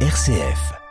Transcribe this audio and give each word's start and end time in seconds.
RCF. 0.00 0.85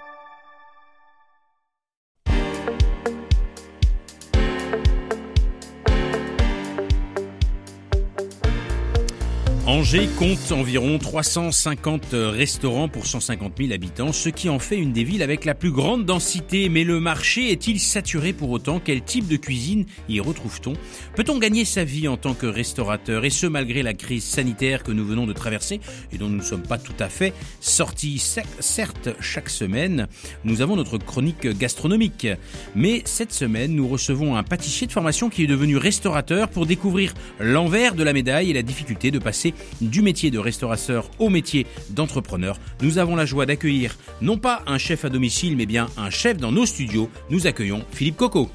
Angers 9.68 10.08
compte 10.20 10.52
environ 10.52 11.00
350 11.00 12.10
restaurants 12.12 12.88
pour 12.88 13.08
150 13.08 13.54
000 13.58 13.74
habitants, 13.74 14.14
ce 14.14 14.30
qui 14.30 14.48
en 14.48 14.60
fait 14.60 14.78
une 14.78 14.94
des 14.94 15.04
villes 15.04 15.24
avec 15.24 15.44
la 15.44 15.56
plus 15.56 15.72
grande 15.72 16.06
densité. 16.06 16.70
Mais 16.70 16.84
le 16.84 17.00
marché 17.00 17.52
est-il 17.52 17.80
saturé 17.80 18.32
pour 18.32 18.52
autant? 18.52 18.80
Quel 18.80 19.02
type 19.02 19.28
de 19.28 19.38
cuisine 19.38 19.88
y 20.08 20.20
retrouve-t-on? 20.20 20.74
Peut-on 21.16 21.40
gagner 21.40 21.66
sa 21.66 21.84
vie 21.84 22.08
en 22.08 22.16
tant 22.16 22.36
que 22.36 22.46
restaurateur? 22.46 23.26
Et 23.26 23.32
ce, 23.32 23.48
malgré 23.48 23.82
la 23.82 23.96
crise 23.96 24.24
sanitaire 24.24 24.84
que 24.84 24.92
nous 24.92 25.04
venons 25.04 25.26
de 25.26 25.34
traverser 25.34 25.80
et 26.14 26.20
dont 26.20 26.30
nous 26.30 26.38
ne 26.38 26.44
sommes 26.44 26.62
pas 26.62 26.78
tout 26.78 26.94
à 27.00 27.10
fait 27.10 27.34
sortis. 27.60 28.20
Certes, 28.60 29.10
chaque 29.20 29.50
semaine, 29.50 30.08
nous 30.44 30.62
avons 30.62 30.76
notre 30.76 31.00
chronique 31.00 31.48
gastronomique. 31.58 32.28
Mais 32.76 33.02
cette 33.06 33.34
semaine, 33.34 33.74
nous 33.74 33.88
recevons 33.88 34.36
un 34.36 34.44
pâtissier 34.44 34.86
de 34.86 34.92
formation 34.92 35.32
qui 35.32 35.44
est 35.44 35.48
devenu 35.48 35.78
restaurateur 35.78 36.50
pour 36.50 36.68
découvrir 36.68 37.16
l'envers 37.40 37.96
de 37.96 38.04
la 38.04 38.14
médaille 38.14 38.52
et 38.52 38.54
la 38.54 38.62
difficulté 38.62 39.10
de 39.10 39.18
passer 39.18 39.55
du 39.82 40.02
métier 40.02 40.32
de 40.32 40.40
restaurateur 40.40 41.10
au 41.20 41.30
métier 41.30 41.66
d'entrepreneur. 41.90 42.60
Nous 42.82 42.98
avons 42.98 43.16
la 43.16 43.26
joie 43.26 43.46
d'accueillir 43.46 43.98
non 44.22 44.38
pas 44.38 44.64
un 44.68 44.78
chef 44.78 45.06
à 45.06 45.10
domicile, 45.10 45.58
mais 45.58 45.66
bien 45.66 45.88
un 45.98 46.10
chef 46.10 46.38
dans 46.38 46.52
nos 46.52 46.66
studios. 46.66 47.10
Nous 47.30 47.48
accueillons 47.48 47.84
Philippe 47.92 48.18
Coco. 48.18 48.50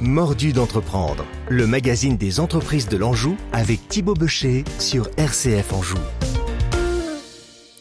Mordu 0.00 0.54
d'entreprendre, 0.54 1.26
le 1.50 1.66
magazine 1.66 2.16
des 2.16 2.40
entreprises 2.40 2.88
de 2.88 2.96
l'Anjou 2.96 3.36
avec 3.52 3.86
Thibaut 3.88 4.14
Becher 4.14 4.64
sur 4.78 5.10
RCF 5.18 5.74
Anjou. 5.74 5.98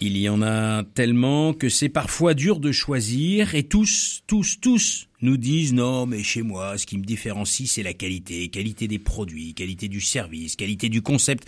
Il 0.01 0.17
y 0.17 0.29
en 0.29 0.41
a 0.41 0.83
tellement 0.83 1.53
que 1.53 1.67
c'est 1.67 1.89
parfois 1.89 2.33
dur 2.33 2.61
de 2.61 2.71
choisir 2.71 3.53
et 3.53 3.63
tous, 3.63 4.23
tous, 4.27 4.57
tous 4.61 5.09
nous 5.21 5.35
disent 5.35 5.73
non 5.73 6.05
mais 6.05 6.23
chez 6.23 6.41
moi 6.41 6.77
ce 6.77 6.85
qui 6.85 6.97
me 6.97 7.03
différencie 7.03 7.69
c'est 7.69 7.83
la 7.83 7.93
qualité, 7.93 8.47
qualité 8.47 8.87
des 8.87 8.97
produits, 8.97 9.53
qualité 9.53 9.89
du 9.89 9.99
service, 9.99 10.55
qualité 10.55 10.87
du 10.87 11.01
concept. 11.01 11.45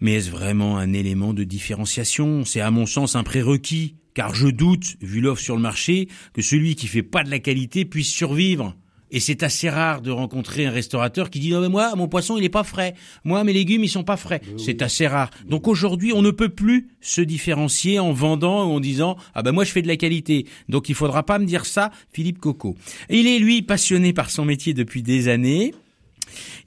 Mais 0.00 0.14
est-ce 0.14 0.30
vraiment 0.30 0.78
un 0.78 0.92
élément 0.92 1.32
de 1.32 1.44
différenciation? 1.44 2.44
C'est 2.44 2.60
à 2.60 2.72
mon 2.72 2.86
sens 2.86 3.14
un 3.14 3.22
prérequis 3.22 3.94
car 4.14 4.34
je 4.34 4.48
doute, 4.48 4.96
vu 5.00 5.20
l'offre 5.20 5.42
sur 5.42 5.54
le 5.54 5.62
marché, 5.62 6.08
que 6.32 6.42
celui 6.42 6.74
qui 6.74 6.88
fait 6.88 7.04
pas 7.04 7.22
de 7.22 7.30
la 7.30 7.38
qualité 7.38 7.84
puisse 7.84 8.10
survivre. 8.10 8.74
Et 9.10 9.20
c'est 9.20 9.42
assez 9.42 9.68
rare 9.68 10.02
de 10.02 10.10
rencontrer 10.10 10.66
un 10.66 10.70
restaurateur 10.70 11.30
qui 11.30 11.40
dit 11.40 11.50
non 11.50 11.60
mais 11.60 11.68
moi 11.68 11.94
mon 11.96 12.08
poisson 12.08 12.36
il 12.36 12.44
est 12.44 12.48
pas 12.48 12.64
frais, 12.64 12.94
moi 13.24 13.42
mes 13.44 13.52
légumes 13.52 13.84
ils 13.84 13.88
sont 13.88 14.04
pas 14.04 14.16
frais. 14.16 14.40
C'est 14.56 14.82
assez 14.82 15.06
rare. 15.06 15.30
Donc 15.48 15.68
aujourd'hui 15.68 16.12
on 16.12 16.22
ne 16.22 16.30
peut 16.30 16.48
plus 16.48 16.88
se 17.00 17.20
différencier 17.20 17.98
en 17.98 18.12
vendant 18.12 18.66
ou 18.66 18.76
en 18.76 18.80
disant 18.80 19.16
ah 19.34 19.42
ben 19.42 19.52
moi 19.52 19.64
je 19.64 19.72
fais 19.72 19.82
de 19.82 19.88
la 19.88 19.96
qualité. 19.96 20.46
Donc 20.68 20.88
il 20.88 20.94
faudra 20.94 21.24
pas 21.24 21.38
me 21.38 21.46
dire 21.46 21.66
ça, 21.66 21.90
Philippe 22.12 22.38
Coco. 22.38 22.76
il 23.08 23.26
est 23.26 23.38
lui 23.38 23.62
passionné 23.62 24.12
par 24.12 24.30
son 24.30 24.44
métier 24.44 24.74
depuis 24.74 25.02
des 25.02 25.28
années. 25.28 25.74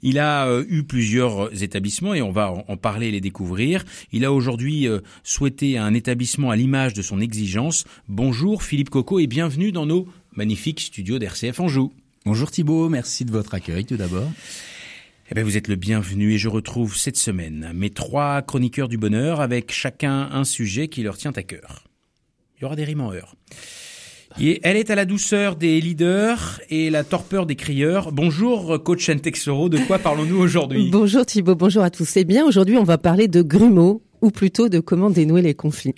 Il 0.02 0.18
a 0.18 0.46
euh, 0.46 0.64
eu 0.68 0.82
plusieurs 0.82 1.62
établissements 1.62 2.12
et 2.12 2.20
on 2.20 2.30
va 2.30 2.52
en 2.68 2.76
parler 2.76 3.08
et 3.08 3.10
les 3.10 3.22
découvrir. 3.22 3.84
Il 4.12 4.26
a 4.26 4.32
aujourd'hui 4.32 4.86
euh, 4.86 5.00
souhaité 5.22 5.78
un 5.78 5.94
établissement 5.94 6.50
à 6.50 6.56
l'image 6.56 6.92
de 6.92 7.00
son 7.00 7.20
exigence. 7.20 7.84
Bonjour 8.08 8.62
Philippe 8.62 8.90
Coco 8.90 9.18
et 9.18 9.26
bienvenue 9.26 9.72
dans 9.72 9.86
nos 9.86 10.06
magnifiques 10.36 10.80
studios 10.80 11.18
d'RCF 11.18 11.60
Anjou. 11.60 11.92
Bonjour 12.26 12.50
Thibault, 12.50 12.88
merci 12.88 13.26
de 13.26 13.30
votre 13.30 13.52
accueil 13.52 13.84
tout 13.84 13.98
d'abord. 13.98 14.30
Eh 15.30 15.34
bien, 15.34 15.44
vous 15.44 15.58
êtes 15.58 15.68
le 15.68 15.76
bienvenu 15.76 16.32
et 16.32 16.38
je 16.38 16.48
retrouve 16.48 16.96
cette 16.96 17.18
semaine 17.18 17.70
mes 17.74 17.90
trois 17.90 18.40
chroniqueurs 18.40 18.88
du 18.88 18.96
bonheur 18.96 19.42
avec 19.42 19.70
chacun 19.70 20.30
un 20.32 20.44
sujet 20.44 20.88
qui 20.88 21.02
leur 21.02 21.18
tient 21.18 21.32
à 21.36 21.42
cœur. 21.42 21.84
Il 22.56 22.62
y 22.62 22.64
aura 22.64 22.76
des 22.76 22.84
rimes 22.84 23.02
en 23.02 23.12
heure. 23.12 23.34
Et 24.40 24.58
elle 24.62 24.78
est 24.78 24.88
à 24.88 24.94
la 24.94 25.04
douceur 25.04 25.56
des 25.56 25.78
leaders 25.82 26.62
et 26.70 26.88
la 26.88 27.04
torpeur 27.04 27.44
des 27.44 27.56
crieurs. 27.56 28.10
Bonjour, 28.10 28.82
coach 28.82 29.10
Texoro. 29.20 29.68
De 29.68 29.76
quoi 29.76 29.98
parlons-nous 29.98 30.38
aujourd'hui? 30.38 30.88
Bonjour 30.90 31.26
Thibault, 31.26 31.56
bonjour 31.56 31.82
à 31.82 31.90
tous. 31.90 32.16
Eh 32.16 32.24
bien, 32.24 32.46
aujourd'hui, 32.46 32.78
on 32.78 32.84
va 32.84 32.96
parler 32.96 33.28
de 33.28 33.42
grumeaux, 33.42 34.02
ou 34.22 34.30
plutôt 34.30 34.70
de 34.70 34.80
comment 34.80 35.10
dénouer 35.10 35.42
les 35.42 35.54
conflits 35.54 35.94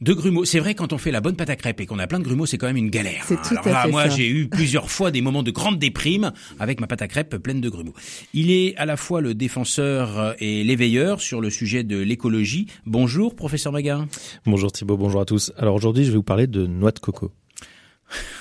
de 0.00 0.12
grumeaux. 0.12 0.44
C'est 0.44 0.60
vrai 0.60 0.74
quand 0.74 0.92
on 0.92 0.98
fait 0.98 1.10
la 1.10 1.20
bonne 1.20 1.36
pâte 1.36 1.50
à 1.50 1.56
crêpes 1.56 1.80
et 1.80 1.86
qu'on 1.86 1.98
a 1.98 2.06
plein 2.06 2.18
de 2.18 2.24
grumeaux, 2.24 2.46
c'est 2.46 2.58
quand 2.58 2.66
même 2.66 2.76
une 2.76 2.90
galère. 2.90 3.24
C'est 3.26 3.40
tout 3.42 3.54
Alors 3.54 3.66
là, 3.66 3.88
moi, 3.88 4.08
j'ai 4.08 4.28
eu 4.28 4.48
plusieurs 4.48 4.90
fois 4.90 5.10
des 5.10 5.20
moments 5.20 5.42
de 5.42 5.50
grande 5.50 5.78
déprime 5.78 6.32
avec 6.58 6.80
ma 6.80 6.86
pâte 6.86 7.02
à 7.02 7.08
crêpes 7.08 7.36
pleine 7.36 7.60
de 7.60 7.68
grumeaux. 7.68 7.94
Il 8.34 8.50
est 8.50 8.76
à 8.76 8.86
la 8.86 8.96
fois 8.96 9.20
le 9.20 9.34
défenseur 9.34 10.34
et 10.40 10.64
l'éveilleur 10.64 11.20
sur 11.20 11.40
le 11.40 11.50
sujet 11.50 11.84
de 11.84 11.98
l'écologie. 11.98 12.66
Bonjour, 12.86 13.34
professeur 13.34 13.72
Maga. 13.72 14.06
Bonjour 14.46 14.72
Thibault, 14.72 14.96
bonjour 14.96 15.20
à 15.20 15.24
tous. 15.24 15.52
Alors 15.56 15.74
aujourd'hui, 15.74 16.04
je 16.04 16.10
vais 16.10 16.16
vous 16.16 16.22
parler 16.22 16.46
de 16.46 16.66
noix 16.66 16.92
de 16.92 16.98
coco. 16.98 17.32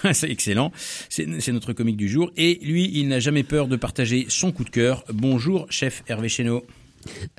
c'est 0.14 0.30
excellent. 0.30 0.72
C'est 1.10 1.52
notre 1.52 1.74
comique 1.74 1.98
du 1.98 2.08
jour. 2.08 2.32
Et 2.38 2.60
lui, 2.64 2.90
il 2.94 3.08
n'a 3.08 3.20
jamais 3.20 3.44
peur 3.44 3.68
de 3.68 3.76
partager 3.76 4.26
son 4.30 4.52
coup 4.52 4.64
de 4.64 4.70
cœur. 4.70 5.04
Bonjour, 5.14 5.68
chef 5.70 6.04
Hervé 6.08 6.30
Chéneau. 6.30 6.64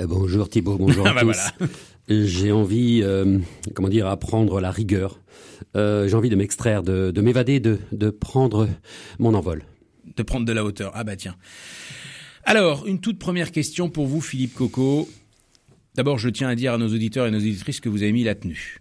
Euh, 0.01 0.07
bonjour 0.07 0.49
Thibault, 0.49 0.77
bonjour 0.79 1.07
à 1.07 1.11
ah 1.17 1.25
bah 1.25 1.33
tous 1.33 1.67
j'ai 2.09 2.51
envie, 2.51 3.03
euh, 3.05 3.39
comment 3.75 3.89
dire, 3.89 4.09
à 4.09 4.17
prendre 4.17 4.61
la 4.61 4.71
rigueur. 4.71 5.21
Euh, 5.77 6.09
j'ai 6.09 6.17
envie 6.17 6.29
de 6.29 6.35
m'extraire, 6.35 6.83
de, 6.83 7.13
de 7.13 7.21
m'évader, 7.21 7.61
de, 7.61 7.79
de 7.93 8.11
prendre 8.11 8.69
mon 9.21 9.35
envol. 9.35 9.63
De 10.17 10.23
prendre 10.25 10.45
de 10.45 10.53
la 10.53 10.65
hauteur. 10.65 10.91
Ah 10.95 11.05
bah 11.05 11.15
tiens. 11.15 11.37
Alors, 12.45 12.87
une 12.87 13.01
toute 13.01 13.19
première 13.19 13.53
question 13.53 13.91
pour 13.91 14.07
vous, 14.07 14.21
Philippe 14.21 14.55
Coco. 14.55 15.09
D'abord, 15.95 16.19
je 16.19 16.29
tiens 16.29 16.49
à 16.49 16.57
dire 16.57 16.73
à 16.73 16.79
nos 16.79 16.89
auditeurs 16.89 17.27
et 17.27 17.31
nos 17.31 17.39
auditrices 17.39 17.81
que 17.81 17.89
vous 17.89 18.03
avez 18.03 18.13
mis 18.13 18.25
la 18.25 18.35
tenue 18.35 18.81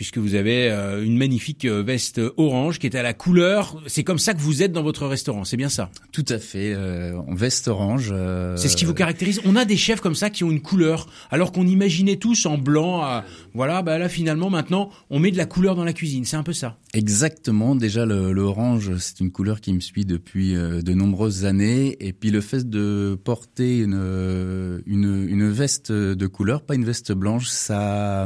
puisque 0.00 0.16
vous 0.16 0.34
avez 0.34 0.70
euh, 0.70 1.04
une 1.04 1.18
magnifique 1.18 1.66
euh, 1.66 1.82
veste 1.82 2.22
orange 2.38 2.78
qui 2.78 2.86
est 2.86 2.96
à 2.96 3.02
la 3.02 3.12
couleur. 3.12 3.82
C'est 3.86 4.02
comme 4.02 4.18
ça 4.18 4.32
que 4.32 4.40
vous 4.40 4.62
êtes 4.62 4.72
dans 4.72 4.82
votre 4.82 5.06
restaurant, 5.06 5.44
c'est 5.44 5.58
bien 5.58 5.68
ça? 5.68 5.90
Tout 6.10 6.24
à 6.30 6.38
fait, 6.38 6.72
euh, 6.72 7.18
en 7.18 7.34
veste 7.34 7.68
orange. 7.68 8.08
Euh, 8.10 8.56
c'est 8.56 8.68
ce 8.68 8.78
qui 8.78 8.86
vous 8.86 8.94
caractérise. 8.94 9.42
On 9.44 9.56
a 9.56 9.66
des 9.66 9.76
chefs 9.76 10.00
comme 10.00 10.14
ça 10.14 10.30
qui 10.30 10.42
ont 10.42 10.50
une 10.50 10.62
couleur, 10.62 11.06
alors 11.30 11.52
qu'on 11.52 11.66
imaginait 11.66 12.16
tous 12.16 12.46
en 12.46 12.56
blanc. 12.56 13.22
voilà, 13.52 13.82
bah 13.82 13.98
là 13.98 14.08
finalement 14.08 14.48
maintenant 14.48 14.88
on 15.10 15.18
met 15.18 15.32
de 15.32 15.36
la 15.36 15.44
couleur 15.44 15.76
dans 15.76 15.84
la 15.84 15.92
cuisine. 15.92 16.24
C'est 16.24 16.38
un 16.38 16.44
peu 16.44 16.54
ça. 16.54 16.78
Exactement. 16.94 17.76
Déjà 17.76 18.06
le, 18.06 18.32
le 18.32 18.40
orange, 18.40 18.96
c'est 18.96 19.20
une 19.20 19.30
couleur 19.30 19.60
qui 19.60 19.74
me 19.74 19.80
suit 19.80 20.06
depuis 20.06 20.54
de 20.54 20.94
nombreuses 20.94 21.44
années. 21.44 21.98
Et 22.00 22.14
puis 22.14 22.30
le 22.30 22.40
fait 22.40 22.70
de 22.70 23.18
porter 23.22 23.80
une, 23.80 24.80
une, 24.86 25.28
une 25.28 25.50
veste 25.50 25.92
de 25.92 26.26
couleur, 26.26 26.62
pas 26.62 26.74
une 26.74 26.86
veste 26.86 27.12
blanche, 27.12 27.48
ça 27.48 28.24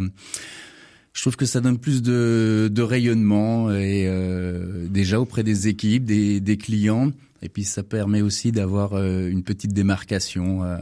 je 1.14 1.20
trouve 1.20 1.36
que 1.36 1.46
ça 1.46 1.60
donne 1.60 1.78
plus 1.78 2.02
de, 2.02 2.68
de 2.70 2.82
rayonnement 2.82 3.72
et 3.72 4.06
euh, 4.06 4.86
déjà 4.88 5.20
auprès 5.20 5.44
des 5.44 5.68
équipes, 5.68 6.04
des, 6.04 6.40
des, 6.40 6.56
clients, 6.56 7.12
et 7.40 7.48
puis 7.48 7.62
ça 7.62 7.84
permet 7.84 8.20
aussi 8.20 8.50
d'avoir 8.50 8.94
euh, 8.94 9.28
une 9.28 9.44
petite 9.44 9.72
démarcation. 9.72 10.64
Euh, 10.64 10.76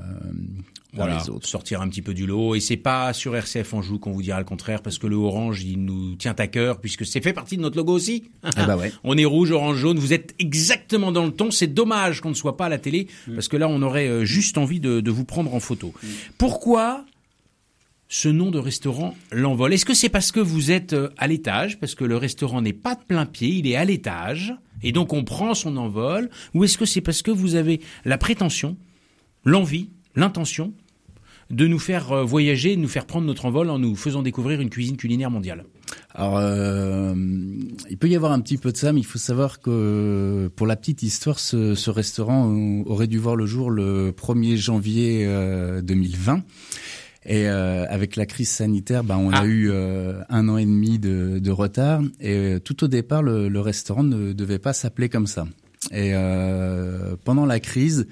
voilà, 0.94 1.18
les 1.18 1.30
autres. 1.30 1.46
sortir 1.46 1.80
un 1.80 1.88
petit 1.88 2.02
peu 2.02 2.12
du 2.12 2.26
lot. 2.26 2.54
Et 2.54 2.60
c'est 2.60 2.76
pas 2.76 3.12
sur 3.12 3.34
RCF 3.34 3.72
Anjou 3.74 3.98
qu'on 3.98 4.12
vous 4.12 4.22
dira 4.22 4.38
le 4.38 4.44
contraire, 4.44 4.82
parce 4.82 4.98
que 4.98 5.06
le 5.06 5.16
orange, 5.16 5.62
il 5.64 5.84
nous 5.84 6.16
tient 6.16 6.34
à 6.38 6.46
cœur, 6.46 6.80
puisque 6.80 7.06
c'est 7.06 7.22
fait 7.22 7.32
partie 7.32 7.56
de 7.56 7.62
notre 7.62 7.76
logo 7.76 7.92
aussi. 7.92 8.24
Eh 8.44 8.66
bah 8.66 8.76
ouais. 8.76 8.92
on 9.04 9.16
est 9.16 9.24
rouge, 9.24 9.50
orange, 9.50 9.76
jaune. 9.76 9.98
Vous 9.98 10.12
êtes 10.12 10.34
exactement 10.38 11.12
dans 11.12 11.24
le 11.24 11.32
ton. 11.32 11.50
C'est 11.50 11.66
dommage 11.66 12.20
qu'on 12.20 12.30
ne 12.30 12.34
soit 12.34 12.56
pas 12.56 12.66
à 12.66 12.68
la 12.68 12.78
télé, 12.78 13.08
mm. 13.26 13.34
parce 13.34 13.48
que 13.48 13.56
là, 13.56 13.68
on 13.68 13.82
aurait 13.82 14.08
euh, 14.08 14.24
juste 14.24 14.58
envie 14.58 14.80
de, 14.80 15.00
de 15.00 15.10
vous 15.10 15.24
prendre 15.24 15.54
en 15.54 15.60
photo. 15.60 15.92
Mm. 16.02 16.06
Pourquoi 16.38 17.04
ce 18.12 18.28
nom 18.28 18.50
de 18.50 18.58
restaurant 18.58 19.14
l'envol 19.30 19.72
Est-ce 19.72 19.86
que 19.86 19.94
c'est 19.94 20.10
parce 20.10 20.32
que 20.32 20.40
vous 20.40 20.70
êtes 20.70 20.92
euh, 20.92 21.08
à 21.16 21.26
l'étage, 21.26 21.80
parce 21.80 21.94
que 21.94 22.04
le 22.04 22.18
restaurant 22.18 22.60
n'est 22.60 22.74
pas 22.74 22.94
de 22.94 23.00
plein 23.02 23.24
pied, 23.24 23.48
il 23.48 23.66
est 23.66 23.74
à 23.74 23.86
l'étage, 23.86 24.54
et 24.82 24.92
donc 24.92 25.14
on 25.14 25.24
prend 25.24 25.54
son 25.54 25.78
envol 25.78 26.28
Ou 26.52 26.64
est-ce 26.64 26.76
que 26.76 26.84
c'est 26.84 27.00
parce 27.00 27.22
que 27.22 27.30
vous 27.30 27.54
avez 27.54 27.80
la 28.04 28.18
prétention, 28.18 28.76
l'envie, 29.46 29.88
l'intention 30.14 30.74
de 31.48 31.66
nous 31.66 31.78
faire 31.78 32.12
euh, 32.12 32.22
voyager, 32.22 32.76
de 32.76 32.82
nous 32.82 32.88
faire 32.88 33.06
prendre 33.06 33.26
notre 33.26 33.46
envol 33.46 33.70
en 33.70 33.78
nous 33.78 33.96
faisant 33.96 34.20
découvrir 34.20 34.60
une 34.60 34.68
cuisine 34.68 34.98
culinaire 34.98 35.30
mondiale? 35.30 35.64
Alors, 36.14 36.36
euh, 36.36 37.14
il 37.88 37.96
peut 37.96 38.08
y 38.10 38.16
avoir 38.16 38.32
un 38.32 38.40
petit 38.40 38.58
peu 38.58 38.72
de 38.72 38.76
ça, 38.76 38.92
mais 38.92 39.00
il 39.00 39.06
faut 39.06 39.18
savoir 39.18 39.58
que 39.58 40.50
pour 40.54 40.66
la 40.66 40.76
petite 40.76 41.02
histoire, 41.02 41.38
ce, 41.38 41.74
ce 41.74 41.88
restaurant 41.90 42.46
aurait 42.84 43.06
dû 43.06 43.16
voir 43.16 43.36
le 43.36 43.46
jour 43.46 43.70
le 43.70 44.12
1er 44.12 44.56
janvier 44.56 45.26
2020. 45.82 46.42
Et 47.24 47.48
euh, 47.48 47.86
avec 47.88 48.16
la 48.16 48.26
crise 48.26 48.50
sanitaire, 48.50 49.04
ben, 49.04 49.16
on 49.16 49.30
a 49.30 49.40
ah. 49.40 49.46
eu 49.46 49.70
euh, 49.70 50.22
un 50.28 50.48
an 50.48 50.56
et 50.56 50.64
demi 50.64 50.98
de, 50.98 51.38
de 51.38 51.50
retard. 51.50 52.02
Et 52.20 52.36
euh, 52.36 52.58
tout 52.58 52.84
au 52.84 52.88
départ, 52.88 53.22
le, 53.22 53.48
le, 53.48 53.60
restaurant 53.60 54.02
ne 54.02 54.32
devait 54.32 54.58
pas 54.58 54.72
s'appeler 54.72 55.08
comme 55.08 55.26
ça. 55.26 55.46
Et 55.92 56.12
pendant 57.24 57.44
la 57.44 57.58
crise, 57.58 58.06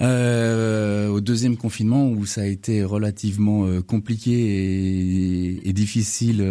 au 0.00 1.20
deuxième 1.20 1.58
confinement, 1.58 2.08
où 2.08 2.24
ça 2.24 2.40
a 2.40 2.46
été 2.46 2.82
relativement 2.82 3.82
compliqué 3.82 4.32
et, 4.32 5.68
et 5.68 5.72
difficile 5.74 6.42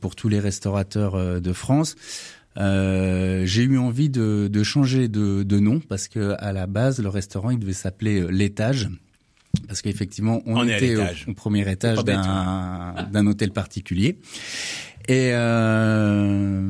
pour 0.00 0.14
tous 0.14 0.28
les 0.28 0.38
restaurateurs 0.38 1.40
de 1.40 1.52
France, 1.52 1.96
euh, 2.58 3.44
j'ai 3.44 3.64
eu 3.64 3.76
envie 3.76 4.08
de, 4.08 4.48
de 4.50 4.62
changer 4.62 5.08
de, 5.08 5.42
de, 5.42 5.58
nom 5.58 5.80
parce 5.80 6.08
que 6.08 6.34
à 6.38 6.52
la 6.52 6.66
base 6.66 7.02
le 7.02 7.08
restaurant 7.08 7.50
il 7.50 7.58
devait 7.58 7.74
s'appeler 7.74 8.26
l'étage 8.30 8.88
parce 9.66 9.82
qu'effectivement, 9.82 10.42
on, 10.46 10.66
était 10.66 10.96
au, 10.96 11.34
premier 11.34 11.70
étage 11.70 12.04
d'un 12.04 13.26
hôtel 13.26 13.50
particulier. 13.50 14.18
Et 15.08 15.30
euh, 15.32 16.68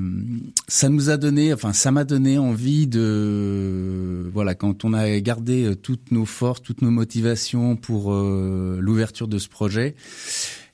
ça 0.68 0.90
nous 0.90 1.08
a 1.08 1.16
donné, 1.16 1.54
enfin 1.54 1.72
ça 1.72 1.90
m'a 1.90 2.04
donné 2.04 2.36
envie 2.36 2.86
de, 2.86 4.28
voilà, 4.30 4.54
quand 4.54 4.84
on 4.84 4.92
a 4.92 5.18
gardé 5.20 5.72
toutes 5.82 6.10
nos 6.10 6.26
forces, 6.26 6.60
toutes 6.60 6.82
nos 6.82 6.90
motivations 6.90 7.76
pour 7.76 8.12
euh, 8.12 8.78
l'ouverture 8.78 9.26
de 9.26 9.38
ce 9.38 9.48
projet, 9.48 9.94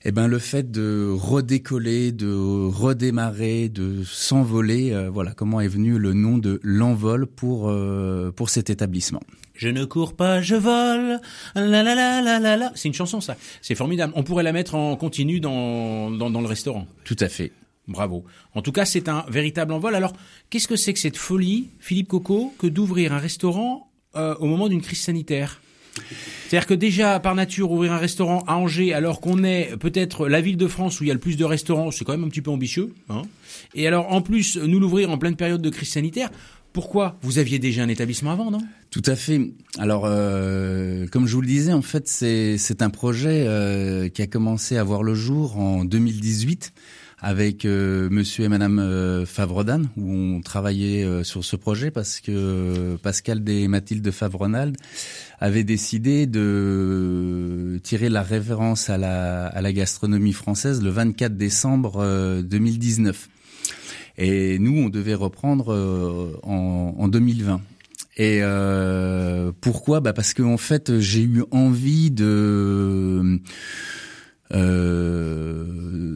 eh 0.05 0.11
ben 0.11 0.27
le 0.27 0.39
fait 0.39 0.71
de 0.71 1.09
redécoller, 1.13 2.11
de 2.11 2.33
redémarrer, 2.67 3.69
de 3.69 4.03
s'envoler, 4.05 4.93
euh, 4.93 5.11
voilà 5.11 5.33
comment 5.33 5.61
est 5.61 5.69
venu 5.69 5.99
le 5.99 6.13
nom 6.13 6.39
de 6.39 6.59
l'envol 6.65 7.27
pour 7.27 7.69
euh, 7.69 8.33
pour 8.33 8.51
cet 8.51 8.71
établissement. 8.71 9.23
Je 9.63 9.69
ne 9.69 9.85
cours 9.85 10.17
pas, 10.17 10.43
je 10.43 10.57
vole. 10.57 11.21
La 11.55 11.85
la 11.85 11.95
la 11.95 12.21
la 12.21 12.41
la 12.41 12.57
la. 12.57 12.73
C'est 12.75 12.89
une 12.89 12.95
chanson 12.95 13.21
ça. 13.21 13.37
C'est 13.61 13.77
formidable. 13.77 14.13
On 14.17 14.25
pourrait 14.25 14.43
la 14.43 14.53
mettre 14.53 14.75
en 14.75 14.97
continu 14.97 15.39
dans 15.39 16.11
dans, 16.11 16.31
dans 16.31 16.41
le 16.41 16.49
restaurant. 16.49 16.89
Tout 17.05 17.17
à 17.21 17.29
fait. 17.29 17.53
Bravo. 17.87 18.25
En 18.57 18.63
tout 18.63 18.73
cas, 18.73 18.85
c'est 18.85 19.09
un 19.09 19.25
véritable 19.29 19.73
envol. 19.73 19.95
Alors, 19.95 20.15
qu'est-ce 20.51 20.67
que 20.67 20.75
c'est 20.75 20.93
que 20.93 20.99
cette 20.99 21.17
folie, 21.17 21.71
Philippe 21.79 22.09
Coco, 22.09 22.53
que 22.59 22.67
d'ouvrir 22.67 23.13
un 23.13 23.19
restaurant 23.19 23.89
euh, 24.17 24.35
au 24.41 24.47
moment 24.47 24.69
d'une 24.69 24.83
crise 24.83 25.01
sanitaire? 25.01 25.61
C'est-à-dire 26.49 26.67
que 26.67 26.75
déjà, 26.75 27.21
par 27.21 27.37
nature, 27.37 27.71
ouvrir 27.71 27.93
un 27.93 27.99
restaurant 27.99 28.43
à 28.49 28.57
Angers, 28.57 28.93
alors 28.95 29.21
qu'on 29.21 29.45
est 29.45 29.77
peut-être 29.79 30.27
la 30.27 30.41
ville 30.41 30.57
de 30.57 30.67
France 30.67 31.01
où 31.01 31.05
il 31.05 31.07
y 31.07 31.11
a 31.11 31.15
le 31.15 31.21
plus 31.21 31.37
de 31.37 31.45
restaurants, 31.45 31.93
c'est 31.93 32.05
quand 32.05 32.13
même 32.13 32.25
un 32.25 32.29
petit 32.29 32.43
peu 32.43 32.51
ambitieux. 32.51 32.93
Hein 33.11 33.23
Et 33.75 33.87
alors, 33.87 34.13
en 34.13 34.23
plus, 34.23 34.57
nous 34.57 34.81
l'ouvrir 34.81 35.11
en 35.11 35.19
pleine 35.19 35.37
période 35.37 35.63
de 35.63 35.71
crise 35.71 35.91
sanitaire, 35.91 36.31
pourquoi 36.73 37.19
Vous 37.23 37.39
aviez 37.39 37.59
déjà 37.59 37.83
un 37.83 37.89
établissement 37.89 38.31
avant, 38.33 38.51
non? 38.51 38.61
Tout 38.91 39.03
à 39.07 39.17
fait. 39.17 39.41
Alors, 39.79 40.05
euh, 40.07 41.07
comme 41.09 41.27
je 41.27 41.35
vous 41.35 41.41
le 41.41 41.47
disais, 41.47 41.73
en 41.73 41.83
fait, 41.83 42.09
c'est 42.09 42.83
un 42.83 42.91
projet 42.91 43.45
euh, 43.47 44.09
qui 44.09 44.23
a 44.23 44.27
commencé 44.27 44.77
à 44.77 44.85
voir 44.85 45.03
le 45.03 45.15
jour 45.15 45.59
en 45.59 45.85
2018 45.85 46.73
avec 47.23 47.65
euh, 47.65 48.09
Monsieur 48.11 48.45
et 48.45 48.49
Madame 48.49 48.81
euh, 48.81 49.25
où 49.97 50.13
on 50.13 50.41
travaillait 50.41 51.05
euh, 51.05 51.23
sur 51.23 51.45
ce 51.45 51.55
projet 51.55 51.93
parce 51.93 52.21
que 52.21 52.97
Pascal 52.97 53.49
et 53.49 53.69
Mathilde 53.69 54.11
Favrenald 54.11 54.77
avaient 55.39 55.65
décidé 55.65 56.27
de 56.27 57.81
tirer 57.85 58.09
la 58.09 58.23
référence 58.23 58.91
à 58.91 58.99
la, 58.99 59.47
à 59.47 59.61
la 59.61 59.73
gastronomie 59.73 60.33
française 60.33 60.83
le 60.83 60.91
24 60.91 61.37
décembre 61.37 62.43
2019. 62.43 63.29
Et 64.25 64.59
nous, 64.59 64.85
on 64.85 64.89
devait 64.89 65.15
reprendre 65.15 66.41
en, 66.45 66.95
en 66.97 67.09
2020. 67.09 67.61
Et 68.17 68.41
euh, 68.43 69.53
pourquoi? 69.61 70.01
Bah 70.01 70.13
Parce 70.13 70.35
qu'en 70.35 70.59
fait, 70.59 70.99
j'ai 71.01 71.23
eu 71.23 71.45
envie 71.51 72.11
de 72.11 73.41
euh, 74.55 75.65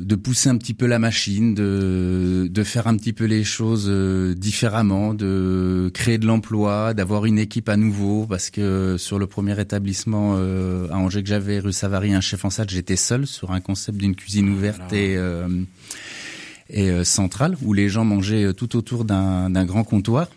de 0.04 0.14
pousser 0.14 0.50
un 0.50 0.58
petit 0.58 0.74
peu 0.74 0.86
la 0.86 0.98
machine, 0.98 1.54
de, 1.54 2.48
de 2.50 2.62
faire 2.64 2.86
un 2.86 2.96
petit 2.96 3.14
peu 3.14 3.24
les 3.24 3.44
choses 3.44 3.86
euh, 3.88 4.34
différemment, 4.34 5.14
de 5.14 5.90
créer 5.94 6.18
de 6.18 6.26
l'emploi, 6.26 6.92
d'avoir 6.92 7.24
une 7.24 7.38
équipe 7.38 7.70
à 7.70 7.78
nouveau, 7.78 8.26
parce 8.26 8.50
que 8.50 8.96
sur 8.98 9.18
le 9.18 9.26
premier 9.26 9.58
établissement 9.58 10.34
euh, 10.36 10.86
à 10.90 10.98
Angers 10.98 11.22
que 11.22 11.28
j'avais, 11.28 11.60
rue 11.60 11.72
Savary, 11.72 12.12
un 12.12 12.20
chef 12.20 12.44
en 12.44 12.50
salle, 12.50 12.68
j'étais 12.68 12.96
seul 12.96 13.26
sur 13.26 13.52
un 13.52 13.60
concept 13.60 13.96
d'une 13.96 14.14
cuisine 14.14 14.50
ouverte 14.50 14.92
et 14.92 15.16
et 16.70 17.04
centrale 17.04 17.56
où 17.62 17.72
les 17.72 17.88
gens 17.88 18.04
mangeaient 18.04 18.52
tout 18.54 18.76
autour 18.76 19.04
d'un 19.04 19.64
grand 19.64 19.84
comptoir. 19.84 20.28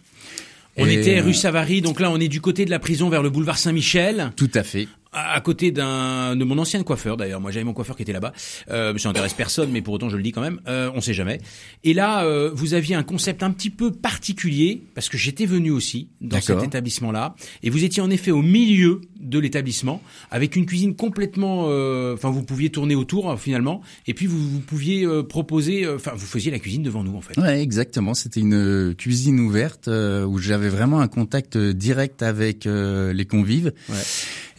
On 0.77 0.85
était 0.85 1.19
rue 1.19 1.33
Savary, 1.33 1.81
donc 1.81 1.99
là 1.99 2.09
on 2.11 2.19
est 2.19 2.27
du 2.27 2.39
côté 2.39 2.63
de 2.65 2.69
la 2.69 2.79
prison 2.79 3.09
vers 3.09 3.21
le 3.21 3.29
boulevard 3.29 3.57
Saint-Michel. 3.57 4.31
Tout 4.35 4.51
à 4.53 4.63
fait 4.63 4.87
à 5.11 5.41
côté 5.41 5.71
d'un 5.71 6.35
de 6.35 6.43
mon 6.43 6.57
ancien 6.57 6.83
coiffeur 6.83 7.17
d'ailleurs. 7.17 7.41
Moi 7.41 7.51
j'avais 7.51 7.63
mon 7.63 7.73
coiffeur 7.73 7.95
qui 7.95 8.03
était 8.03 8.13
là-bas. 8.13 8.33
Euh, 8.69 8.97
ça 8.97 9.09
n'intéresse 9.09 9.33
personne, 9.33 9.71
mais 9.71 9.81
pour 9.81 9.93
autant 9.95 10.09
je 10.09 10.17
le 10.17 10.23
dis 10.23 10.31
quand 10.31 10.41
même. 10.41 10.59
Euh, 10.67 10.91
on 10.93 11.01
sait 11.01 11.13
jamais. 11.13 11.39
Et 11.83 11.93
là, 11.93 12.23
euh, 12.23 12.51
vous 12.53 12.73
aviez 12.73 12.95
un 12.95 13.03
concept 13.03 13.41
un 13.41 13.51
petit 13.51 13.71
peu 13.71 13.91
particulier 13.91 14.83
parce 14.93 15.09
que 15.09 15.17
j'étais 15.17 15.45
venu 15.45 15.71
aussi 15.71 16.09
dans 16.21 16.39
cet 16.41 16.63
établissement-là, 16.63 17.35
et 17.63 17.69
vous 17.69 17.83
étiez 17.83 18.01
en 18.01 18.09
effet 18.09 18.31
au 18.31 18.41
milieu 18.41 19.01
de 19.19 19.39
l'établissement 19.39 20.01
avec 20.31 20.55
une 20.55 20.65
cuisine 20.65 20.95
complètement. 20.95 21.65
Euh, 21.67 22.13
enfin, 22.13 22.29
vous 22.29 22.43
pouviez 22.43 22.69
tourner 22.69 22.95
autour 22.95 23.39
finalement, 23.39 23.81
et 24.05 24.13
puis 24.13 24.27
vous, 24.27 24.37
vous 24.37 24.59
pouviez 24.59 25.05
euh, 25.05 25.23
proposer. 25.23 25.87
Enfin, 25.87 26.11
vous 26.15 26.25
faisiez 26.25 26.51
la 26.51 26.59
cuisine 26.59 26.83
devant 26.83 27.03
nous 27.03 27.15
en 27.15 27.21
fait. 27.21 27.39
Ouais, 27.39 27.61
exactement. 27.61 28.13
C'était 28.13 28.41
une 28.41 28.93
cuisine 28.95 29.39
ouverte 29.39 29.87
où 29.87 30.37
j'avais 30.37 30.69
vraiment 30.69 30.99
un 30.99 31.07
contact 31.07 31.57
direct 31.57 32.21
avec 32.21 32.65
les 32.65 33.25
convives. 33.25 33.73
Ouais. 33.89 33.95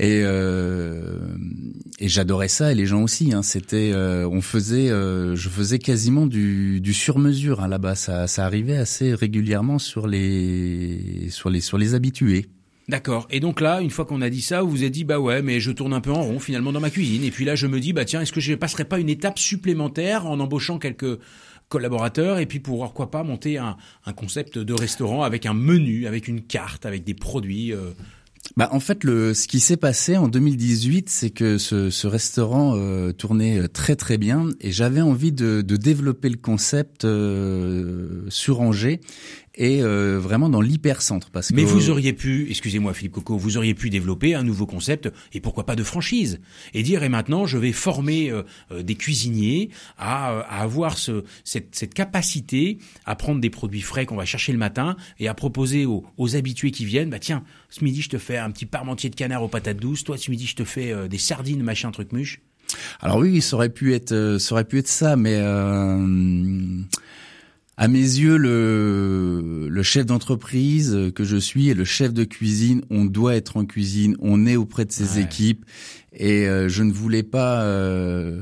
Et, 0.00 0.22
euh, 0.24 0.39
et 2.00 2.08
j'adorais 2.08 2.48
ça 2.48 2.72
et 2.72 2.74
les 2.74 2.86
gens 2.86 3.02
aussi. 3.02 3.32
Hein. 3.32 3.42
C'était, 3.42 3.92
euh, 3.92 4.26
on 4.26 4.40
faisait, 4.40 4.90
euh, 4.90 5.36
je 5.36 5.48
faisais 5.48 5.78
quasiment 5.78 6.26
du, 6.26 6.80
du 6.80 6.94
sur-mesure 6.94 7.60
hein, 7.60 7.68
là-bas. 7.68 7.94
Ça, 7.94 8.26
arrivait 8.38 8.76
assez 8.76 9.14
régulièrement 9.14 9.78
sur 9.78 10.06
les, 10.06 11.28
sur 11.28 11.50
les, 11.50 11.94
habitués. 11.94 12.46
D'accord. 12.88 13.28
Et 13.30 13.38
donc 13.38 13.60
là, 13.60 13.82
une 13.82 13.90
fois 13.90 14.06
qu'on 14.06 14.22
a 14.22 14.30
dit 14.30 14.40
ça, 14.40 14.62
vous 14.62 14.70
vous 14.70 14.84
êtes 14.84 14.92
dit 14.92 15.04
bah 15.04 15.20
ouais, 15.20 15.42
mais 15.42 15.60
je 15.60 15.70
tourne 15.70 15.92
un 15.92 16.00
peu 16.00 16.10
en 16.10 16.22
rond 16.22 16.38
finalement 16.38 16.72
dans 16.72 16.80
ma 16.80 16.90
cuisine. 16.90 17.22
Et 17.22 17.30
puis 17.30 17.44
là, 17.44 17.54
je 17.54 17.66
me 17.66 17.78
dis 17.78 17.92
bah 17.92 18.04
tiens, 18.04 18.22
est-ce 18.22 18.32
que 18.32 18.40
je 18.40 18.54
passerai 18.54 18.84
pas 18.84 18.98
une 18.98 19.10
étape 19.10 19.38
supplémentaire 19.38 20.26
en 20.26 20.40
embauchant 20.40 20.78
quelques 20.78 21.18
collaborateurs 21.68 22.38
et 22.38 22.46
puis 22.46 22.58
pour 22.58 22.92
quoi 22.92 23.12
pas 23.12 23.22
monter 23.22 23.56
un, 23.56 23.76
concept 24.16 24.58
de 24.58 24.74
restaurant 24.74 25.22
avec 25.22 25.46
un 25.46 25.54
menu, 25.54 26.06
avec 26.06 26.26
une 26.26 26.42
carte, 26.42 26.84
avec 26.84 27.04
des 27.04 27.14
produits. 27.14 27.72
Euh, 27.72 27.92
bah, 28.56 28.68
en 28.72 28.80
fait, 28.80 29.04
ce 29.04 29.46
qui 29.46 29.60
s'est 29.60 29.76
passé 29.76 30.16
en 30.16 30.26
2018, 30.26 31.08
c'est 31.08 31.30
que 31.30 31.56
ce, 31.58 32.06
restaurant 32.06 32.74
euh, 32.76 33.12
tournait 33.12 33.60
euh, 33.60 33.68
très 33.68 33.94
très 33.94 34.18
bien 34.18 34.48
et 34.60 34.72
j'avais 34.72 35.00
envie 35.00 35.30
de, 35.30 35.62
de, 35.62 35.76
développer 35.76 36.28
le 36.28 36.36
concept 36.36 37.04
euh, 37.04 38.24
sur 38.28 38.60
Angers 38.60 39.00
et 39.54 39.82
euh, 39.82 40.18
vraiment 40.18 40.48
dans 40.48 40.60
l'hypercentre. 40.60 41.30
Parce 41.30 41.50
Mais 41.50 41.64
vous 41.64 41.90
auriez 41.90 42.12
pu, 42.12 42.46
excusez-moi 42.50 42.94
Philippe 42.94 43.12
Coco, 43.12 43.36
vous 43.36 43.56
auriez 43.56 43.74
pu 43.74 43.90
développer 43.90 44.34
un 44.34 44.42
nouveau 44.42 44.66
concept 44.66 45.10
et 45.32 45.40
pourquoi 45.40 45.66
pas 45.66 45.76
de 45.76 45.82
franchise 45.82 46.40
et 46.74 46.82
dire 46.82 47.02
et 47.02 47.08
maintenant 47.08 47.46
je 47.46 47.58
vais 47.58 47.72
former 47.72 48.30
euh, 48.30 48.42
euh, 48.70 48.82
des 48.82 48.94
cuisiniers 48.94 49.70
à, 49.98 50.40
à 50.40 50.62
avoir 50.62 50.98
ce, 50.98 51.24
cette, 51.44 51.74
cette, 51.74 51.94
capacité 51.94 52.78
à 53.04 53.16
prendre 53.16 53.40
des 53.40 53.50
produits 53.50 53.80
frais 53.80 54.06
qu'on 54.06 54.16
va 54.16 54.24
chercher 54.24 54.52
le 54.52 54.58
matin 54.58 54.96
et 55.18 55.28
à 55.28 55.34
proposer 55.34 55.86
aux, 55.86 56.04
aux, 56.16 56.36
habitués 56.36 56.70
qui 56.70 56.84
viennent, 56.84 57.10
bah 57.10 57.18
tiens, 57.18 57.42
ce 57.68 57.82
midi 57.84 58.02
je 58.02 58.08
te 58.08 58.18
fais 58.18 58.38
un 58.38 58.50
petit 58.50 58.66
parmentier 58.66 59.10
de 59.10 59.16
canard 59.16 59.42
aux 59.42 59.48
patates 59.48 59.78
douces, 59.78 60.04
toi 60.04 60.16
ce 60.16 60.30
midi 60.30 60.46
je 60.46 60.54
te 60.54 60.64
fais 60.64 61.08
des 61.08 61.18
sardines 61.18 61.62
machin 61.62 61.90
truc 61.90 62.12
muche. 62.12 62.40
Alors 63.00 63.18
oui, 63.18 63.40
ça 63.40 63.56
aurait 63.56 63.68
pu 63.68 63.94
être, 63.94 64.36
ça 64.38 64.54
aurait 64.54 64.64
pu 64.64 64.78
être 64.78 64.88
ça, 64.88 65.16
mais 65.16 65.40
à 67.80 67.88
mes 67.88 67.98
yeux, 67.98 68.36
le, 68.36 69.66
le 69.70 69.82
chef 69.82 70.04
d'entreprise 70.04 71.10
que 71.14 71.24
je 71.24 71.38
suis 71.38 71.70
et 71.70 71.74
le 71.74 71.86
chef 71.86 72.12
de 72.12 72.24
cuisine, 72.24 72.82
on 72.90 73.06
doit 73.06 73.34
être 73.36 73.56
en 73.56 73.64
cuisine, 73.64 74.18
on 74.20 74.44
est 74.44 74.56
auprès 74.56 74.84
de 74.84 74.92
ses 74.92 75.18
équipes 75.18 75.64
et 76.12 76.48
euh, 76.48 76.68
je 76.68 76.82
ne 76.82 76.92
voulais 76.92 77.22
pas. 77.22 77.62
Euh, 77.62 78.36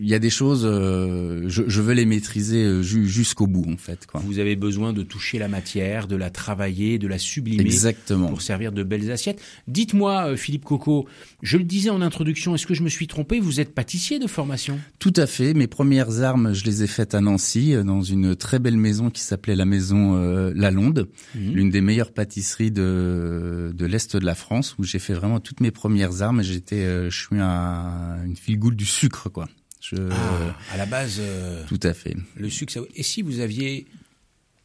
il 0.00 0.08
y 0.08 0.14
a 0.14 0.18
des 0.18 0.30
choses, 0.30 0.64
euh, 0.64 1.44
je, 1.48 1.62
je, 1.66 1.80
veux 1.80 1.92
les 1.92 2.04
maîtriser 2.04 2.82
jusqu'au 2.82 3.46
bout 3.46 3.64
en 3.70 3.76
fait. 3.76 4.06
Quoi. 4.06 4.20
Vous 4.24 4.38
avez 4.38 4.56
besoin 4.56 4.92
de 4.92 5.02
toucher 5.02 5.38
la 5.38 5.48
matière, 5.48 6.08
de 6.08 6.16
la 6.16 6.30
travailler, 6.30 6.98
de 6.98 7.06
la 7.06 7.18
sublimer, 7.18 7.62
Exactement. 7.62 8.28
pour 8.28 8.42
servir 8.42 8.72
de 8.72 8.82
belles 8.82 9.10
assiettes. 9.12 9.40
Dites-moi, 9.68 10.36
Philippe 10.36 10.64
Coco, 10.64 11.06
je 11.42 11.58
le 11.58 11.64
disais 11.64 11.90
en 11.90 12.02
introduction, 12.02 12.54
est-ce 12.54 12.66
que 12.66 12.74
je 12.74 12.82
me 12.82 12.88
suis 12.88 13.06
trompé? 13.06 13.40
Vous 13.40 13.60
êtes 13.60 13.74
pâtissier 13.74 14.18
de 14.18 14.26
formation? 14.26 14.80
Tout 14.98 15.14
à 15.16 15.26
fait. 15.26 15.54
Mes 15.54 15.68
premières 15.68 16.22
armes, 16.22 16.52
je 16.52 16.64
les 16.64 16.82
ai 16.82 16.86
faites 16.86 17.14
à 17.14 17.20
Nancy, 17.20 17.74
dans 17.84 18.02
une 18.02 18.34
très 18.34 18.58
belle 18.58 18.76
maison 18.76 19.10
qui 19.10 19.22
s'appelait 19.22 19.56
la 19.56 19.64
maison 19.64 20.16
euh, 20.16 20.52
Lalonde, 20.54 21.08
mmh. 21.34 21.50
l'une 21.52 21.70
des 21.70 21.80
meilleures 21.80 22.12
pâtisseries 22.12 22.70
de 22.70 23.72
de 23.74 23.86
l'est 23.86 24.16
de 24.16 24.24
la 24.24 24.34
France, 24.34 24.76
où 24.78 24.84
j'ai 24.84 24.98
fait 24.98 25.14
vraiment 25.14 25.40
toutes 25.40 25.60
mes 25.60 25.71
premières 25.72 26.22
armes. 26.22 26.42
J'étais, 26.42 26.84
euh, 26.84 27.10
je 27.10 27.18
suis 27.18 27.40
un, 27.40 28.24
une 28.24 28.36
file 28.36 28.60
du 28.60 28.86
sucre, 28.86 29.28
quoi. 29.28 29.48
Je, 29.80 29.96
ah, 30.10 30.56
à 30.72 30.76
la 30.76 30.86
base. 30.86 31.16
Euh, 31.18 31.64
tout 31.66 31.80
à 31.82 31.92
fait. 31.92 32.14
Le 32.36 32.48
sucre. 32.48 32.86
Et 32.94 33.02
si 33.02 33.22
vous 33.22 33.40
aviez 33.40 33.86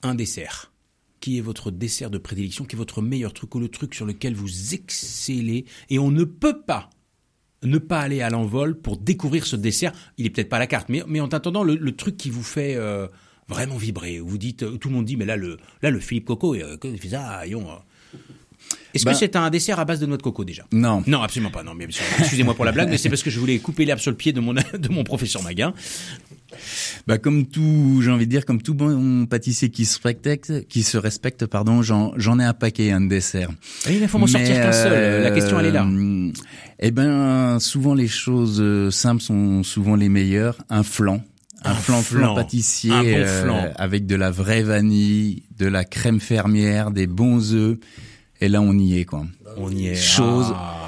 un 0.03 0.13
dessert, 0.13 0.71
qui 1.19 1.39
est 1.39 1.41
votre 1.41 1.71
dessert 1.71 2.11
de 2.11 2.19
prédilection, 2.19 2.65
qui 2.65 2.75
est 2.75 2.77
votre 2.77 3.01
meilleur 3.01 3.33
truc 3.33 3.55
ou 3.55 3.59
le 3.59 3.69
truc 3.69 3.95
sur 3.95 4.05
lequel 4.05 4.35
vous 4.35 4.75
excellez 4.75 5.65
et 5.89 5.97
on 5.97 6.11
ne 6.11 6.23
peut 6.23 6.61
pas 6.61 6.91
ne 7.63 7.79
pas 7.79 8.01
aller 8.01 8.21
à 8.21 8.29
l'envol 8.29 8.79
pour 8.79 8.97
découvrir 8.97 9.47
ce 9.47 9.55
dessert? 9.55 9.91
Il 10.17 10.27
est 10.27 10.29
peut-être 10.29 10.49
pas 10.49 10.57
à 10.57 10.59
la 10.59 10.67
carte, 10.67 10.89
mais, 10.89 11.01
mais 11.07 11.19
en 11.19 11.27
attendant, 11.27 11.63
le, 11.63 11.75
le 11.75 11.95
truc 11.95 12.15
qui 12.15 12.29
vous 12.29 12.43
fait 12.43 12.75
euh, 12.75 13.07
vraiment 13.47 13.77
vibrer. 13.77 14.19
Vous 14.19 14.37
dites, 14.37 14.79
tout 14.79 14.89
le 14.89 14.93
monde 14.93 15.05
dit, 15.05 15.17
mais 15.17 15.25
là 15.25 15.37
le, 15.37 15.57
là 15.81 15.89
le 15.89 15.99
Philippe 15.99 16.25
Coco, 16.25 16.53
euh, 16.53 16.77
il 16.83 16.99
fait 16.99 17.09
ça, 17.09 17.41
euh. 17.41 17.79
Est-ce 18.97 19.05
que 19.05 19.11
bah- 19.11 19.17
c'est 19.17 19.35
un 19.35 19.49
dessert 19.49 19.79
à 19.79 19.85
base 19.85 19.99
de 19.99 20.05
noix 20.05 20.17
de 20.17 20.21
coco 20.21 20.43
déjà? 20.43 20.65
Non. 20.71 21.03
Non, 21.07 21.21
absolument 21.21 21.51
pas. 21.51 21.63
Non, 21.63 21.73
mais 21.73 21.87
excusez-moi 22.19 22.53
pour 22.53 22.65
la 22.65 22.71
blague, 22.71 22.89
mais 22.89 22.97
c'est 22.97 23.09
parce 23.09 23.23
que 23.23 23.29
je 23.29 23.39
voulais 23.39 23.59
couper 23.59 23.85
l'herbe 23.85 23.99
sur 23.99 24.11
le 24.11 24.17
pied 24.17 24.33
de 24.33 24.39
mon 24.39 24.53
de 24.73 24.89
mon 24.89 25.03
professeur 25.03 25.43
Maguin. 25.43 25.73
Bah 27.05 27.17
comme 27.17 27.45
tout, 27.45 28.01
j'ai 28.03 28.11
envie 28.11 28.25
de 28.25 28.31
dire 28.31 28.45
comme 28.45 28.61
tout 28.61 28.73
bon 28.73 29.25
pâtissier 29.25 29.69
qui 29.69 29.85
se 29.85 29.99
respecte, 30.01 30.67
qui 30.67 30.83
se 30.83 30.97
respecte, 30.97 31.45
pardon, 31.45 31.81
j'en 31.81 32.13
j'en 32.17 32.39
ai 32.39 32.43
un 32.43 32.53
paquet 32.53 32.91
un 32.91 33.01
dessert. 33.01 33.49
Et 33.87 33.95
il 33.95 34.07
faut 34.07 34.17
m'en 34.17 34.27
sortir 34.27 34.55
qu'un 34.55 34.71
seul. 34.71 35.23
La 35.23 35.31
question 35.31 35.59
elle 35.59 35.67
est 35.67 35.71
là. 35.71 35.85
Euh, 35.85 36.31
eh 36.79 36.91
ben 36.91 37.59
souvent 37.59 37.93
les 37.93 38.07
choses 38.07 38.89
simples 38.93 39.21
sont 39.21 39.63
souvent 39.63 39.95
les 39.95 40.09
meilleures. 40.09 40.57
Un 40.69 40.83
flan 40.83 41.21
un, 41.63 41.73
flan, 41.73 42.01
flan 42.01 42.35
pâtissier 42.35 42.91
euh, 42.93 43.71
avec 43.75 44.05
de 44.05 44.15
la 44.15 44.31
vraie 44.31 44.61
vanille, 44.61 45.43
de 45.57 45.67
la 45.67 45.83
crème 45.83 46.19
fermière, 46.19 46.91
des 46.91 47.07
bons 47.07 47.53
œufs. 47.53 47.77
Et 48.41 48.49
là, 48.49 48.61
on 48.61 48.73
y 48.77 48.99
est, 48.99 49.05
quoi. 49.05 49.25
On 49.57 49.71
y 49.71 49.87
est. 49.87 49.95
Chose. 49.95 50.53
Ah. 50.55 50.87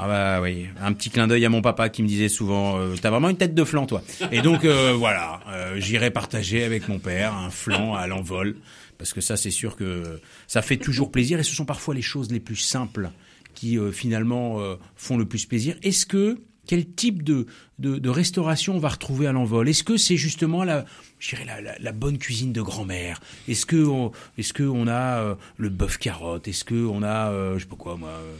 Ah 0.00 0.06
bah 0.06 0.40
oui, 0.40 0.66
un 0.80 0.92
petit 0.92 1.10
clin 1.10 1.26
d'œil 1.26 1.44
à 1.44 1.48
mon 1.48 1.60
papa 1.60 1.88
qui 1.88 2.04
me 2.04 2.08
disait 2.08 2.28
souvent 2.28 2.78
euh, 2.78 2.94
t'as 3.02 3.10
vraiment 3.10 3.30
une 3.30 3.36
tête 3.36 3.54
de 3.54 3.64
flan 3.64 3.84
toi. 3.84 4.00
Et 4.30 4.42
donc 4.42 4.64
euh, 4.64 4.92
voilà, 4.96 5.40
euh, 5.48 5.80
j'irai 5.80 6.12
partager 6.12 6.62
avec 6.62 6.86
mon 6.88 7.00
père 7.00 7.34
un 7.34 7.50
flan 7.50 7.96
à 7.96 8.06
l'envol 8.06 8.54
parce 8.96 9.12
que 9.12 9.20
ça 9.20 9.36
c'est 9.36 9.50
sûr 9.50 9.74
que 9.74 10.20
ça 10.46 10.62
fait 10.62 10.76
toujours 10.76 11.10
plaisir 11.10 11.40
et 11.40 11.42
ce 11.42 11.52
sont 11.52 11.64
parfois 11.64 11.94
les 11.94 12.02
choses 12.02 12.30
les 12.30 12.38
plus 12.38 12.54
simples 12.54 13.10
qui 13.54 13.76
finalement 13.90 14.60
font 14.94 15.16
le 15.16 15.24
plus 15.24 15.46
plaisir. 15.46 15.74
Est-ce 15.82 16.06
que 16.06 16.38
quel 16.68 16.88
type 16.88 17.24
de, 17.24 17.46
de, 17.78 18.08
restauration 18.08 18.76
on 18.76 18.78
va 18.78 18.88
retrouver 18.88 19.26
à 19.26 19.32
l'envol 19.32 19.68
Est-ce 19.68 19.84
que 19.84 19.96
c'est 19.96 20.16
justement 20.16 20.64
la, 20.64 20.84
je 21.18 21.36
dirais 21.36 21.46
la, 21.80 21.92
bonne 21.92 22.18
cuisine 22.18 22.52
de 22.52 22.60
grand-mère? 22.60 23.20
Est-ce 23.46 23.66
que 23.66 23.84
on, 23.84 24.12
est-ce 24.36 24.52
que 24.52 24.62
on 24.62 24.86
a 24.88 25.20
euh, 25.20 25.34
le 25.56 25.68
bœuf 25.68 25.98
carotte? 25.98 26.48
Est-ce 26.48 26.64
que 26.64 26.86
on 26.86 27.02
a, 27.02 27.30
euh, 27.30 27.54
je 27.54 27.60
sais 27.62 27.68
pas 27.68 27.76
quoi 27.76 27.96
moi 27.96 28.10
euh? 28.10 28.36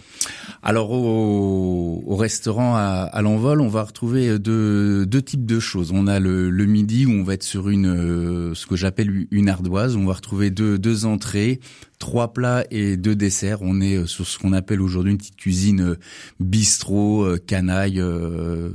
Alors 0.63 0.91
au, 0.91 2.03
au, 2.07 2.17
restaurant 2.17 2.75
à, 2.75 3.09
à 3.13 3.23
l'envol, 3.23 3.61
on 3.61 3.69
va 3.69 3.85
retrouver 3.85 4.39
deux, 4.39 5.07
deux 5.07 5.23
types 5.23 5.47
de 5.47 5.61
choses. 5.61 5.93
On 5.93 6.07
a 6.07 6.19
le, 6.19 6.51
le 6.51 6.67
midi 6.67 7.07
où 7.07 7.13
on 7.13 7.23
va 7.23 7.35
être 7.35 7.45
sur 7.45 7.69
une 7.69 8.55
ce 8.55 8.67
que 8.67 8.77
j'appelle 8.77 9.27
une 9.31 9.49
ardoise. 9.49 9.97
On 9.97 10.05
va 10.05 10.15
retrouver 10.15 10.51
deux, 10.51 10.79
deux 10.79 11.07
entrées, 11.07 11.61
trois 11.99 12.33
plats 12.33 12.65
et 12.71 12.97
deux 12.97 13.15
desserts. 13.15 13.63
On 13.63 13.81
est 13.81 14.07
sur 14.07 14.27
ce 14.27 14.39
qu'on 14.39 14.53
appelle 14.53 14.81
aujourd'hui 14.81 15.13
une 15.13 15.19
petite 15.19 15.37
cuisine 15.37 15.97
bistrot, 16.41 17.27
canaille, 17.47 18.03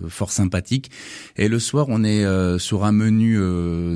fort 0.08 0.32
sympathique. 0.54 0.92
Et 1.38 1.48
le 1.48 1.60
soir, 1.60 1.88
on 1.90 2.04
est 2.04 2.24
sur 2.60 2.86
un 2.86 2.92
menu 2.92 3.40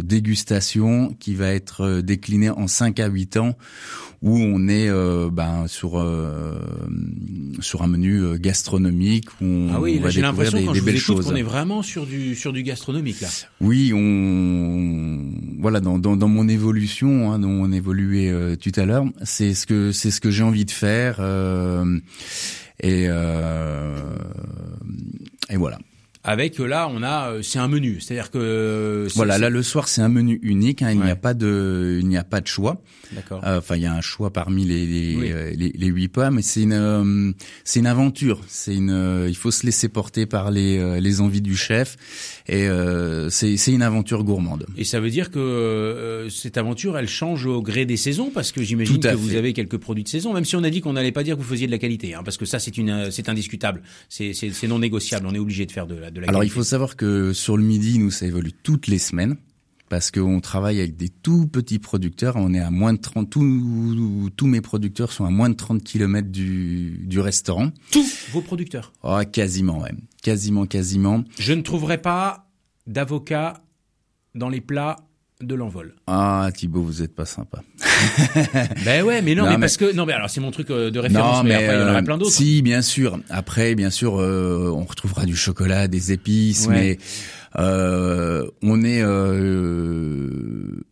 dégustation 0.04 1.16
qui 1.20 1.36
va 1.36 1.54
être 1.54 1.82
euh, 1.82 2.02
déclinée 2.02 2.50
en 2.50 2.68
5 2.68 3.00
à 3.00 3.08
8 3.08 3.38
ans 3.38 3.56
où 4.24 4.36
on 4.36 4.68
est 4.68 4.90
euh, 4.90 5.30
ben, 5.32 5.68
sur 5.68 6.00
euh, 6.00 6.58
sur 7.60 7.84
un 7.84 7.88
menu 7.88 8.40
gastronomique 8.40 9.30
où 9.42 9.46
on, 9.46 9.70
ah 9.76 9.80
oui, 9.80 10.00
va 10.00 10.10
j'ai 10.10 10.22
l'impression 10.22 10.58
des, 10.58 10.66
quand 10.66 10.72
des 10.74 10.80
je 10.80 10.84
belles 10.86 10.96
vous 10.96 11.00
choses. 11.02 11.26
qu'on 11.28 11.36
est 11.36 11.44
vraiment 11.44 11.84
sur 11.84 12.08
du 12.08 12.34
sur 12.34 12.52
du 12.52 12.64
gastronomique 12.64 13.22
là. 13.22 13.28
Oui, 13.62 13.92
on 13.94 15.22
voilà 15.60 15.82
dans 15.82 16.00
dans, 16.00 16.16
dans 16.16 16.28
mon 16.28 16.48
évolution, 16.48 17.32
hein, 17.32 17.40
dont 17.40 17.50
on 17.50 17.72
évoluait 17.72 18.32
euh, 18.32 18.56
tout 18.56 18.72
à 18.76 18.86
l'heure, 18.86 19.06
c'est 19.24 19.54
ce 19.54 19.68
que 19.68 19.92
c'est 19.92 20.10
ce 20.10 20.20
que 20.20 20.32
j'ai 20.32 20.44
envie 20.44 20.66
de 20.66 20.72
faire 20.72 21.18
euh, 21.20 22.00
et 22.82 23.06
euh, 23.08 23.96
et 25.50 25.58
voilà 25.58 25.78
avec 26.28 26.60
euh, 26.60 26.68
là 26.68 26.90
on 26.92 27.02
a 27.02 27.32
euh, 27.32 27.42
c'est 27.42 27.58
un 27.58 27.70
menu, 27.70 28.00
c'est-à-dire 28.02 28.30
que 28.30 28.38
euh, 28.38 29.08
voilà 29.16 29.38
là 29.38 29.50
le 29.50 29.64
soir 29.64 29.88
c'est 29.88 30.02
un 30.02 30.10
menu 30.10 30.40
unique, 30.44 30.82
hein, 30.82 30.92
il 30.92 31.00
n'y 31.00 31.10
a 31.10 31.16
pas 31.16 31.34
de 31.34 31.98
il 32.02 32.08
n'y 32.08 32.18
a 32.18 32.24
pas 32.26 32.42
de 32.42 32.48
choix. 32.48 32.82
D'accord. 33.14 33.42
Enfin 33.44 33.76
il 33.76 33.82
y 33.82 33.86
a 33.86 33.94
un 33.94 34.02
choix 34.02 34.32
parmi 34.32 34.66
les 34.66 34.86
les, 34.86 35.56
les, 35.56 35.72
les 35.74 35.88
huit 35.88 36.10
pas, 36.10 36.30
mais 36.32 36.42
c'est 36.42 36.64
une 36.64 37.34
c'est 37.64 37.80
une 37.80 37.88
aventure, 37.88 38.42
c'est 38.48 38.76
une 38.76 39.26
il 39.28 39.36
faut 39.36 39.52
se 39.52 39.66
laisser 39.66 39.90
porter 39.90 40.26
par 40.26 40.52
les 40.52 41.00
les 41.00 41.22
envies 41.22 41.42
du 41.42 41.56
chef 41.56 41.98
et 42.48 42.68
c'est 43.30 43.58
c'est 43.58 43.72
une 43.72 43.82
aventure 43.82 44.24
gourmande. 44.24 44.66
Et 44.78 44.84
ça 44.84 45.00
veut 45.00 45.10
dire 45.10 45.32
que 45.32 46.28
cette 46.30 46.58
aventure 46.58 46.98
elle 46.98 47.10
change 47.10 47.46
au 47.46 47.62
gré 47.62 47.86
des 47.86 47.98
saisons 47.98 48.32
parce 48.34 48.52
que 48.52 48.64
j'imagine 48.64 49.00
que 49.00 49.16
vous 49.16 49.36
avez 49.36 49.54
quelques 49.54 49.78
produits 49.78 50.04
de 50.04 50.10
saison, 50.10 50.34
même 50.34 50.46
si 50.46 50.56
on 50.56 50.64
a 50.64 50.70
dit 50.70 50.82
qu'on 50.82 50.94
n'allait 50.94 51.12
pas 51.12 51.24
dire 51.24 51.36
que 51.36 51.42
vous 51.42 51.48
faisiez 51.48 51.68
de 51.68 51.72
la 51.72 51.80
qualité, 51.80 52.14
hein, 52.14 52.22
parce 52.24 52.38
que 52.38 52.46
ça 52.46 52.60
c'est 52.60 52.78
une 52.78 53.10
c'est 53.12 53.30
indiscutable, 53.30 53.82
c'est 54.10 54.34
c'est 54.34 54.68
non 54.68 54.80
négociable, 54.80 55.26
on 55.28 55.34
est 55.34 55.40
obligé 55.40 55.66
de 55.66 55.72
faire 55.72 55.88
de 55.88 55.96
la 55.96 56.28
alors 56.28 56.44
il 56.44 56.50
faut 56.50 56.64
savoir 56.64 56.96
que 56.96 57.34
sur 57.34 57.58
le 57.58 57.64
midi, 57.64 58.00
nous, 58.00 58.12
ça 58.12 58.26
évolue 58.26 58.52
toutes 58.52 58.88
les 58.88 59.00
semaines 59.00 59.38
parce 59.90 60.12
qu'on 60.12 60.40
travaille 60.40 60.80
avec 60.80 60.96
des 60.96 61.10
tout 61.10 61.48
petits 61.48 61.80
producteurs. 61.80 62.36
On 62.36 62.54
est 62.54 62.60
à 62.60 62.72
moins 62.72 62.94
de 62.94 63.00
30, 63.00 63.30
tous, 63.30 64.48
mes 64.48 64.62
producteurs 64.62 65.12
sont 65.12 65.26
à 65.26 65.30
moins 65.30 65.50
de 65.50 65.56
30 65.56 65.84
km 65.84 66.30
du, 66.30 67.00
du 67.06 67.20
restaurant. 67.20 67.72
Tous 67.92 68.30
vos 68.32 68.42
producteurs? 68.42 68.94
Oh, 69.04 69.20
quasiment, 69.32 69.80
ouais. 69.82 69.92
Quasiment, 70.22 70.66
quasiment. 70.66 71.24
Je 71.40 71.54
ne 71.54 71.62
trouverai 71.62 72.02
pas 72.02 72.50
d'avocat 72.86 73.62
dans 74.36 74.50
les 74.50 74.62
plats 74.62 74.98
de 75.42 75.56
l'envol. 75.56 75.96
Ah 76.08 76.50
Thibaut, 76.54 76.82
vous 76.82 77.02
êtes 77.02 77.14
pas 77.14 77.26
sympa. 77.26 77.64
ben 78.86 79.04
ouais, 79.04 79.22
mais 79.22 79.36
non, 79.36 79.50
mais, 79.50 79.58
parce 79.58 79.78
que 79.78 79.94
non, 79.94 80.06
mais 80.06 80.14
alors 80.14 80.30
c'est 80.30 80.42
mon 80.42 80.52
truc 80.52 80.70
euh, 80.70 80.92
de 80.92 81.00
référence, 81.00 81.44
mais, 81.44 81.56
après 81.56 81.76
il 81.76 81.80
y 81.80 81.84
en 81.84 81.88
aura 81.90 81.98
euh, 82.00 82.02
plein 82.02 82.18
d'autres. 82.18 82.32
Si, 82.32 82.62
bien 82.62 82.82
sûr. 82.82 83.20
Après, 83.30 83.76
bien 83.76 83.90
sûr, 83.90 84.20
euh, 84.20 84.72
on 84.76 84.86
retrouvera 84.86 85.26
du 85.26 85.36
chocolat, 85.36 85.88
des 85.88 86.12
épices, 86.12 86.68
mais 86.68 86.98
euh, 87.58 88.46
on 88.62 88.84
est, 88.84 89.02
euh, 89.02 90.30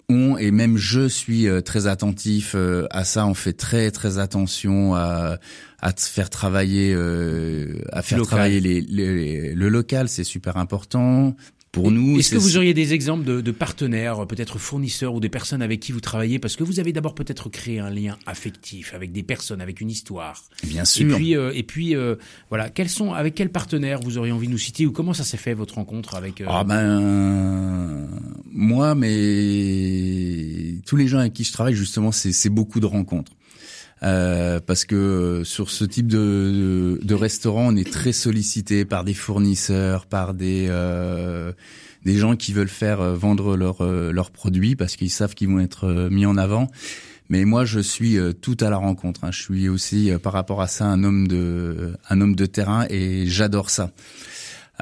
on 0.09 0.37
et 0.37 0.51
même 0.51 0.77
je 0.77 1.07
suis 1.07 1.47
très 1.63 1.87
attentif 1.87 2.55
à 2.89 3.03
ça. 3.03 3.25
On 3.25 3.33
fait 3.33 3.53
très 3.53 3.91
très 3.91 4.17
attention 4.17 4.95
à 4.95 5.37
à 5.81 5.91
faire 5.95 6.31
travailler, 6.31 6.95
à 7.91 8.01
faire 8.01 8.21
travailler 8.23 8.59
les, 8.59 8.81
les, 8.81 9.53
le 9.53 9.69
local, 9.69 10.09
c'est 10.09 10.23
super 10.23 10.57
important 10.57 11.35
pour 11.75 11.91
nous. 11.91 12.17
Est-ce 12.17 12.31
que 12.31 12.37
vous 12.37 12.55
auriez 12.55 12.73
des 12.73 12.93
exemples 12.93 13.25
de, 13.25 13.41
de 13.41 13.51
partenaires, 13.51 14.25
peut-être 14.27 14.57
fournisseurs 14.57 15.13
ou 15.13 15.19
des 15.19 15.27
personnes 15.27 15.61
avec 15.61 15.81
qui 15.81 15.91
vous 15.91 15.99
travaillez 15.99 16.39
Parce 16.39 16.55
que 16.55 16.63
vous 16.63 16.79
avez 16.79 16.93
d'abord 16.93 17.13
peut-être 17.13 17.49
créé 17.49 17.79
un 17.79 17.89
lien 17.89 18.17
affectif 18.25 18.93
avec 18.93 19.11
des 19.11 19.23
personnes, 19.23 19.59
avec 19.59 19.81
une 19.81 19.91
histoire. 19.91 20.41
Bien 20.63 20.85
sûr. 20.85 21.11
Et 21.11 21.15
puis, 21.15 21.35
euh, 21.35 21.51
et 21.53 21.63
puis 21.63 21.93
euh, 21.93 22.15
voilà, 22.47 22.69
quels 22.69 22.87
sont, 22.87 23.11
avec 23.11 23.35
quels 23.35 23.51
partenaires 23.51 23.99
vous 23.99 24.17
auriez 24.17 24.31
envie 24.31 24.47
de 24.47 24.53
nous 24.53 24.57
citer 24.57 24.85
ou 24.85 24.93
comment 24.93 25.13
ça 25.13 25.25
s'est 25.25 25.35
fait 25.35 25.53
votre 25.53 25.75
rencontre 25.75 26.15
avec 26.15 26.39
euh... 26.39 26.45
Ah 26.47 26.63
ben 26.63 28.07
moi, 28.53 28.95
mais 28.95 30.75
tous 30.85 30.95
les 30.95 31.07
gens 31.07 31.19
avec 31.19 31.33
qui 31.33 31.43
je 31.43 31.51
travaille 31.51 31.75
justement, 31.75 32.13
c'est 32.13 32.49
beaucoup 32.49 32.79
de 32.79 32.85
rencontres. 32.85 33.33
Euh, 34.05 34.59
parce 34.65 34.85
que 34.85 35.41
sur 35.43 35.71
ce 35.71 35.83
type 35.83 36.07
de, 36.07 36.99
de, 37.01 37.13
restaurant, 37.15 37.73
on 37.73 37.75
est 37.75 37.91
très 37.91 38.13
sollicité 38.13 38.85
par 38.85 39.03
des 39.03 39.15
fournisseurs, 39.15 40.05
par 40.05 40.35
des 40.35 40.67
euh, 40.69 41.51
des 42.05 42.15
gens 42.15 42.35
qui 42.35 42.53
veulent 42.53 42.69
faire 42.69 43.01
euh, 43.01 43.15
vendre 43.15 43.57
leurs 43.57 43.83
euh, 43.83 44.11
leurs 44.11 44.31
produits 44.31 44.75
parce 44.75 44.95
qu'ils 44.95 45.09
savent 45.09 45.33
qu'ils 45.33 45.49
vont 45.49 45.59
être 45.59 45.85
euh, 45.85 46.09
mis 46.09 46.25
en 46.25 46.37
avant. 46.37 46.69
Mais 47.27 47.43
moi, 47.43 47.65
je 47.65 47.79
suis 47.79 48.19
tout 48.39 48.55
à 48.61 48.69
la 48.69 48.77
rencontre. 48.77 49.23
Hein. 49.23 49.31
Je 49.31 49.41
suis 49.41 49.67
aussi, 49.67 50.11
par 50.21 50.31
rapport 50.31 50.61
à 50.61 50.67
ça, 50.67 50.85
un 50.85 51.03
homme 51.03 51.27
de 51.27 51.97
un 52.07 52.21
homme 52.21 52.35
de 52.35 52.45
terrain 52.45 52.85
et 52.91 53.25
j'adore 53.25 53.71
ça. 53.71 53.89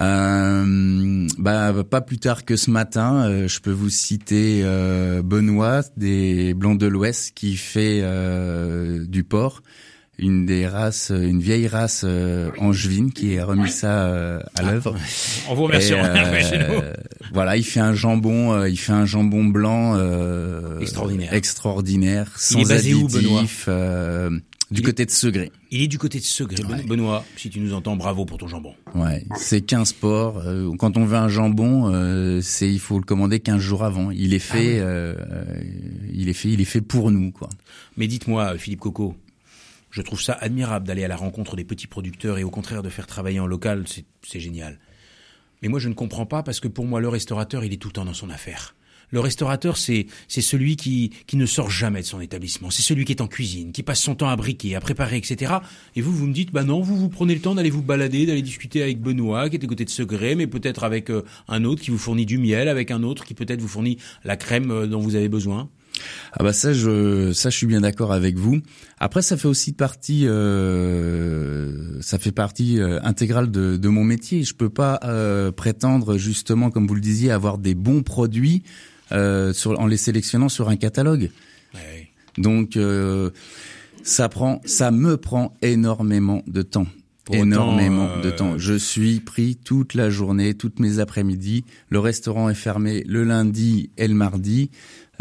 Euh, 0.01 1.27
bah, 1.37 1.73
pas 1.89 2.01
plus 2.01 2.17
tard 2.17 2.45
que 2.45 2.55
ce 2.55 2.71
matin, 2.71 3.25
euh, 3.27 3.47
je 3.47 3.59
peux 3.59 3.71
vous 3.71 3.89
citer 3.89 4.61
euh, 4.63 5.21
Benoît 5.21 5.81
des 5.97 6.53
Blancs 6.53 6.79
de 6.79 6.87
l'Ouest 6.87 7.33
qui 7.35 7.55
fait 7.55 7.99
euh, 8.01 9.05
du 9.05 9.23
porc, 9.23 9.61
une 10.17 10.45
des 10.45 10.67
races, 10.67 11.11
une 11.11 11.39
vieille 11.39 11.67
race 11.67 12.05
angevine 12.59 13.11
qui 13.11 13.37
a 13.37 13.45
remis 13.45 13.69
ça 13.69 14.39
à 14.55 14.61
l'œuvre. 14.63 14.95
On 15.49 15.53
vous 15.53 15.63
remercie. 15.63 15.93
voilà, 17.33 17.57
il 17.57 17.63
fait 17.63 17.79
un 17.79 17.93
jambon, 17.93 18.65
il 18.65 18.77
fait 18.77 18.93
un 18.93 19.05
jambon 19.05 19.43
blanc 19.43 19.95
extraordinaire, 20.79 21.33
extraordinaire, 21.33 22.31
sans 22.37 22.71
additifs. 22.71 23.67
Où, 23.67 23.71
du 24.73 24.81
côté 24.81 25.05
de 25.05 25.11
Segré. 25.11 25.51
Il 25.71 25.81
est 25.81 25.87
du 25.87 25.97
côté 25.97 26.19
de 26.19 26.23
Segré. 26.23 26.63
Benoît, 26.83 27.23
si 27.37 27.49
tu 27.49 27.59
nous 27.59 27.73
entends, 27.73 27.95
bravo 27.95 28.25
pour 28.25 28.37
ton 28.37 28.47
jambon. 28.47 28.73
Ouais, 28.95 29.25
c'est 29.35 29.61
15 29.61 29.93
porcs. 29.93 30.39
Euh, 30.39 30.75
quand 30.77 30.97
on 30.97 31.05
veut 31.05 31.17
un 31.17 31.29
jambon, 31.29 31.93
euh, 31.93 32.41
c'est 32.41 32.69
il 32.69 32.79
faut 32.79 32.97
le 32.97 33.05
commander 33.05 33.39
15 33.39 33.59
jours 33.59 33.83
avant. 33.83 34.11
Il 34.11 34.33
est 34.33 34.39
fait, 34.39 34.79
ah 34.79 34.83
euh, 34.83 35.15
il 36.11 36.29
est 36.29 36.33
fait, 36.33 36.49
il 36.49 36.61
est 36.61 36.65
fait 36.65 36.81
pour 36.81 37.11
nous, 37.11 37.31
quoi. 37.31 37.49
Mais 37.97 38.07
dites-moi, 38.07 38.57
Philippe 38.57 38.81
Coco, 38.81 39.15
je 39.91 40.01
trouve 40.01 40.21
ça 40.21 40.33
admirable 40.33 40.87
d'aller 40.87 41.03
à 41.03 41.07
la 41.07 41.15
rencontre 41.15 41.55
des 41.55 41.63
petits 41.63 41.87
producteurs 41.87 42.37
et 42.39 42.43
au 42.43 42.49
contraire 42.49 42.81
de 42.81 42.89
faire 42.89 43.07
travailler 43.07 43.39
en 43.39 43.47
local, 43.47 43.85
c'est 43.87 44.39
génial. 44.39 44.79
Mais 45.61 45.69
moi, 45.69 45.79
je 45.79 45.87
ne 45.87 45.93
comprends 45.93 46.25
pas 46.25 46.43
parce 46.43 46.59
que 46.59 46.67
pour 46.67 46.85
moi, 46.85 46.99
le 46.99 47.07
restaurateur, 47.09 47.63
il 47.63 47.71
est 47.71 47.77
tout 47.77 47.89
le 47.89 47.93
temps 47.93 48.05
dans 48.05 48.13
son 48.13 48.29
affaire. 48.29 48.75
Le 49.11 49.19
restaurateur, 49.19 49.77
c'est 49.77 50.07
c'est 50.27 50.41
celui 50.41 50.75
qui 50.75 51.11
qui 51.27 51.37
ne 51.37 51.45
sort 51.45 51.69
jamais 51.69 52.01
de 52.01 52.05
son 52.05 52.21
établissement. 52.21 52.69
C'est 52.69 52.81
celui 52.81 53.05
qui 53.05 53.11
est 53.11 53.21
en 53.21 53.27
cuisine, 53.27 53.71
qui 53.71 53.83
passe 53.83 54.01
son 54.01 54.15
temps 54.15 54.29
à 54.29 54.35
briquer, 54.35 54.75
à 54.75 54.79
préparer, 54.79 55.17
etc. 55.17 55.53
Et 55.95 56.01
vous, 56.01 56.11
vous 56.11 56.27
me 56.27 56.33
dites, 56.33 56.51
bah 56.51 56.63
non, 56.63 56.81
vous 56.81 56.95
vous 56.95 57.09
prenez 57.09 57.35
le 57.35 57.41
temps 57.41 57.55
d'aller 57.55 57.69
vous 57.69 57.83
balader, 57.83 58.25
d'aller 58.25 58.41
discuter 58.41 58.81
avec 58.81 59.01
Benoît, 59.01 59.49
qui 59.49 59.57
est 59.57 59.63
à 59.63 59.67
côté 59.67 59.85
de 59.85 59.89
Segré, 59.89 60.35
mais 60.35 60.47
peut-être 60.47 60.83
avec 60.83 61.09
euh, 61.09 61.23
un 61.47 61.63
autre 61.63 61.81
qui 61.81 61.91
vous 61.91 61.97
fournit 61.97 62.25
du 62.25 62.37
miel, 62.37 62.67
avec 62.67 62.91
un 62.91 63.03
autre 63.03 63.25
qui 63.25 63.33
peut-être 63.33 63.61
vous 63.61 63.67
fournit 63.67 63.97
la 64.23 64.37
crème 64.37 64.71
euh, 64.71 64.87
dont 64.87 64.99
vous 64.99 65.15
avez 65.15 65.29
besoin. 65.29 65.69
Ah 66.33 66.43
bah 66.43 66.53
ça 66.53 66.73
je 66.73 67.31
ça 67.33 67.49
je 67.49 67.57
suis 67.57 67.67
bien 67.67 67.81
d'accord 67.81 68.11
avec 68.11 68.37
vous. 68.37 68.59
Après 68.99 69.21
ça 69.21 69.37
fait 69.37 69.47
aussi 69.47 69.73
partie 69.73 70.25
euh, 70.25 72.01
ça 72.01 72.17
fait 72.17 72.31
partie 72.31 72.79
euh, 72.79 72.99
intégrale 73.03 73.51
de, 73.51 73.77
de 73.77 73.89
mon 73.89 74.03
métier. 74.03 74.43
Je 74.43 74.55
peux 74.55 74.69
pas 74.69 74.99
euh, 75.03 75.51
prétendre 75.51 76.17
justement 76.17 76.71
comme 76.71 76.87
vous 76.87 76.95
le 76.95 77.01
disiez 77.01 77.31
avoir 77.31 77.57
des 77.57 77.75
bons 77.75 78.01
produits 78.01 78.63
euh, 79.13 79.53
sur, 79.53 79.79
en 79.79 79.87
les 79.87 79.97
sélectionnant 79.97 80.49
sur 80.49 80.69
un 80.69 80.75
catalogue. 80.75 81.29
Donc 82.37 82.77
euh, 82.77 83.29
ça 84.03 84.29
prend, 84.29 84.61
ça 84.65 84.91
me 84.91 85.17
prend 85.17 85.53
énormément 85.61 86.43
de 86.47 86.61
temps. 86.61 86.87
énormément 87.31 88.19
de 88.21 88.29
temps. 88.31 88.57
Je 88.57 88.73
suis 88.73 89.19
pris 89.19 89.55
toute 89.55 89.93
la 89.93 90.09
journée, 90.09 90.55
toutes 90.55 90.79
mes 90.79 90.99
après-midi. 90.99 91.63
Le 91.89 91.99
restaurant 91.99 92.49
est 92.49 92.55
fermé 92.55 93.03
le 93.07 93.23
lundi 93.23 93.91
et 93.97 94.07
le 94.07 94.15
mardi. 94.15 94.71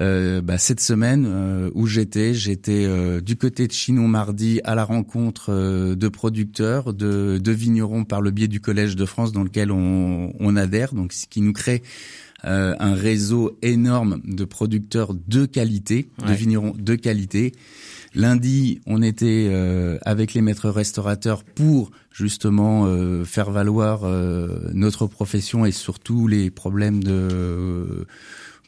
Euh, 0.00 0.40
bah, 0.40 0.56
cette 0.56 0.80
semaine 0.80 1.26
euh, 1.28 1.70
où 1.74 1.86
j'étais, 1.86 2.32
j'étais 2.32 2.86
euh, 2.86 3.20
du 3.20 3.36
côté 3.36 3.66
de 3.66 3.72
Chinon 3.72 4.08
mardi 4.08 4.58
à 4.64 4.74
la 4.74 4.84
rencontre 4.84 5.52
de 5.94 6.08
producteurs, 6.08 6.94
de, 6.94 7.38
de, 7.38 7.52
vignerons 7.52 8.04
par 8.04 8.22
le 8.22 8.30
biais 8.30 8.48
du 8.48 8.58
Collège 8.58 8.96
de 8.96 9.04
France 9.04 9.32
dans 9.32 9.44
lequel 9.44 9.70
on, 9.70 10.32
on 10.40 10.56
adhère, 10.56 10.94
donc 10.94 11.12
ce 11.12 11.26
qui 11.26 11.42
nous 11.42 11.52
crée 11.52 11.82
un 12.44 12.94
réseau 12.94 13.56
énorme 13.62 14.20
de 14.24 14.44
producteurs 14.44 15.14
de 15.14 15.46
qualité, 15.46 16.08
de 16.26 16.32
vignerons 16.32 16.74
de 16.76 16.94
qualité. 16.94 17.52
Lundi, 18.14 18.80
on 18.86 19.00
était 19.00 19.50
avec 20.04 20.34
les 20.34 20.42
maîtres 20.42 20.68
restaurateurs 20.68 21.44
pour 21.44 21.90
justement 22.10 22.86
faire 23.24 23.50
valoir 23.50 24.02
notre 24.74 25.06
profession 25.06 25.64
et 25.64 25.72
surtout 25.72 26.26
les 26.26 26.50
problèmes 26.50 27.02
de 27.02 28.06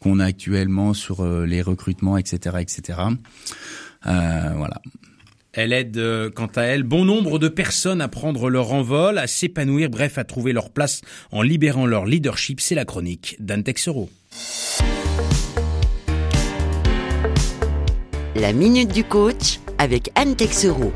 qu'on 0.05 0.21
a 0.21 0.27
actuellement 0.27 0.93
sur 0.93 1.21
euh, 1.21 1.47
les 1.47 1.63
recrutements, 1.63 2.19
etc., 2.19 2.59
etc. 2.61 2.99
Euh, 4.07 4.53
voilà. 4.55 4.83
Elle 5.57 5.73
aide, 5.73 5.99
euh, 5.99 6.31
quant 6.31 6.51
à 6.57 6.63
elle, 6.63 6.83
bon 6.83 7.05
nombre 7.05 7.39
de 7.39 7.47
personnes 7.47 8.01
à 8.01 8.09
prendre 8.09 8.51
leur 8.51 8.73
envol, 8.73 9.19
à 9.19 9.29
s'épanouir, 9.29 9.89
bref, 9.89 10.19
à 10.19 10.25
trouver 10.25 10.53
leur 10.53 10.71
place 10.71 11.01
en 11.31 11.43
libérant 11.43 11.87
leur 11.87 12.07
leadership. 12.07 12.61
C'est 12.61 12.75
la 12.75 12.85
chronique 12.85 13.37
d'Anne 13.39 13.63
Texero. 13.63 14.11
La 18.35 18.53
minute 18.53 18.93
du 18.93 19.05
coach 19.05 19.61
avec 19.79 20.11
Anne 20.17 20.35
Texero. 20.35 20.93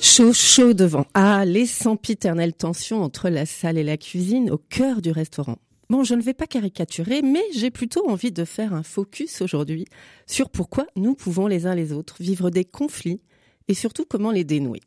Chaud, 0.00 0.32
chaud 0.32 0.74
devant. 0.74 1.06
Ah, 1.14 1.44
les 1.44 1.66
sempiternelles 1.66 2.52
tensions 2.52 3.02
entre 3.02 3.30
la 3.30 3.46
salle 3.46 3.78
et 3.78 3.84
la 3.84 3.96
cuisine 3.96 4.48
au 4.50 4.58
cœur 4.58 5.02
du 5.02 5.10
restaurant. 5.10 5.58
Bon, 5.90 6.04
je 6.04 6.14
ne 6.14 6.20
vais 6.20 6.34
pas 6.34 6.46
caricaturer, 6.46 7.22
mais 7.22 7.42
j'ai 7.54 7.70
plutôt 7.70 8.06
envie 8.10 8.30
de 8.30 8.44
faire 8.44 8.74
un 8.74 8.82
focus 8.82 9.40
aujourd'hui 9.40 9.86
sur 10.26 10.50
pourquoi 10.50 10.86
nous 10.96 11.14
pouvons 11.14 11.46
les 11.46 11.66
uns 11.66 11.74
les 11.74 11.92
autres 11.92 12.16
vivre 12.20 12.50
des 12.50 12.66
conflits 12.66 13.22
et 13.68 13.74
surtout 13.74 14.04
comment 14.04 14.30
les 14.30 14.44
dénouer. 14.44 14.80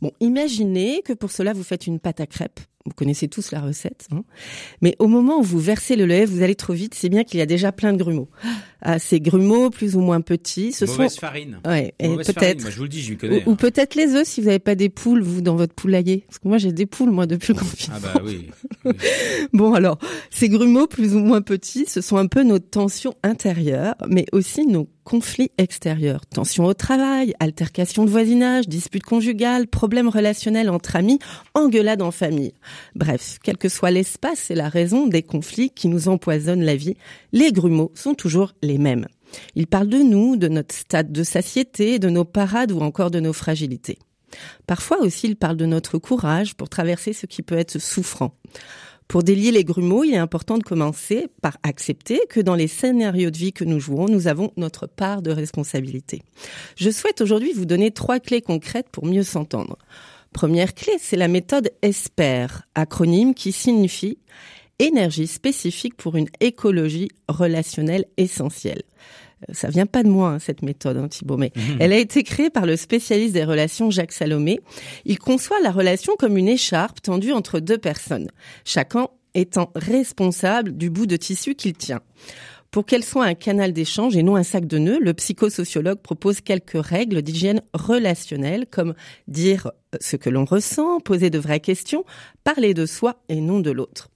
Bon, 0.00 0.12
imaginez 0.20 1.02
que 1.02 1.12
pour 1.12 1.32
cela 1.32 1.52
vous 1.52 1.64
faites 1.64 1.88
une 1.88 1.98
pâte 1.98 2.20
à 2.20 2.26
crêpes. 2.28 2.60
Vous 2.88 2.94
connaissez 2.94 3.28
tous 3.28 3.52
la 3.52 3.60
recette. 3.60 4.08
Hein 4.12 4.24
mais 4.80 4.96
au 4.98 5.06
moment 5.06 5.38
où 5.38 5.42
vous 5.42 5.58
versez 5.58 5.96
le 5.96 6.06
lait, 6.06 6.24
vous 6.24 6.42
allez 6.42 6.54
trop 6.54 6.72
vite, 6.72 6.94
c'est 6.94 7.08
bien 7.08 7.24
qu'il 7.24 7.38
y 7.38 7.42
a 7.42 7.46
déjà 7.46 7.72
plein 7.72 7.92
de 7.92 7.98
grumeaux 7.98 8.28
à 8.80 8.98
ces 8.98 9.20
grumeaux 9.20 9.70
plus 9.70 9.96
ou 9.96 10.00
moins 10.00 10.20
petits. 10.20 10.72
Ce 10.72 10.84
Mauvaise 10.84 11.12
sont 11.12 11.20
farine. 11.20 11.60
Ouais, 11.64 11.94
peut-être. 11.98 12.70
Je 12.70 12.76
vous 12.76 12.84
le 12.84 12.88
dis, 12.88 13.02
je 13.02 13.10
lui 13.10 13.16
connais. 13.16 13.44
Ou, 13.46 13.52
hein. 13.52 13.56
peut-être 13.56 13.94
les 13.94 14.14
œufs 14.14 14.26
si 14.26 14.40
vous 14.40 14.46
n'avez 14.46 14.58
pas 14.58 14.74
des 14.74 14.88
poules 14.88 15.22
vous 15.22 15.40
dans 15.40 15.56
votre 15.56 15.74
poulailler. 15.74 16.24
Parce 16.26 16.38
que 16.38 16.48
moi 16.48 16.58
j'ai 16.58 16.72
des 16.72 16.86
poules 16.86 17.10
moi 17.10 17.26
depuis 17.26 17.52
le 17.52 17.58
confinement. 17.58 17.98
Ah 18.04 18.14
bah 18.14 18.22
oui. 18.24 18.50
bon 19.52 19.74
alors, 19.74 19.98
ces 20.30 20.48
grumeaux 20.48 20.86
plus 20.86 21.14
ou 21.14 21.18
moins 21.18 21.42
petits, 21.42 21.86
ce 21.88 22.00
sont 22.00 22.16
un 22.16 22.26
peu 22.26 22.42
nos 22.42 22.58
tensions 22.58 23.14
intérieures, 23.22 23.96
mais 24.08 24.26
aussi 24.32 24.66
nos 24.66 24.88
conflits 25.08 25.50
extérieurs. 25.56 26.26
Tensions 26.26 26.66
au 26.66 26.74
travail, 26.74 27.32
altercations 27.40 28.04
de 28.04 28.10
voisinage, 28.10 28.68
disputes 28.68 29.04
conjugales, 29.04 29.66
problèmes 29.66 30.10
relationnels 30.10 30.68
entre 30.68 30.96
amis, 30.96 31.18
engueulades 31.54 32.02
en 32.02 32.10
famille. 32.10 32.52
Bref, 32.94 33.38
quel 33.42 33.56
que 33.56 33.70
soit 33.70 33.90
l'espace 33.90 34.50
et 34.50 34.54
la 34.54 34.68
raison 34.68 35.06
des 35.06 35.22
conflits 35.22 35.70
qui 35.70 35.88
nous 35.88 36.08
empoisonnent 36.08 36.62
la 36.62 36.76
vie, 36.76 36.94
les 37.32 37.52
grumeaux 37.52 37.90
sont 37.94 38.12
toujours 38.12 38.52
les 38.62 38.76
mêmes. 38.76 39.06
Ils 39.54 39.66
parlent 39.66 39.88
de 39.88 39.96
nous, 39.96 40.36
de 40.36 40.48
notre 40.48 40.74
stade 40.74 41.10
de 41.10 41.22
satiété, 41.22 41.98
de 41.98 42.10
nos 42.10 42.26
parades 42.26 42.72
ou 42.72 42.80
encore 42.80 43.10
de 43.10 43.20
nos 43.20 43.32
fragilités. 43.32 43.98
Parfois 44.66 45.00
aussi, 45.00 45.28
ils 45.28 45.36
parlent 45.36 45.56
de 45.56 45.64
notre 45.64 45.96
courage 45.96 46.54
pour 46.54 46.68
traverser 46.68 47.14
ce 47.14 47.24
qui 47.24 47.40
peut 47.40 47.56
être 47.56 47.78
souffrant. 47.78 48.34
Pour 49.08 49.22
délier 49.22 49.52
les 49.52 49.64
grumeaux, 49.64 50.04
il 50.04 50.12
est 50.12 50.18
important 50.18 50.58
de 50.58 50.62
commencer 50.62 51.28
par 51.40 51.56
accepter 51.62 52.20
que 52.28 52.40
dans 52.40 52.54
les 52.54 52.68
scénarios 52.68 53.30
de 53.30 53.38
vie 53.38 53.54
que 53.54 53.64
nous 53.64 53.80
jouons, 53.80 54.06
nous 54.06 54.28
avons 54.28 54.52
notre 54.58 54.86
part 54.86 55.22
de 55.22 55.30
responsabilité. 55.30 56.20
Je 56.76 56.90
souhaite 56.90 57.22
aujourd'hui 57.22 57.54
vous 57.54 57.64
donner 57.64 57.90
trois 57.90 58.20
clés 58.20 58.42
concrètes 58.42 58.90
pour 58.92 59.06
mieux 59.06 59.22
s'entendre. 59.22 59.78
Première 60.34 60.74
clé, 60.74 60.92
c'est 61.00 61.16
la 61.16 61.26
méthode 61.26 61.70
ESPER, 61.80 62.48
acronyme 62.74 63.32
qui 63.32 63.50
signifie 63.50 64.18
énergie 64.78 65.26
spécifique 65.26 65.96
pour 65.96 66.16
une 66.16 66.28
écologie 66.40 67.08
relationnelle 67.28 68.04
essentielle. 68.18 68.82
Ça 69.52 69.68
vient 69.68 69.86
pas 69.86 70.02
de 70.02 70.08
moi 70.08 70.30
hein, 70.30 70.38
cette 70.38 70.62
méthode, 70.62 70.96
hein, 70.96 71.08
Thibault, 71.08 71.36
mais 71.36 71.52
mhm. 71.54 71.76
elle 71.80 71.92
a 71.92 71.98
été 71.98 72.22
créée 72.22 72.50
par 72.50 72.66
le 72.66 72.76
spécialiste 72.76 73.34
des 73.34 73.44
relations 73.44 73.90
Jacques 73.90 74.12
Salomé. 74.12 74.60
Il 75.04 75.18
conçoit 75.18 75.60
la 75.62 75.70
relation 75.70 76.14
comme 76.18 76.36
une 76.36 76.48
écharpe 76.48 77.00
tendue 77.00 77.32
entre 77.32 77.60
deux 77.60 77.78
personnes, 77.78 78.28
chacun 78.64 79.08
étant 79.34 79.70
responsable 79.74 80.76
du 80.76 80.90
bout 80.90 81.06
de 81.06 81.16
tissu 81.16 81.54
qu'il 81.54 81.74
tient. 81.74 82.00
Pour 82.70 82.84
qu'elle 82.84 83.04
soit 83.04 83.24
un 83.24 83.34
canal 83.34 83.72
d'échange 83.72 84.16
et 84.16 84.22
non 84.22 84.36
un 84.36 84.42
sac 84.42 84.66
de 84.66 84.76
nœuds, 84.76 84.98
le 85.00 85.14
psychosociologue 85.14 86.00
propose 86.00 86.42
quelques 86.42 86.84
règles 86.84 87.22
d'hygiène 87.22 87.62
relationnelle, 87.72 88.66
comme 88.70 88.94
dire 89.26 89.70
ce 90.00 90.16
que 90.16 90.28
l'on 90.28 90.44
ressent, 90.44 91.00
poser 91.00 91.30
de 91.30 91.38
vraies 91.38 91.60
questions, 91.60 92.04
parler 92.44 92.74
de 92.74 92.84
soi 92.84 93.22
et 93.30 93.40
non 93.40 93.60
de 93.60 93.70
l'autre. 93.70 94.10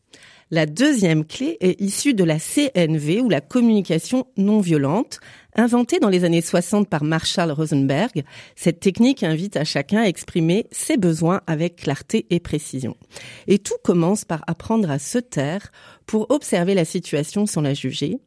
La 0.55 0.67
deuxième 0.67 1.25
clé 1.25 1.57
est 1.61 1.81
issue 1.81 2.13
de 2.13 2.25
la 2.25 2.37
CNV 2.39 3.23
ou 3.23 3.31
la 3.31 3.41
communication 3.41 4.27
non 4.37 4.61
violente, 4.61 5.19
inventée 5.57 5.99
dans 5.99 6.11
les 6.11 6.25
années 6.25 6.43
60 6.43 6.91
par 6.91 7.05
Marshall 7.05 7.51
Rosenberg. 7.51 8.23
Cette 8.55 8.79
technique 8.79 9.23
invite 9.23 9.57
à 9.57 9.65
chacun 9.65 10.03
à 10.03 10.09
exprimer 10.09 10.67
ses 10.71 10.99
besoins 10.99 11.41
avec 11.47 11.77
clarté 11.77 12.27
et 12.29 12.39
précision. 12.39 12.99
Et 13.47 13.61
tout 13.61 13.79
commence 13.83 14.27
par 14.27 14.45
apprendre 14.47 14.91
à 14.91 14.99
se 14.99 15.17
taire 15.17 15.73
pour 16.05 16.31
observer 16.31 16.75
la 16.75 16.85
situation 16.85 17.47
sans 17.47 17.63
la 17.63 17.73
juger, 17.73 18.19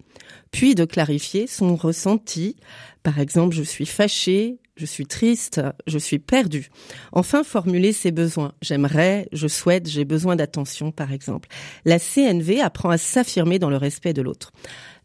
puis 0.50 0.74
de 0.74 0.86
clarifier 0.86 1.46
son 1.46 1.76
ressenti. 1.76 2.56
Par 3.04 3.20
exemple, 3.20 3.56
je 3.56 3.62
suis 3.62 3.86
fâché, 3.86 4.58
je 4.78 4.86
suis 4.86 5.06
triste, 5.06 5.62
je 5.88 5.98
suis 5.98 6.20
perdu. 6.20 6.70
Enfin, 7.14 7.44
formuler 7.44 7.94
ses 7.94 8.12
besoins. 8.12 8.52
J'aimerais, 8.62 9.30
je 9.32 9.48
souhaite, 9.48 9.88
j'ai 9.88 10.04
besoin 10.04 10.36
d'attention, 10.36 10.92
par 10.92 11.14
exemple. 11.14 11.48
La 11.86 11.98
CNV 11.98 12.60
apprend 12.62 12.90
à 12.90 12.98
s'affirmer 12.98 13.58
dans 13.58 13.70
le 13.70 13.78
respect 13.78 14.12
de 14.12 14.22
l'autre. 14.22 14.52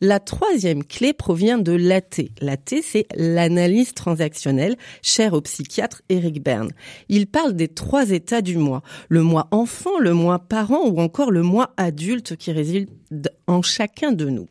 La 0.00 0.18
troisième 0.18 0.82
clé 0.82 1.12
provient 1.12 1.58
de 1.58 1.72
l'AT. 1.72 2.30
L'AT, 2.40 2.82
c'est 2.82 3.06
l'analyse 3.14 3.92
transactionnelle, 3.92 4.76
chère 5.02 5.34
au 5.34 5.40
psychiatre 5.42 6.02
Eric 6.08 6.42
Berne. 6.42 6.70
Il 7.08 7.26
parle 7.26 7.52
des 7.52 7.68
trois 7.68 8.10
états 8.10 8.40
du 8.40 8.56
moi. 8.56 8.82
Le 9.08 9.22
moi 9.22 9.46
enfant, 9.50 9.98
le 10.00 10.14
moi 10.14 10.38
parent 10.38 10.88
ou 10.88 11.00
encore 11.00 11.30
le 11.30 11.42
moi 11.42 11.74
adulte 11.76 12.36
qui 12.36 12.50
réside 12.50 12.88
en 13.46 13.62
chacun 13.62 14.12
de 14.12 14.30
nous. 14.30 14.48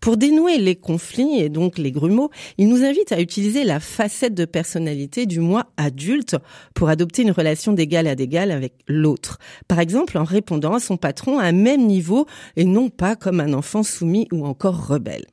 Pour 0.00 0.16
dénouer 0.16 0.58
les 0.58 0.76
conflits 0.76 1.40
et 1.40 1.48
donc 1.48 1.78
les 1.78 1.92
grumeaux, 1.92 2.30
il 2.58 2.68
nous 2.68 2.84
invite 2.84 3.12
à 3.12 3.20
utiliser 3.20 3.64
la 3.64 3.80
facette 3.80 4.34
de 4.34 4.44
personnalité 4.44 5.26
du 5.26 5.40
moi 5.40 5.66
adulte 5.76 6.36
pour 6.74 6.88
adopter 6.88 7.22
une 7.22 7.30
relation 7.30 7.72
d'égal 7.72 8.06
à 8.06 8.14
d'égal 8.14 8.50
avec 8.50 8.74
l'autre. 8.88 9.38
Par 9.68 9.80
exemple, 9.80 10.18
en 10.18 10.24
répondant 10.24 10.74
à 10.74 10.80
son 10.80 10.96
patron 10.96 11.38
à 11.38 11.44
un 11.44 11.52
même 11.52 11.86
niveau 11.86 12.26
et 12.56 12.64
non 12.64 12.90
pas 12.90 13.16
comme 13.16 13.40
un 13.40 13.52
enfant 13.52 13.82
soumis 13.82 14.28
ou 14.32 14.44
encore 14.46 14.86
rebelle. 14.86 15.26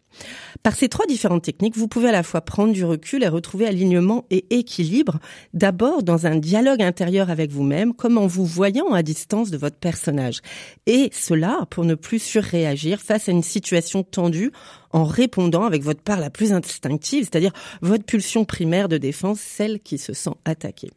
Par 0.63 0.75
ces 0.75 0.89
trois 0.89 1.05
différentes 1.05 1.43
techniques, 1.43 1.77
vous 1.77 1.88
pouvez 1.88 2.10
à 2.10 2.12
la 2.12 2.23
fois 2.23 2.41
prendre 2.41 2.73
du 2.73 2.86
recul 2.86 3.23
et 3.23 3.27
retrouver 3.27 3.67
alignement 3.67 4.25
et 4.29 4.45
équilibre, 4.49 5.19
d'abord 5.53 6.03
dans 6.03 6.27
un 6.27 6.36
dialogue 6.36 6.81
intérieur 6.81 7.29
avec 7.29 7.51
vous-même, 7.51 7.93
comme 7.93 8.17
en 8.17 8.27
vous 8.27 8.45
voyant 8.45 8.93
à 8.93 9.03
distance 9.03 9.49
de 9.49 9.57
votre 9.57 9.77
personnage. 9.77 10.41
Et 10.86 11.10
cela 11.13 11.65
pour 11.69 11.86
ne 11.86 11.95
plus 11.95 12.19
surréagir 12.19 13.01
face 13.01 13.29
à 13.29 13.31
une 13.31 13.43
situation 13.43 14.03
tendue 14.03 14.51
en 14.91 15.03
répondant 15.03 15.63
avec 15.63 15.84
votre 15.84 16.01
part 16.01 16.19
la 16.19 16.29
plus 16.29 16.53
instinctive, 16.53 17.23
c'est-à-dire 17.23 17.53
votre 17.81 18.03
pulsion 18.03 18.45
primaire 18.45 18.89
de 18.89 18.97
défense, 18.97 19.39
celle 19.39 19.79
qui 19.79 19.97
se 19.97 20.13
sent 20.13 20.36
attaquée. 20.45 20.91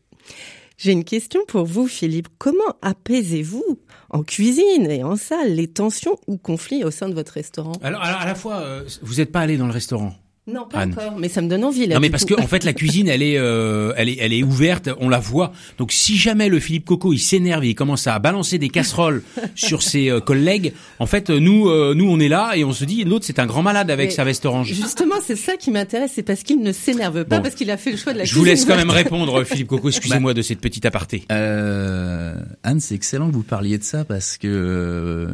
J'ai 0.77 0.93
une 0.93 1.05
question 1.05 1.41
pour 1.47 1.65
vous, 1.67 1.87
Philippe. 1.87 2.29
Comment 2.39 2.77
apaisez-vous 2.83 3.79
en 4.11 4.23
cuisine 4.23 4.91
et 4.91 5.05
en 5.05 5.17
salle 5.17 5.55
les 5.55 5.69
tensions 5.69 6.19
ou 6.27 6.37
conflits 6.37 6.85
au 6.85 6.91
sein 6.91 7.09
de 7.09 7.15
votre 7.15 7.33
restaurant? 7.33 7.73
Alors, 7.83 8.03
à 8.03 8.27
la 8.27 8.35
fois, 8.35 8.61
euh, 8.61 8.85
vous 9.03 9.17
n'êtes 9.17 9.31
pas 9.31 9.41
allé 9.41 9.57
dans 9.57 9.67
le 9.67 9.73
restaurant 9.73 10.15
non, 10.47 10.67
pas 10.67 10.87
encore, 10.87 11.17
mais 11.19 11.31
ça 11.31 11.41
me 11.41 11.49
donne 11.49 11.65
envie. 11.65 11.87
Là, 11.87 11.95
non, 11.95 12.03
mais 12.03 12.11
parce 12.11 12.27
que 12.27 12.39
en 12.39 12.47
fait, 12.47 12.65
la 12.65 12.75
cuisine, 12.75 13.09
elle 13.09 13.23
est, 13.23 13.39
euh, 13.39 13.95
elle 13.97 14.11
est, 14.11 14.19
elle 14.21 14.35
est 14.35 14.43
ouverte, 14.43 14.91
on 15.01 15.09
la 15.09 15.19
voit. 15.19 15.53
Donc, 15.79 15.91
si 15.91 16.19
jamais 16.19 16.51
le 16.51 16.61
Philippe 16.61 16.85
Coco, 16.85 17.15
il 17.15 17.19
s'énerve 17.19 17.65
et 17.65 17.69
il 17.69 17.75
commence 17.75 18.07
à 18.07 18.19
balancer 18.19 18.59
des 18.59 18.69
casseroles 18.69 19.23
sur 19.55 19.83
ses 19.83 20.11
euh, 20.11 20.21
collègues, 20.21 20.75
en 20.99 21.07
fait, 21.07 21.31
nous, 21.31 21.71
euh, 21.71 21.95
nous, 21.97 22.11
on 22.11 22.21
est 22.21 22.29
là 22.29 22.53
et 22.57 22.65
on 22.65 22.75
se 22.75 22.85
dit, 22.85 23.05
l'autre, 23.05 23.25
c'est 23.25 23.39
un 23.39 23.47
grand 23.47 23.63
malade 23.63 23.91
avec 23.91 24.13
sa 24.13 24.25
veste 24.25 24.45
orange. 24.45 24.71
Justement, 24.75 25.15
c'est 25.25 25.37
ça 25.37 25.57
qui 25.57 25.71
m'intéresse, 25.71 26.13
c'est 26.15 26.23
parce 26.23 26.43
qu'il 26.43 26.61
ne 26.61 26.73
s'énerve 26.73 27.25
pas, 27.25 27.41
parce 27.41 27.55
qu'il 27.55 27.71
a 27.71 27.79
fait 27.79 27.93
le 27.93 27.97
choix 27.97 28.13
de 28.13 28.19
la. 28.19 28.25
Je 28.25 28.35
vous 28.35 28.45
laisse 28.45 28.67
quand 28.67 28.77
même 28.77 28.91
répondre, 28.91 29.45
Philippe 29.45 29.69
Coco. 29.69 29.89
Excusez-moi 29.89 30.35
de 30.35 30.43
cette 30.43 30.61
petite 30.61 30.85
aparté. 30.85 31.25
Anne, 31.31 32.81
c'est 32.81 32.95
excellent 32.95 33.31
que 33.31 33.35
vous 33.35 33.43
parliez 33.43 33.79
de 33.79 33.85
ça 33.85 34.05
parce 34.05 34.37
que 34.37 35.27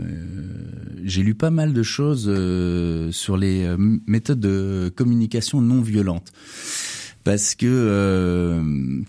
j'ai 1.03 1.23
lu 1.23 1.35
pas 1.35 1.51
mal 1.51 1.73
de 1.73 1.83
choses 1.83 2.31
sur 3.11 3.37
les 3.37 3.67
méthodes 4.07 4.39
de 4.39 4.93
communication 5.01 5.59
non 5.71 5.81
violente. 5.81 6.29
parce 7.25 7.55
que 7.55 7.67
euh, 7.67 8.63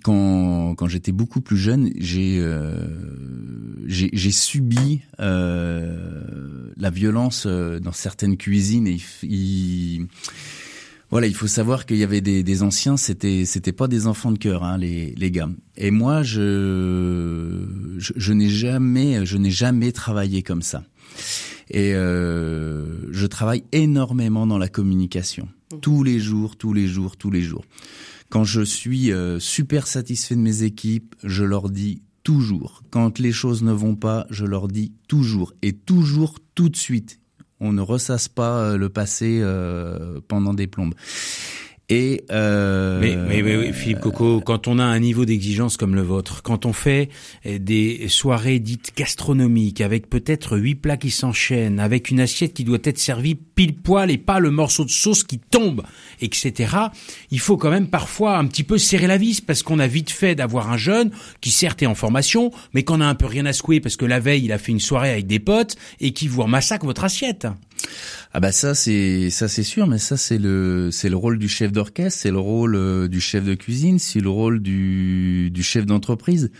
quand, 0.03 0.75
quand 0.75 0.87
j'étais 0.87 1.11
beaucoup 1.11 1.41
plus 1.41 1.57
jeune, 1.57 1.91
j'ai 1.97 2.39
euh, 2.39 2.75
j'ai 3.87 4.31
subi 4.31 5.01
euh, 5.19 6.71
la 6.77 6.89
violence 6.89 7.45
euh, 7.45 7.79
dans 7.79 7.91
certaines 7.93 8.37
cuisines 8.37 8.87
et 8.87 8.97
il, 9.23 10.07
voilà, 11.09 11.27
il 11.27 11.35
faut 11.35 11.47
savoir 11.47 11.85
qu'il 11.85 11.97
y 11.97 12.03
avait 12.03 12.21
des, 12.21 12.43
des 12.43 12.63
anciens, 12.63 12.97
c'était 12.97 13.45
c'était 13.45 13.73
pas 13.73 13.87
des 13.87 14.07
enfants 14.07 14.31
de 14.31 14.37
cœur, 14.39 14.63
hein, 14.63 14.77
les 14.77 15.13
les 15.15 15.31
gars. 15.31 15.49
Et 15.77 15.91
moi, 15.91 16.23
je 16.23 17.65
je, 17.97 18.13
je 18.15 18.33
n'ai 18.33 18.49
jamais 18.49 19.25
je 19.25 19.37
n'ai 19.37 19.51
jamais 19.51 19.91
travaillé 19.91 20.43
comme 20.43 20.61
ça. 20.61 20.83
Et 21.69 21.93
euh, 21.95 23.09
je 23.11 23.25
travaille 23.27 23.63
énormément 23.71 24.45
dans 24.45 24.57
la 24.57 24.67
communication. 24.67 25.47
Mmh. 25.71 25.79
Tous 25.79 26.03
les 26.03 26.19
jours, 26.19 26.55
tous 26.55 26.73
les 26.73 26.87
jours, 26.87 27.17
tous 27.17 27.31
les 27.31 27.41
jours. 27.41 27.65
Quand 28.29 28.43
je 28.43 28.61
suis 28.61 29.11
euh, 29.11 29.39
super 29.39 29.87
satisfait 29.87 30.35
de 30.35 30.41
mes 30.41 30.63
équipes, 30.63 31.15
je 31.23 31.43
leur 31.43 31.69
dis 31.69 32.01
toujours. 32.23 32.83
Quand 32.89 33.19
les 33.19 33.31
choses 33.31 33.63
ne 33.63 33.71
vont 33.71 33.95
pas, 33.95 34.25
je 34.29 34.45
leur 34.45 34.67
dis 34.67 34.93
toujours. 35.07 35.53
Et 35.61 35.73
toujours 35.73 36.39
tout 36.55 36.69
de 36.69 36.75
suite. 36.75 37.19
On 37.59 37.73
ne 37.73 37.81
ressasse 37.81 38.27
pas 38.27 38.57
euh, 38.57 38.77
le 38.77 38.89
passé 38.89 39.39
euh, 39.41 40.19
pendant 40.27 40.53
des 40.53 40.67
plombes. 40.67 40.95
Et 41.93 42.23
euh, 42.31 43.01
mais, 43.01 43.17
mais, 43.17 43.41
mais, 43.41 43.73
Philippe 43.73 43.99
Coco, 43.99 44.39
quand 44.39 44.69
on 44.69 44.79
a 44.79 44.83
un 44.85 44.99
niveau 44.99 45.25
d'exigence 45.25 45.75
comme 45.75 45.93
le 45.93 46.01
vôtre, 46.01 46.41
quand 46.41 46.65
on 46.65 46.71
fait 46.71 47.09
eh, 47.43 47.59
des 47.59 48.07
soirées 48.07 48.59
dites 48.59 48.93
gastronomiques 48.95 49.81
avec 49.81 50.09
peut-être 50.09 50.57
huit 50.57 50.75
plats 50.75 50.95
qui 50.95 51.11
s'enchaînent, 51.11 51.81
avec 51.81 52.09
une 52.09 52.21
assiette 52.21 52.53
qui 52.53 52.63
doit 52.63 52.77
être 52.85 52.97
servie 52.97 53.35
pile 53.35 53.75
poil 53.75 54.09
et 54.09 54.17
pas 54.17 54.39
le 54.39 54.51
morceau 54.51 54.85
de 54.85 54.89
sauce 54.89 55.25
qui 55.25 55.37
tombe, 55.37 55.83
etc. 56.21 56.77
Il 57.29 57.41
faut 57.41 57.57
quand 57.57 57.71
même 57.71 57.87
parfois 57.87 58.37
un 58.37 58.45
petit 58.45 58.63
peu 58.63 58.77
serrer 58.77 59.07
la 59.07 59.17
vis 59.17 59.41
parce 59.41 59.61
qu'on 59.61 59.79
a 59.79 59.87
vite 59.87 60.11
fait 60.11 60.33
d'avoir 60.33 60.71
un 60.71 60.77
jeune 60.77 61.11
qui 61.41 61.51
certes 61.51 61.83
est 61.83 61.87
en 61.87 61.95
formation, 61.95 62.51
mais 62.73 62.83
qu'on 62.83 63.01
a 63.01 63.05
un 63.05 63.15
peu 63.15 63.25
rien 63.25 63.45
à 63.45 63.51
secouer 63.51 63.81
parce 63.81 63.97
que 63.97 64.05
la 64.05 64.21
veille 64.21 64.45
il 64.45 64.53
a 64.53 64.59
fait 64.59 64.71
une 64.71 64.79
soirée 64.79 65.11
avec 65.11 65.27
des 65.27 65.39
potes 65.39 65.75
et 65.99 66.13
qui 66.13 66.29
vous 66.29 66.41
massacre 66.47 66.85
votre 66.85 67.03
assiette. 67.03 67.47
Ah 68.33 68.39
bah 68.39 68.51
ça 68.51 68.73
c'est 68.75 69.29
ça 69.29 69.47
c'est 69.47 69.63
sûr, 69.63 69.87
mais 69.87 69.97
ça 69.97 70.15
c'est 70.17 70.37
le 70.37 70.89
c'est 70.91 71.09
le 71.09 71.17
rôle 71.17 71.37
du 71.37 71.49
chef 71.49 71.71
d'orchestre, 71.71 72.19
c'est 72.21 72.31
le 72.31 72.39
rôle 72.39 72.75
euh, 72.75 73.07
du 73.07 73.19
chef 73.19 73.43
de 73.43 73.55
cuisine, 73.55 73.99
c'est 73.99 74.21
le 74.21 74.29
rôle 74.29 74.61
du 74.61 75.49
du 75.51 75.63
chef 75.63 75.85
d'entreprise. 75.85 76.51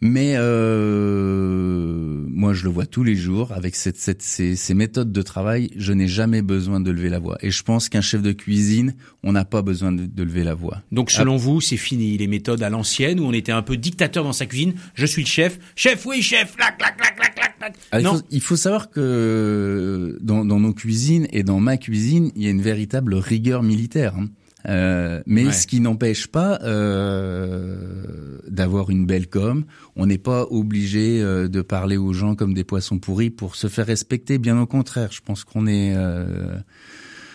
Mais 0.00 0.34
euh, 0.36 2.24
moi, 2.28 2.52
je 2.52 2.64
le 2.64 2.70
vois 2.70 2.86
tous 2.86 3.02
les 3.02 3.16
jours 3.16 3.52
avec 3.52 3.76
cette, 3.76 3.96
cette, 3.96 4.22
ces, 4.22 4.56
ces, 4.56 4.74
méthodes 4.74 5.10
de 5.10 5.22
travail. 5.22 5.70
Je 5.76 5.92
n'ai 5.92 6.08
jamais 6.08 6.42
besoin 6.42 6.80
de 6.80 6.90
lever 6.90 7.08
la 7.08 7.18
voix. 7.18 7.38
Et 7.40 7.50
je 7.50 7.62
pense 7.62 7.88
qu'un 7.88 8.02
chef 8.02 8.22
de 8.22 8.32
cuisine, 8.32 8.94
on 9.22 9.32
n'a 9.32 9.44
pas 9.44 9.62
besoin 9.62 9.92
de, 9.92 10.04
de, 10.06 10.22
lever 10.22 10.44
la 10.44 10.54
voix. 10.54 10.82
Donc, 10.92 11.10
selon 11.10 11.36
vous, 11.36 11.60
c'est 11.60 11.76
fini 11.76 12.18
les 12.18 12.26
méthodes 12.26 12.62
à 12.62 12.68
l'ancienne 12.68 13.20
où 13.20 13.24
on 13.24 13.32
était 13.32 13.52
un 13.52 13.62
peu 13.62 13.76
dictateur 13.76 14.24
dans 14.24 14.32
sa 14.32 14.46
cuisine. 14.46 14.74
Je 14.94 15.06
suis 15.06 15.22
le 15.22 15.28
chef. 15.28 15.58
Chef, 15.76 16.04
oui, 16.04 16.20
chef. 16.20 16.56
Clac, 16.56 16.76
clac, 16.78 16.96
clac, 16.96 17.16
clac, 17.16 17.34
clac. 17.34 17.76
Ah, 17.90 18.00
non. 18.00 18.14
Il, 18.14 18.18
faut, 18.18 18.26
il, 18.30 18.40
faut, 18.42 18.56
savoir 18.56 18.90
que 18.90 20.18
dans, 20.20 20.44
dans, 20.44 20.60
nos 20.60 20.74
cuisines 20.74 21.26
et 21.32 21.42
dans 21.42 21.58
ma 21.58 21.78
cuisine, 21.78 22.30
il 22.36 22.42
y 22.42 22.46
a 22.46 22.50
une 22.50 22.62
véritable 22.62 23.14
rigueur 23.14 23.62
militaire. 23.62 24.14
Hein. 24.16 24.28
Euh, 24.68 25.22
mais 25.26 25.52
ce 25.52 25.66
qui 25.66 25.80
n'empêche 25.80 26.26
pas 26.26 26.58
euh, 26.62 28.38
d'avoir 28.48 28.90
une 28.90 29.06
belle 29.06 29.28
com. 29.28 29.64
On 29.94 30.06
n'est 30.06 30.18
pas 30.18 30.44
obligé 30.50 31.20
euh, 31.20 31.48
de 31.48 31.62
parler 31.62 31.96
aux 31.96 32.12
gens 32.12 32.34
comme 32.34 32.54
des 32.54 32.64
poissons 32.64 32.98
pourris 32.98 33.30
pour 33.30 33.54
se 33.54 33.68
faire 33.68 33.86
respecter. 33.86 34.38
Bien 34.38 34.60
au 34.60 34.66
contraire, 34.66 35.12
je 35.12 35.20
pense 35.20 35.44
qu'on 35.44 35.66
est. 35.66 35.94
Euh, 35.94 36.56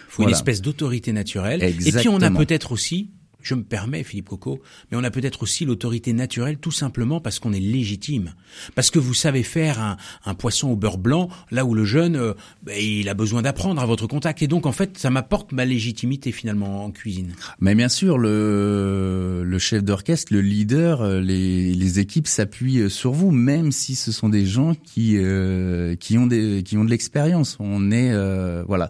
faut 0.09 0.23
voilà. 0.23 0.31
une 0.31 0.35
espèce 0.35 0.61
d'autorité 0.61 1.13
naturelle. 1.13 1.63
Exactement. 1.63 1.99
Et 1.99 2.01
puis 2.01 2.09
on 2.09 2.21
a 2.21 2.37
peut-être 2.37 2.71
aussi 2.73 3.11
je 3.43 3.55
me 3.55 3.63
permets, 3.63 4.03
Philippe 4.03 4.29
Coco, 4.29 4.59
mais 4.91 4.97
on 4.97 5.03
a 5.03 5.11
peut-être 5.11 5.43
aussi 5.43 5.65
l'autorité 5.65 6.13
naturelle 6.13 6.57
tout 6.57 6.71
simplement 6.71 7.19
parce 7.19 7.39
qu'on 7.39 7.53
est 7.53 7.59
légitime. 7.59 8.33
Parce 8.75 8.91
que 8.91 8.99
vous 8.99 9.13
savez 9.13 9.43
faire 9.43 9.79
un, 9.79 9.97
un 10.25 10.33
poisson 10.33 10.69
au 10.69 10.75
beurre 10.75 10.97
blanc, 10.97 11.29
là 11.51 11.65
où 11.65 11.73
le 11.73 11.85
jeune, 11.85 12.15
euh, 12.15 12.33
ben, 12.63 12.75
il 12.77 13.09
a 13.09 13.13
besoin 13.13 13.41
d'apprendre 13.41 13.81
à 13.81 13.85
votre 13.85 14.07
contact. 14.07 14.41
Et 14.41 14.47
donc, 14.47 14.65
en 14.65 14.71
fait, 14.71 14.97
ça 14.97 15.09
m'apporte 15.09 15.51
ma 15.51 15.65
légitimité 15.65 16.31
finalement 16.31 16.85
en 16.85 16.91
cuisine. 16.91 17.33
Mais 17.59 17.75
bien 17.75 17.89
sûr, 17.89 18.17
le, 18.17 19.43
le 19.45 19.59
chef 19.59 19.83
d'orchestre, 19.83 20.33
le 20.33 20.41
leader, 20.41 21.01
euh, 21.01 21.21
les, 21.21 21.73
les 21.73 21.99
équipes 21.99 22.27
s'appuient 22.27 22.81
euh, 22.81 22.89
sur 22.89 23.11
vous, 23.11 23.31
même 23.31 23.71
si 23.71 23.95
ce 23.95 24.11
sont 24.11 24.29
des 24.29 24.45
gens 24.45 24.75
qui, 24.75 25.17
euh, 25.17 25.95
qui, 25.95 26.17
ont, 26.17 26.27
des, 26.27 26.63
qui 26.63 26.77
ont 26.77 26.85
de 26.85 26.89
l'expérience. 26.89 27.57
On 27.59 27.91
est... 27.91 28.11
Euh, 28.11 28.63
voilà. 28.67 28.89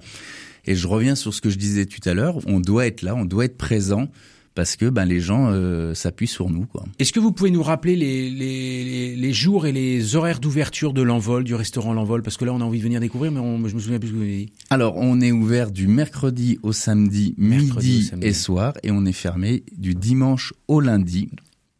Et 0.65 0.75
je 0.75 0.87
reviens 0.87 1.15
sur 1.15 1.33
ce 1.33 1.41
que 1.41 1.49
je 1.49 1.57
disais 1.57 1.85
tout 1.87 2.07
à 2.07 2.13
l'heure, 2.13 2.37
on 2.45 2.59
doit 2.59 2.85
être 2.85 3.01
là, 3.01 3.15
on 3.15 3.25
doit 3.25 3.45
être 3.45 3.57
présent 3.57 4.09
parce 4.53 4.75
que 4.75 4.89
ben 4.89 5.05
les 5.05 5.19
gens 5.19 5.49
euh, 5.51 5.93
s'appuient 5.93 6.27
sur 6.27 6.49
nous. 6.49 6.65
quoi. 6.65 6.83
Est-ce 6.99 7.13
que 7.13 7.19
vous 7.19 7.31
pouvez 7.31 7.51
nous 7.51 7.63
rappeler 7.63 7.95
les, 7.95 8.29
les, 8.29 9.15
les 9.15 9.33
jours 9.33 9.65
et 9.65 9.71
les 9.71 10.15
horaires 10.15 10.39
d'ouverture 10.39 10.93
de 10.93 11.01
l'envol, 11.01 11.43
du 11.43 11.55
restaurant 11.55 11.93
l'envol? 11.93 12.21
Parce 12.21 12.37
que 12.37 12.45
là, 12.45 12.53
on 12.53 12.61
a 12.61 12.63
envie 12.63 12.79
de 12.79 12.83
venir 12.83 12.99
découvrir, 12.99 13.31
mais 13.31 13.39
on, 13.39 13.65
je 13.67 13.75
me 13.75 13.79
souviens 13.79 13.99
plus 13.99 14.09
ce 14.09 14.13
que 14.13 14.17
vous 14.17 14.23
avez 14.23 14.37
dit. 14.45 14.51
Alors, 14.69 14.95
on 14.97 15.21
est 15.21 15.31
ouvert 15.31 15.71
du 15.71 15.87
mercredi 15.87 16.59
au 16.63 16.73
samedi, 16.73 17.33
mercredi 17.37 17.87
midi 17.89 18.03
au 18.05 18.09
samedi. 18.09 18.27
et 18.27 18.33
soir, 18.33 18.73
et 18.83 18.91
on 18.91 19.05
est 19.05 19.11
fermé 19.13 19.63
du 19.77 19.95
dimanche 19.95 20.53
au 20.67 20.79
lundi 20.81 21.29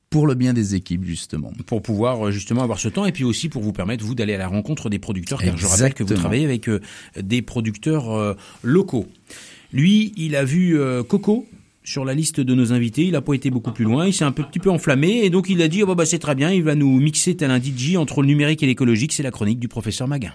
pour 0.10 0.28
le 0.28 0.36
bien 0.36 0.54
des 0.54 0.76
équipes 0.76 1.06
justement. 1.06 1.54
Pour 1.66 1.82
pouvoir 1.82 2.28
euh, 2.28 2.32
justement 2.32 2.64
avoir 2.64 2.80
ce 2.80 2.90
temps 2.90 3.06
et 3.06 3.14
puis 3.14 3.24
aussi 3.24 3.48
pour 3.48 3.62
vous 3.62 3.72
permettre 3.72 4.04
vous 4.04 4.14
d'aller 4.14 4.34
à 4.34 4.38
la 4.38 4.50
rencontre 4.50 4.90
des 4.90 5.00
producteurs 5.00 5.40
car 5.40 5.54
Exactement. 5.54 5.70
je 5.78 5.82
rappelle 5.82 5.94
que 5.94 6.04
vous 6.04 6.14
travaillez 6.20 6.44
avec 6.44 6.68
euh, 6.68 6.82
des 7.22 7.42
producteurs 7.42 8.12
euh, 8.12 8.34
locaux. 8.62 9.08
Lui, 9.72 10.12
il 10.18 10.36
a 10.36 10.44
vu 10.44 10.78
euh, 10.78 11.02
Coco 11.04 11.46
sur 11.84 12.06
la 12.06 12.14
liste 12.14 12.40
de 12.40 12.54
nos 12.54 12.74
invités, 12.74 13.06
il 13.06 13.16
a 13.16 13.22
pas 13.22 13.34
été 13.34 13.50
beaucoup 13.50 13.72
plus 13.72 13.86
loin, 13.86 14.06
il 14.06 14.14
s'est 14.14 14.24
un 14.24 14.32
petit 14.32 14.60
peu 14.60 14.70
enflammé. 14.70 15.22
Et 15.24 15.30
donc 15.30 15.50
il 15.50 15.62
a 15.62 15.68
dit 15.68 15.84
oh 15.84 15.88
bah, 15.88 15.96
bah 15.96 16.06
c'est 16.06 16.20
très 16.20 16.36
bien, 16.36 16.52
il 16.52 16.64
va 16.64 16.76
nous 16.76 17.00
mixer 17.00 17.36
tel 17.36 17.52
un 17.52 17.60
DJ 17.60 17.96
entre 17.96 18.22
le 18.22 18.28
numérique 18.28 18.64
et 18.64 18.68
l'écologique, 18.68 19.14
c'est 19.14 19.24
la 19.24 19.32
chronique 19.32 19.60
du 19.60 19.68
professeur 19.68 20.08
Maguin. 20.08 20.34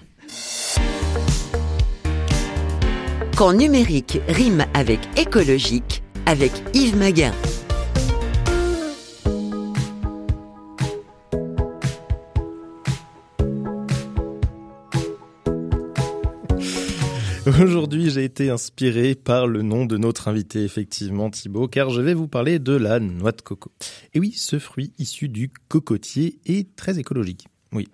Quand 3.37 3.53
numérique 3.53 4.19
rime 4.29 4.65
avec 4.73 5.01
écologique, 5.19 6.03
avec 6.25 6.53
Yves 6.75 6.97
Maguin. 6.97 7.33
Aujourd'hui, 17.63 18.11
j'ai 18.11 18.25
été 18.25 18.51
inspiré 18.51 19.15
par 19.15 19.47
le 19.47 19.63
nom 19.63 19.87
de 19.87 19.97
notre 19.97 20.27
invité, 20.27 20.65
effectivement, 20.65 21.31
Thibaut, 21.31 21.69
car 21.69 21.91
je 21.91 22.01
vais 22.01 22.13
vous 22.13 22.27
parler 22.27 22.59
de 22.59 22.73
la 22.73 22.99
noix 22.99 23.31
de 23.31 23.41
coco. 23.41 23.71
Et 24.15 24.19
oui, 24.19 24.33
ce 24.33 24.59
fruit 24.59 24.93
issu 24.99 25.29
du 25.29 25.53
cocotier 25.69 26.41
est 26.45 26.75
très 26.75 26.99
écologique. 26.99 27.47
Oui. 27.71 27.87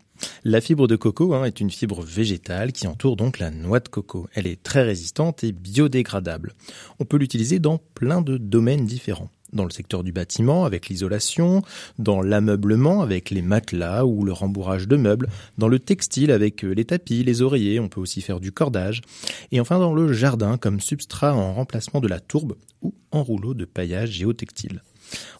La 0.42 0.62
fibre 0.62 0.88
de 0.88 0.96
coco 0.96 1.34
hein, 1.34 1.44
est 1.44 1.60
une 1.60 1.70
fibre 1.70 2.00
végétale 2.00 2.72
qui 2.72 2.86
entoure 2.86 3.16
donc 3.16 3.38
la 3.38 3.50
noix 3.50 3.80
de 3.80 3.88
coco. 3.88 4.26
Elle 4.32 4.46
est 4.46 4.62
très 4.62 4.84
résistante 4.84 5.44
et 5.44 5.52
biodégradable. 5.52 6.54
On 6.98 7.04
peut 7.04 7.18
l'utiliser 7.18 7.58
dans 7.58 7.76
plein 7.76 8.22
de 8.22 8.38
domaines 8.38 8.86
différents 8.86 9.30
dans 9.52 9.64
le 9.64 9.70
secteur 9.70 10.04
du 10.04 10.12
bâtiment 10.12 10.64
avec 10.64 10.88
l'isolation, 10.88 11.62
dans 11.98 12.22
l'ameublement 12.22 13.02
avec 13.02 13.30
les 13.30 13.42
matelas 13.42 14.04
ou 14.04 14.24
le 14.24 14.32
rembourrage 14.32 14.88
de 14.88 14.96
meubles, 14.96 15.28
dans 15.58 15.68
le 15.68 15.78
textile 15.78 16.30
avec 16.30 16.62
les 16.62 16.84
tapis, 16.84 17.24
les 17.24 17.42
oreillers, 17.42 17.80
on 17.80 17.88
peut 17.88 18.00
aussi 18.00 18.20
faire 18.20 18.40
du 18.40 18.52
cordage, 18.52 19.02
et 19.50 19.60
enfin 19.60 19.78
dans 19.78 19.94
le 19.94 20.12
jardin 20.12 20.56
comme 20.56 20.80
substrat 20.80 21.34
en 21.34 21.54
remplacement 21.54 22.00
de 22.00 22.08
la 22.08 22.20
tourbe 22.20 22.56
ou 22.82 22.94
en 23.10 23.22
rouleau 23.22 23.54
de 23.54 23.64
paillage 23.64 24.10
géotextile. 24.10 24.82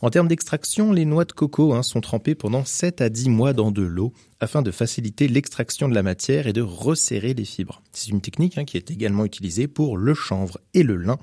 En 0.01 0.11
termes 0.11 0.29
d'extraction, 0.29 0.93
les 0.93 1.05
noix 1.05 1.25
de 1.25 1.33
coco 1.33 1.75
hein, 1.75 1.83
sont 1.83 2.01
trempées 2.01 2.35
pendant 2.35 2.65
7 2.65 3.01
à 3.01 3.09
10 3.09 3.29
mois 3.31 3.53
dans 3.53 3.71
de 3.71 3.83
l'eau 3.83 4.13
afin 4.41 4.63
de 4.63 4.71
faciliter 4.71 5.29
l'extraction 5.29 5.89
de 5.89 5.95
la 5.95 6.03
matière 6.03 6.47
et 6.47 6.53
de 6.53 6.63
resserrer 6.63 7.35
les 7.35 7.45
fibres. 7.45 7.83
C'est 7.93 8.11
une 8.11 8.21
technique 8.21 8.59
hein, 8.59 8.65
qui 8.65 8.77
est 8.77 8.91
également 8.91 9.25
utilisée 9.25 9.69
pour 9.69 9.97
le 9.97 10.15
chanvre 10.15 10.59
et 10.75 10.83
le 10.83 10.97
lin. 10.97 11.19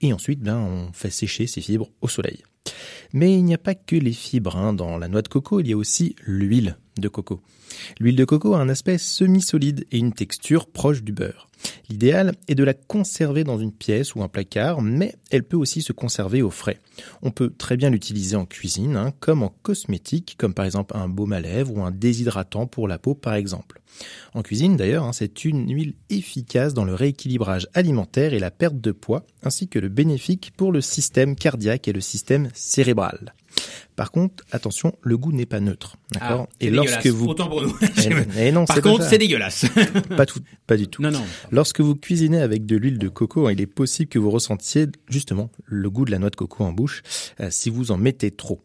Et 0.00 0.12
ensuite, 0.12 0.40
ben, 0.40 0.58
on 0.58 0.92
fait 0.92 1.10
sécher 1.10 1.46
ces 1.46 1.60
fibres 1.60 1.90
au 2.00 2.08
soleil. 2.08 2.42
Mais 3.12 3.34
il 3.34 3.44
n'y 3.44 3.54
a 3.54 3.58
pas 3.58 3.74
que 3.74 3.96
les 3.96 4.12
fibres. 4.12 4.56
Hein. 4.56 4.72
Dans 4.72 4.98
la 4.98 5.08
noix 5.08 5.22
de 5.22 5.28
coco, 5.28 5.60
il 5.60 5.68
y 5.68 5.72
a 5.72 5.76
aussi 5.76 6.14
l'huile 6.24 6.76
de 6.98 7.08
coco. 7.08 7.40
L'huile 7.98 8.16
de 8.16 8.24
coco 8.24 8.54
a 8.54 8.60
un 8.60 8.68
aspect 8.68 8.98
semi-solide 8.98 9.86
et 9.90 9.98
une 9.98 10.12
texture 10.12 10.66
proche 10.66 11.02
du 11.02 11.12
beurre. 11.12 11.49
L'idéal 11.88 12.34
est 12.48 12.54
de 12.54 12.64
la 12.64 12.74
conserver 12.74 13.44
dans 13.44 13.58
une 13.58 13.72
pièce 13.72 14.14
ou 14.14 14.22
un 14.22 14.28
placard, 14.28 14.82
mais 14.82 15.14
elle 15.30 15.42
peut 15.42 15.56
aussi 15.56 15.82
se 15.82 15.92
conserver 15.92 16.42
au 16.42 16.50
frais. 16.50 16.78
On 17.22 17.30
peut 17.30 17.52
très 17.56 17.76
bien 17.76 17.90
l'utiliser 17.90 18.36
en 18.36 18.46
cuisine, 18.46 18.96
hein, 18.96 19.12
comme 19.20 19.42
en 19.42 19.52
cosmétique, 19.62 20.36
comme 20.38 20.54
par 20.54 20.64
exemple 20.64 20.96
un 20.96 21.08
baume 21.08 21.32
à 21.32 21.40
lèvres 21.40 21.76
ou 21.76 21.82
un 21.82 21.90
déshydratant 21.90 22.66
pour 22.66 22.88
la 22.88 22.98
peau 22.98 23.14
par 23.14 23.34
exemple. 23.34 23.80
En 24.34 24.42
cuisine 24.42 24.76
d'ailleurs, 24.76 25.04
hein, 25.04 25.12
c'est 25.12 25.44
une 25.44 25.68
huile 25.72 25.94
efficace 26.08 26.74
dans 26.74 26.84
le 26.84 26.94
rééquilibrage 26.94 27.68
alimentaire 27.74 28.34
et 28.34 28.38
la 28.38 28.50
perte 28.50 28.80
de 28.80 28.92
poids, 28.92 29.24
ainsi 29.42 29.68
que 29.68 29.78
le 29.78 29.88
bénéfique 29.88 30.52
pour 30.56 30.72
le 30.72 30.80
système 30.80 31.36
cardiaque 31.36 31.88
et 31.88 31.92
le 31.92 32.00
système 32.00 32.48
cérébrale. 32.54 33.34
Par 33.96 34.10
contre, 34.12 34.44
attention, 34.52 34.94
le 35.02 35.18
goût 35.18 35.32
n'est 35.32 35.46
pas 35.46 35.60
neutre, 35.60 35.96
d'accord? 36.12 36.46
Ah, 36.50 36.56
Et 36.60 36.70
lorsque 36.70 37.06
vous 37.06 37.26
autant 37.26 37.48
pour 37.48 37.62
nous. 37.62 37.76
et, 38.36 38.48
et 38.48 38.52
non, 38.52 38.64
Par 38.64 38.80
contre, 38.80 39.04
c'est 39.04 39.18
dégueulasse. 39.18 39.66
pas 40.16 40.26
tout, 40.26 40.40
pas 40.66 40.76
du 40.76 40.88
tout. 40.88 41.02
Non, 41.02 41.10
non. 41.10 41.22
Lorsque 41.50 41.80
vous 41.80 41.94
cuisinez 41.94 42.40
avec 42.40 42.66
de 42.66 42.76
l'huile 42.76 42.98
de 42.98 43.08
coco, 43.08 43.50
il 43.50 43.60
est 43.60 43.66
possible 43.66 44.08
que 44.08 44.18
vous 44.18 44.30
ressentiez 44.30 44.86
justement 45.08 45.50
le 45.66 45.90
goût 45.90 46.04
de 46.04 46.10
la 46.10 46.18
noix 46.18 46.30
de 46.30 46.36
coco 46.36 46.64
en 46.64 46.72
bouche 46.72 47.02
euh, 47.40 47.48
si 47.50 47.70
vous 47.70 47.90
en 47.90 47.96
mettez 47.98 48.30
trop. 48.30 48.60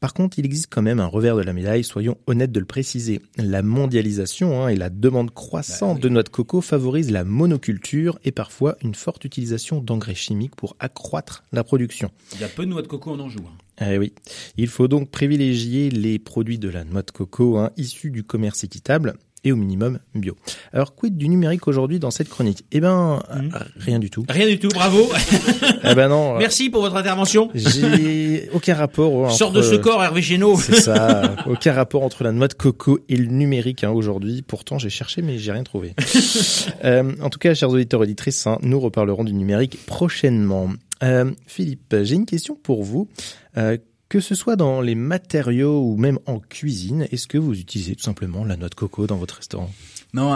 Par 0.00 0.14
contre, 0.14 0.38
il 0.38 0.46
existe 0.46 0.68
quand 0.70 0.80
même 0.80 0.98
un 0.98 1.06
revers 1.06 1.36
de 1.36 1.42
la 1.42 1.52
médaille, 1.52 1.84
soyons 1.84 2.16
honnêtes 2.26 2.52
de 2.52 2.58
le 2.60 2.64
préciser. 2.64 3.20
La 3.36 3.60
mondialisation 3.62 4.64
hein, 4.64 4.68
et 4.68 4.76
la 4.76 4.88
demande 4.88 5.30
croissante 5.30 5.98
bah 5.98 6.02
de 6.04 6.08
noix 6.08 6.22
de 6.22 6.30
coco 6.30 6.62
favorisent 6.62 7.10
la 7.10 7.24
monoculture 7.24 8.18
et 8.24 8.32
parfois 8.32 8.76
une 8.82 8.94
forte 8.94 9.26
utilisation 9.26 9.80
d'engrais 9.82 10.14
chimiques 10.14 10.56
pour 10.56 10.74
accroître 10.80 11.44
la 11.52 11.64
production. 11.64 12.10
Il 12.34 12.40
y 12.40 12.44
a 12.44 12.48
peu 12.48 12.64
de 12.64 12.70
noix 12.70 12.80
de 12.80 12.86
coco 12.86 13.10
en 13.10 13.20
Anjou. 13.20 13.40
Hein. 13.40 13.52
Eh 13.80 13.98
oui. 13.98 14.12
Il 14.56 14.68
faut 14.68 14.88
donc 14.88 15.10
privilégier 15.10 15.90
les 15.90 16.18
produits 16.18 16.58
de 16.58 16.68
la 16.68 16.84
noix 16.84 17.02
de 17.02 17.10
coco 17.10 17.58
hein, 17.58 17.70
issus 17.76 18.10
du 18.10 18.24
commerce 18.24 18.64
équitable 18.64 19.14
et 19.44 19.52
au 19.52 19.56
minimum 19.56 19.98
bio. 20.14 20.36
Alors, 20.72 20.94
quid 20.94 21.16
du 21.16 21.28
numérique 21.28 21.66
aujourd'hui 21.66 21.98
dans 21.98 22.10
cette 22.10 22.28
chronique? 22.28 22.64
Eh 22.72 22.80
ben, 22.80 23.22
hmm. 23.34 23.48
rien 23.76 23.98
du 23.98 24.10
tout. 24.10 24.24
Rien 24.28 24.46
du 24.46 24.58
tout, 24.58 24.68
bravo. 24.68 25.10
eh 25.84 25.94
ben 25.94 26.08
non. 26.08 26.36
Merci 26.36 26.68
pour 26.68 26.82
votre 26.82 26.96
intervention. 26.96 27.48
J'ai 27.54 28.50
aucun 28.52 28.74
rapport. 28.74 29.12
Entre... 29.12 29.34
Sort 29.34 29.52
de 29.52 29.62
ce 29.62 29.76
corps, 29.76 30.02
Hervé 30.02 30.22
Génaud. 30.22 30.58
C'est 30.58 30.80
ça. 30.80 31.36
aucun 31.46 31.72
rapport 31.72 32.02
entre 32.02 32.22
la 32.24 32.32
noix 32.32 32.48
de 32.48 32.54
coco 32.54 32.98
et 33.08 33.16
le 33.16 33.26
numérique 33.26 33.84
hein, 33.84 33.90
aujourd'hui. 33.90 34.42
Pourtant, 34.42 34.78
j'ai 34.78 34.90
cherché, 34.90 35.22
mais 35.22 35.38
j'ai 35.38 35.52
rien 35.52 35.64
trouvé. 35.64 35.94
euh, 36.84 37.12
en 37.22 37.30
tout 37.30 37.38
cas, 37.38 37.54
chers 37.54 37.70
auditeurs 37.70 38.00
auditrices, 38.00 38.46
hein, 38.46 38.58
nous 38.62 38.78
reparlerons 38.78 39.24
du 39.24 39.32
numérique 39.32 39.78
prochainement. 39.86 40.68
Euh, 41.02 41.32
Philippe, 41.46 41.94
j'ai 42.02 42.14
une 42.14 42.26
question 42.26 42.54
pour 42.54 42.84
vous. 42.84 43.08
Euh, 43.56 43.78
que 44.10 44.20
ce 44.20 44.34
soit 44.34 44.56
dans 44.56 44.80
les 44.80 44.96
matériaux 44.96 45.84
ou 45.84 45.96
même 45.96 46.18
en 46.26 46.40
cuisine, 46.40 47.06
est-ce 47.12 47.28
que 47.28 47.38
vous 47.38 47.58
utilisez 47.58 47.94
tout 47.94 48.02
simplement 48.02 48.44
la 48.44 48.56
noix 48.56 48.68
de 48.68 48.74
coco 48.74 49.06
dans 49.06 49.16
votre 49.16 49.36
restaurant? 49.36 49.70
Non, 50.12 50.32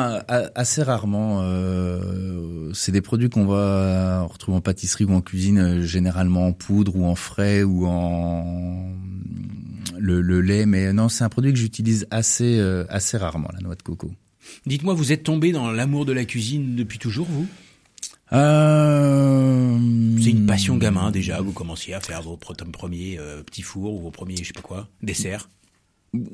assez 0.55 0.85
rarement. 0.85 1.40
Euh, 1.42 2.70
c'est 2.72 2.92
des 2.92 3.00
produits 3.00 3.29
qu'on 3.29 3.46
va 3.46 4.22
retrouver 4.22 4.57
en 4.57 4.61
pâtisserie 4.61 5.05
ou 5.05 5.12
en 5.12 5.20
cuisine, 5.20 5.59
euh, 5.59 5.83
généralement 5.83 6.46
en 6.46 6.53
poudre 6.53 6.94
ou 6.94 7.05
en 7.05 7.16
frais 7.16 7.64
ou 7.64 7.85
en 7.87 8.92
le, 9.98 10.40
lait. 10.40 10.66
Mais 10.66 10.92
non, 10.92 11.09
c'est 11.09 11.24
un 11.24 11.29
produit 11.29 11.53
que 11.53 11.59
j'utilise 11.59 12.07
assez 12.12 12.59
euh, 12.61 12.85
assez 12.88 13.16
rarement, 13.16 13.48
la 13.53 13.61
noix 13.61 13.74
de 13.74 13.83
coco. 13.83 14.12
Dites-moi, 14.66 14.94
vous 14.94 15.11
êtes 15.11 15.24
tombé 15.24 15.50
dans 15.50 15.72
l'amour 15.72 16.05
de 16.05 16.12
la 16.12 16.24
cuisine 16.24 16.77
depuis 16.77 17.00
toujours, 17.00 17.27
vous? 17.29 17.48
Euh... 18.33 19.63
C'est 20.22 20.30
une 20.30 20.46
passion 20.46 20.76
gamin 20.76 21.10
déjà. 21.10 21.40
Vous 21.40 21.52
commenciez 21.52 21.94
à 21.94 22.00
faire 22.00 22.22
vos 22.22 22.37
premiers 22.37 23.18
euh, 23.18 23.42
petits 23.42 23.62
fours 23.62 23.94
ou 23.94 24.00
vos 24.00 24.10
premiers, 24.10 24.37
je 24.37 24.44
sais 24.44 24.52
pas 24.52 24.62
quoi, 24.62 24.88
desserts. 25.02 25.48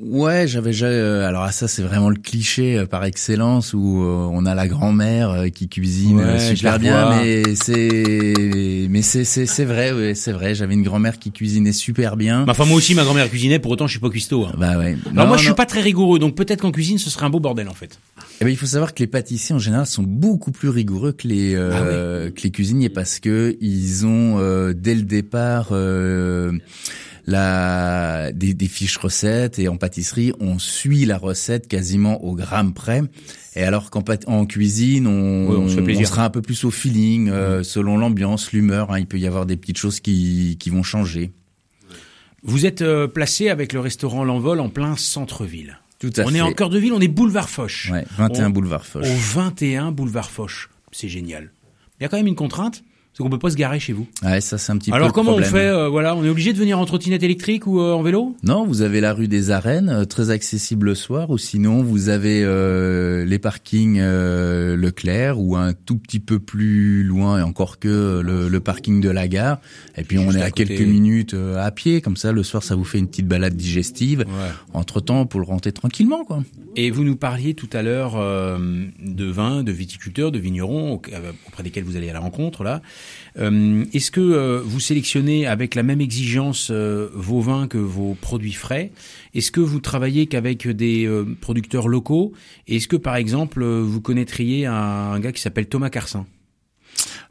Ouais, 0.03 0.47
j'avais 0.47 0.71
déjà. 0.71 0.87
Euh, 0.87 1.27
alors 1.27 1.51
ça, 1.53 1.69
c'est 1.69 1.83
vraiment 1.83 2.11
le 2.11 2.17
cliché 2.17 2.79
euh, 2.79 2.87
par 2.87 3.05
excellence 3.05 3.73
où 3.75 4.03
on 4.03 4.45
a 4.47 4.55
la 4.55 4.69
grand-mère 4.69 5.47
qui 5.55 5.69
cuisine 5.69 6.39
super 6.39 6.79
bien, 6.79 7.11
mais 7.17 7.43
c'est, 7.55 8.87
mais 8.91 9.03
c'est 9.03 9.25
c'est 9.25 9.47
c'est 9.47 9.65
vrai, 9.65 9.93
ouais, 9.93 10.15
c'est 10.15 10.33
vrai. 10.33 10.55
J'avais 10.55 10.75
une 10.75 10.83
grand-mère 10.83 11.19
qui 11.19 11.33
cuisinait 11.33 11.73
super 11.73 12.17
bien. 12.17 12.45
Enfin 12.49 12.65
moi 12.65 12.77
aussi, 12.77 12.95
ma 12.95 13.05
grand-mère 13.05 13.29
cuisinait. 13.31 13.59
Pour 13.59 13.73
autant, 13.73 13.87
je 13.87 13.93
suis 13.93 14.01
pas 14.01 14.11
cuistot. 14.11 14.47
Hein. 14.47 14.55
Bah 14.59 14.79
ouais. 14.79 14.97
Alors 15.13 15.27
moi, 15.27 15.37
je 15.37 15.45
suis 15.45 15.55
pas 15.55 15.67
très 15.67 15.81
rigoureux, 15.81 16.19
donc 16.19 16.35
peut-être 16.35 16.61
qu'en 16.61 16.73
cuisine, 16.73 16.99
ce 16.99 17.11
serait 17.11 17.27
un 17.27 17.31
beau 17.31 17.41
bordel 17.41 17.69
en 17.69 17.75
fait. 17.75 17.99
Eh 18.41 18.45
ben, 18.45 18.51
il 18.51 18.57
faut 18.57 18.67
savoir 18.67 18.95
que 18.95 19.01
les 19.01 19.07
pâtissiers 19.07 19.55
en 19.55 19.59
général 19.59 19.87
sont 19.87 20.03
beaucoup 20.03 20.51
plus 20.51 20.71
rigoureux 20.71 21.13
que 21.13 21.29
les 21.29 21.55
euh, 21.55 22.29
ah 22.29 22.31
que 22.31 22.43
les 22.43 22.51
cuisiniers 22.51 22.89
parce 22.89 23.21
que 23.21 23.57
ils 23.61 24.07
ont 24.07 24.39
euh, 24.39 24.73
dès 24.75 24.95
le 24.95 25.03
départ 25.03 25.69
euh, 25.73 26.53
la 27.27 28.33
des, 28.33 28.55
des, 28.55 28.69
fiches 28.69 28.97
recettes 28.97 29.59
et 29.59 29.69
en 29.69 29.77
pâtisserie 29.77 30.33
on 30.41 30.59
suit 30.59 31.05
la 31.05 31.19
recette 31.19 31.69
quasiment 31.69 32.25
au 32.25 32.35
gramme 32.35 32.73
près. 32.73 33.03
Et 33.57 33.63
alors 33.63 33.91
qu'en 33.91 34.05
en 34.27 34.47
cuisine, 34.47 35.07
on, 35.07 35.51
on, 35.51 35.65
on, 35.65 36.05
sera 36.05 36.25
un 36.25 36.31
peu 36.31 36.41
plus 36.41 36.65
au 36.65 36.71
feeling, 36.71 37.29
euh, 37.31 37.65
selon 37.65 37.99
l'ambiance, 37.99 38.53
l'humeur. 38.53 38.93
Hein, 38.93 39.01
il 39.01 39.07
peut 39.07 39.19
y 39.19 39.27
avoir 39.27 39.45
des 39.45 39.57
petites 39.57 39.79
choses 39.79 39.99
qui, 39.99 40.57
qui 40.61 40.71
vont 40.71 40.85
changer. 40.85 41.33
Vous 42.43 42.65
êtes 42.65 42.85
placé 43.07 43.49
avec 43.49 43.73
le 43.73 43.81
restaurant 43.81 44.25
L'Envol 44.25 44.61
en 44.61 44.69
plein 44.69 44.97
centre-ville. 44.97 45.79
Tout 46.01 46.11
à 46.17 46.23
on 46.25 46.35
est 46.35 46.41
en 46.41 46.53
cœur 46.53 46.71
de 46.71 46.79
ville, 46.79 46.95
on 46.95 47.01
est 47.01 47.09
boulevard 47.09 47.51
Foch. 47.51 47.91
Ouais, 47.93 48.07
21 48.17 48.49
boulevard 48.49 48.87
Foch. 48.87 49.05
Au 49.05 49.39
21 49.39 49.93
boulevard 49.93 50.31
Foch. 50.31 50.71
C'est 50.93 51.09
génial. 51.09 51.53
Il 51.99 52.05
y 52.05 52.07
a 52.07 52.09
quand 52.09 52.17
même 52.17 52.27
une 52.27 52.35
contrainte, 52.35 52.83
c'est 53.13 53.25
qu'on 53.25 53.31
peut 53.31 53.41
pas 53.41 53.51
se 53.51 53.57
garer 53.57 53.81
chez 53.81 53.93
vous. 53.93 54.07
Ouais, 54.23 54.41
ça 54.41 54.57
c'est 54.57 54.71
un 54.71 54.79
petit 54.79 54.91
Alors, 54.91 54.99
peu. 54.99 55.05
Alors 55.05 55.13
comment 55.13 55.35
on 55.35 55.43
fait 55.43 55.67
euh, 55.67 55.89
Voilà, 55.89 56.15
on 56.15 56.25
est 56.25 56.29
obligé 56.29 56.53
de 56.53 56.59
venir 56.59 56.79
en 56.79 56.85
trottinette 56.85 57.25
électrique 57.25 57.67
ou 57.67 57.81
euh, 57.81 57.93
en 57.93 58.03
vélo? 58.03 58.37
Non, 58.45 58.65
vous 58.65 58.83
avez 58.83 59.01
la 59.01 59.13
rue 59.13 59.27
des 59.27 59.51
Arènes, 59.51 59.89
euh, 59.89 60.05
très 60.05 60.31
accessible 60.31 60.87
le 60.87 60.95
soir, 60.95 61.31
ou 61.31 61.37
sinon 61.37 61.83
vous 61.83 62.09
avez 62.09 62.41
les 63.27 63.39
parkings 63.39 64.01
Leclerc 64.01 65.41
ou 65.41 65.57
un 65.57 65.73
tout 65.73 65.97
petit 65.97 66.21
peu 66.21 66.39
plus 66.39 67.03
loin, 67.03 67.41
et 67.41 67.43
encore 67.43 67.79
que 67.79 68.21
le, 68.21 68.61
parking 68.61 69.01
de 69.01 69.09
la 69.09 69.27
gare. 69.27 69.59
Et 69.97 70.05
puis 70.05 70.19
on 70.19 70.31
est 70.33 70.43
à, 70.43 70.51
quelques 70.51 70.81
minutes 70.81 71.35
à 71.57 71.71
pied, 71.71 72.01
comme 72.01 72.17
ça 72.17 72.31
le 72.31 72.43
soir 72.43 72.63
ça 72.63 72.77
vous 72.77 72.85
fait 72.85 72.99
une 72.99 73.09
petite 73.09 73.27
balade 73.27 73.57
digestive. 73.57 74.25
Entre 74.73 75.01
temps, 75.01 75.27
pour 75.27 75.41
le 75.41 75.47
rentrer 75.47 75.73
tranquillement, 75.73 76.25
quoi. 76.25 76.43
Et 76.77 76.91
vous 76.91 77.03
nous 77.03 77.17
parliez 77.17 77.55
tout 77.55 77.71
à 77.73 77.83
l'heure 77.83 78.13
de 78.15 79.25
vin, 79.25 79.65
de 79.65 79.73
viticulteurs, 79.73 80.31
de 80.31 80.39
vignerons 80.39 80.93
auprès 80.93 81.63
desquels 81.63 81.85
vous 81.85 81.97
allez 81.97 82.11
à 82.11 82.13
la 82.13 82.21
rencontre 82.21 82.63
là. 82.63 82.83
Euh, 83.39 83.85
est-ce 83.93 84.11
que 84.11 84.21
euh, 84.21 84.61
vous 84.65 84.81
sélectionnez 84.81 85.47
avec 85.47 85.75
la 85.75 85.83
même 85.83 86.01
exigence 86.01 86.69
euh, 86.71 87.09
vos 87.15 87.41
vins 87.41 87.69
que 87.69 87.79
vos 87.79 88.15
produits 88.15 88.53
frais? 88.53 88.91
Est-ce 89.35 89.51
que 89.51 89.61
vous 89.61 89.81
travaillez 89.81 90.27
qu'avec 90.27 90.69
des 90.69 91.09
producteurs 91.41 91.89
locaux? 91.89 92.33
Est-ce 92.67 92.89
que 92.89 92.97
par 92.97 93.17
exemple 93.17 93.65
vous 93.65 94.01
connaîtriez 94.01 94.67
un, 94.67 95.19
gars 95.21 95.33
qui 95.33 95.41
s'appelle 95.41 95.67
Thomas 95.67 95.91
Carsin 95.91 96.27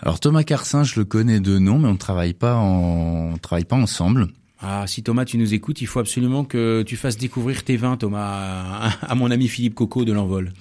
alors 0.02 0.22
Thomas 0.22 0.44
Carsin, 0.44 0.84
je 0.84 0.98
le 0.98 1.06
connais 1.06 1.42
de 1.42 1.60
nom, 1.60 1.78
mais 1.78 1.90
on 1.90 1.94
ne 1.94 1.98
travaille 1.98 2.34
pas 2.34 2.56
ensemble. 3.76 4.30
Ah, 4.62 4.84
si 4.88 5.04
Thomas, 5.04 5.24
tu 5.24 5.38
nous 5.38 5.54
écoutes, 5.54 5.80
il 5.82 5.88
faut 5.88 6.00
absolument 6.00 6.44
que 6.44 6.84
tu 6.84 6.98
fasses 6.98 7.18
découvrir 7.18 7.64
tes 7.64 7.78
vins, 7.78 7.96
Thomas, 7.96 8.92
à, 9.02 9.16
mon 9.16 9.32
ami 9.32 9.48
Philippe 9.48 9.74
Coco 9.74 10.04
de 10.04 10.12
l'Envol. 10.12 10.52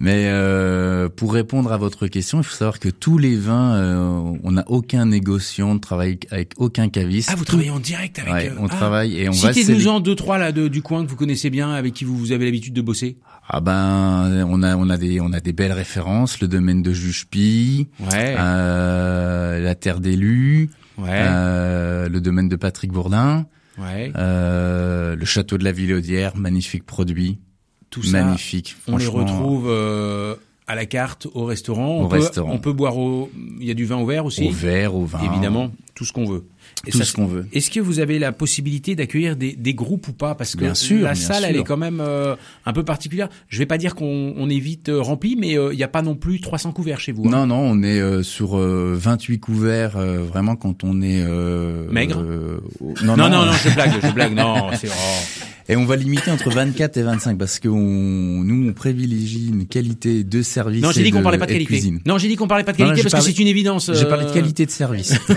Mais 0.00 0.24
euh, 0.28 1.10
pour 1.10 1.34
répondre 1.34 1.70
à 1.70 1.76
votre 1.76 2.06
question, 2.06 2.38
il 2.38 2.44
faut 2.44 2.56
savoir 2.56 2.80
que 2.80 2.88
tous 2.88 3.18
les 3.18 3.36
vins, 3.36 3.74
euh, 3.74 4.36
on 4.42 4.52
n'a 4.52 4.64
aucun 4.68 5.04
négociant, 5.04 5.72
on 5.72 5.74
ne 5.74 5.80
travaille 5.80 6.18
avec 6.30 6.54
aucun 6.56 6.88
caviste. 6.88 7.28
Ah, 7.30 7.36
vous 7.36 7.44
travaillez 7.44 7.70
en 7.70 7.78
direct 7.78 8.18
avec 8.18 8.32
ouais, 8.32 8.52
On 8.58 8.66
ah. 8.66 8.68
travaille 8.70 9.18
et 9.18 9.28
on 9.28 9.32
va. 9.32 9.52
Citez-nous-en 9.52 10.00
deux, 10.00 10.14
trois 10.14 10.38
là 10.38 10.50
de, 10.50 10.68
du 10.68 10.80
coin 10.80 11.04
que 11.04 11.10
vous 11.10 11.16
connaissez 11.16 11.50
bien, 11.50 11.72
avec 11.72 11.92
qui 11.92 12.04
vous, 12.04 12.16
vous 12.16 12.32
avez 12.32 12.46
l'habitude 12.46 12.72
de 12.72 12.82
bosser. 12.82 13.18
Ah 13.48 13.60
ben, 13.60 14.46
on 14.48 14.62
a 14.62 14.76
on 14.76 14.88
a 14.88 14.96
des 14.96 15.20
on 15.20 15.32
a 15.32 15.40
des 15.40 15.52
belles 15.52 15.72
références, 15.72 16.40
le 16.40 16.48
domaine 16.48 16.80
de 16.82 16.92
Jugepi, 16.92 17.88
ouais. 18.00 18.34
euh, 18.38 19.60
la 19.60 19.74
Terre 19.74 20.00
d'élus 20.00 20.70
ouais. 20.98 21.08
euh, 21.10 22.08
le 22.08 22.20
domaine 22.20 22.48
de 22.48 22.56
Patrick 22.56 22.92
Bourdin, 22.92 23.46
ouais. 23.78 24.12
euh, 24.16 25.16
le 25.16 25.24
château 25.24 25.58
de 25.58 25.64
la 25.64 25.72
Villaudière, 25.72 26.36
magnifique 26.36 26.84
produit, 26.84 27.40
tout 27.90 28.02
ça, 28.02 28.24
magnifique. 28.24 28.76
On 28.88 28.96
les 28.96 29.06
retrouve 29.06 29.68
euh, 29.68 30.34
à 30.66 30.74
la 30.74 30.86
carte 30.86 31.26
au 31.34 31.44
restaurant. 31.44 31.98
Au 32.00 32.04
on 32.04 32.08
peut, 32.08 32.16
restaurant. 32.16 32.52
On 32.52 32.58
peut 32.58 32.72
boire 32.72 32.96
au. 32.96 33.30
Il 33.60 33.66
y 33.66 33.70
a 33.70 33.74
du 33.74 33.84
vin 33.84 33.96
au 33.96 34.06
verre 34.06 34.24
aussi. 34.24 34.46
Au 34.46 34.50
verre, 34.50 34.94
au 34.94 35.04
vin. 35.04 35.20
Évidemment, 35.24 35.70
tout 35.94 36.04
ce 36.04 36.12
qu'on 36.12 36.24
veut. 36.24 36.44
Et 36.86 36.90
tout 36.90 36.98
ça, 36.98 37.04
ce 37.04 37.12
qu'on 37.12 37.26
veut. 37.26 37.46
Est-ce 37.52 37.70
que 37.70 37.80
vous 37.80 37.98
avez 38.00 38.18
la 38.18 38.32
possibilité 38.32 38.96
d'accueillir 38.96 39.36
des, 39.36 39.52
des, 39.52 39.74
groupes 39.74 40.08
ou 40.08 40.12
pas? 40.12 40.34
Parce 40.34 40.54
que 40.54 40.60
bien 40.60 40.74
sûr, 40.74 41.02
la 41.02 41.12
bien 41.12 41.22
salle, 41.22 41.36
sûr. 41.38 41.46
elle 41.46 41.56
est 41.56 41.64
quand 41.64 41.76
même 41.76 42.00
euh, 42.00 42.34
un 42.64 42.72
peu 42.72 42.84
particulière. 42.84 43.28
Je 43.48 43.58
vais 43.58 43.66
pas 43.66 43.78
dire 43.78 43.94
qu'on 43.94 44.34
on 44.36 44.48
est 44.48 44.58
vite 44.58 44.88
euh, 44.88 45.00
rempli, 45.00 45.36
mais 45.36 45.52
il 45.52 45.76
n'y 45.76 45.82
a 45.82 45.88
pas 45.88 46.02
non 46.02 46.14
plus 46.14 46.40
300 46.40 46.72
couverts 46.72 47.00
chez 47.00 47.12
vous. 47.12 47.28
Non, 47.28 47.38
hein. 47.38 47.46
non, 47.46 47.58
on 47.58 47.82
est 47.82 48.00
euh, 48.00 48.22
sur 48.22 48.56
28 48.56 49.38
couverts. 49.40 49.96
euh, 49.96 50.22
vraiment, 50.24 50.56
quand 50.56 50.84
on 50.84 51.02
est 51.02 51.22
maigre. 51.90 52.24
au- 52.80 52.94
non, 53.04 53.16
non, 53.16 53.28
non, 53.28 53.52
je 53.52 53.74
blague, 53.74 53.92
je 54.02 54.12
blague. 54.12 54.32
Non, 54.36 54.70
c'est. 54.74 54.88
oh. 54.88 55.44
Et 55.68 55.76
on 55.76 55.84
va 55.84 55.96
limiter 55.96 56.30
entre 56.30 56.50
24 56.50 56.96
et 56.96 57.02
25 57.02 57.38
parce 57.38 57.58
que 57.58 57.68
on, 57.68 57.76
nous, 58.44 58.68
on 58.68 58.72
privilégie 58.72 59.48
une 59.48 59.66
qualité 59.66 60.24
de 60.24 60.42
service. 60.42 60.82
Non, 60.82 60.90
j'ai 60.90 61.02
dit 61.02 61.10
qu'on 61.10 61.22
parlait 61.22 61.38
pas 61.38 61.46
de 61.46 61.52
qualité. 61.52 61.72
cuisine. 61.74 62.00
Non, 62.06 62.18
j'ai 62.18 62.28
dit 62.28 62.36
qu'on 62.36 62.48
parlait 62.48 62.64
pas 62.64 62.72
de 62.72 62.80
Non, 62.82 62.88
qualité 62.88 63.02
parce 63.02 63.12
parlé- 63.12 63.26
que 63.30 63.36
c'est 63.36 63.42
une 63.42 63.48
évidence. 63.48 63.90
J'ai 63.94 64.06
parlé 64.06 64.24
de 64.24 64.30
euh, 64.30 64.34
qualité 64.34 64.66
de 64.66 64.70
service. 64.70 65.14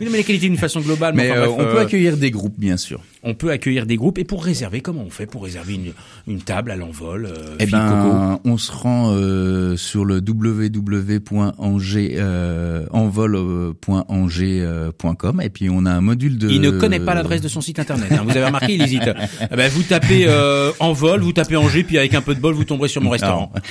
Oui, 0.00 0.08
mais 0.10 0.18
la 0.18 0.22
qualité 0.22 0.48
d'une 0.48 0.56
façon 0.56 0.80
globale. 0.80 1.14
Mais 1.14 1.30
enfin, 1.30 1.40
euh, 1.40 1.46
bref, 1.46 1.54
on 1.58 1.64
peut 1.72 1.78
euh, 1.78 1.82
accueillir 1.82 2.16
des 2.16 2.30
groupes, 2.30 2.58
bien 2.58 2.76
sûr. 2.76 3.00
On 3.24 3.34
peut 3.34 3.50
accueillir 3.50 3.86
des 3.86 3.96
groupes 3.96 4.18
et 4.18 4.24
pour 4.24 4.44
réserver, 4.44 4.80
comment 4.80 5.02
on 5.06 5.10
fait 5.10 5.26
pour 5.26 5.42
réserver 5.44 5.74
une, 5.74 5.92
une 6.28 6.40
table 6.42 6.70
à 6.70 6.76
l'envol 6.76 7.26
euh, 7.26 7.56
Eh 7.58 7.66
ben, 7.66 8.38
on 8.44 8.56
se 8.58 8.70
rend 8.70 9.10
euh, 9.12 9.76
sur 9.76 10.04
le 10.04 10.16
www.angers 10.26 12.14
euh, 12.16 12.86
envol.angers.com 12.90 15.40
et 15.42 15.50
puis 15.50 15.68
on 15.70 15.86
a 15.86 15.90
un 15.90 16.00
module 16.00 16.38
de. 16.38 16.48
Il 16.50 16.60
ne 16.60 16.70
connaît 16.70 17.00
pas 17.00 17.14
l'adresse 17.14 17.40
de 17.40 17.48
son 17.48 17.60
site 17.60 17.78
internet. 17.78 18.10
hein. 18.12 18.22
Vous 18.24 18.30
avez 18.30 18.44
remarqué, 18.44 18.74
il 18.74 18.82
hésite. 18.82 19.02
Eh 19.50 19.56
ben, 19.56 19.70
vous 19.70 19.82
tapez 19.82 20.24
euh, 20.26 20.70
Envol, 20.80 21.20
vous 21.20 21.32
tapez 21.32 21.56
Angers, 21.56 21.84
puis 21.84 21.98
avec 21.98 22.14
un 22.14 22.22
peu 22.22 22.34
de 22.34 22.40
bol, 22.40 22.54
vous 22.54 22.64
tomberez 22.64 22.88
sur 22.88 23.02
mon 23.02 23.10
restaurant. 23.10 23.52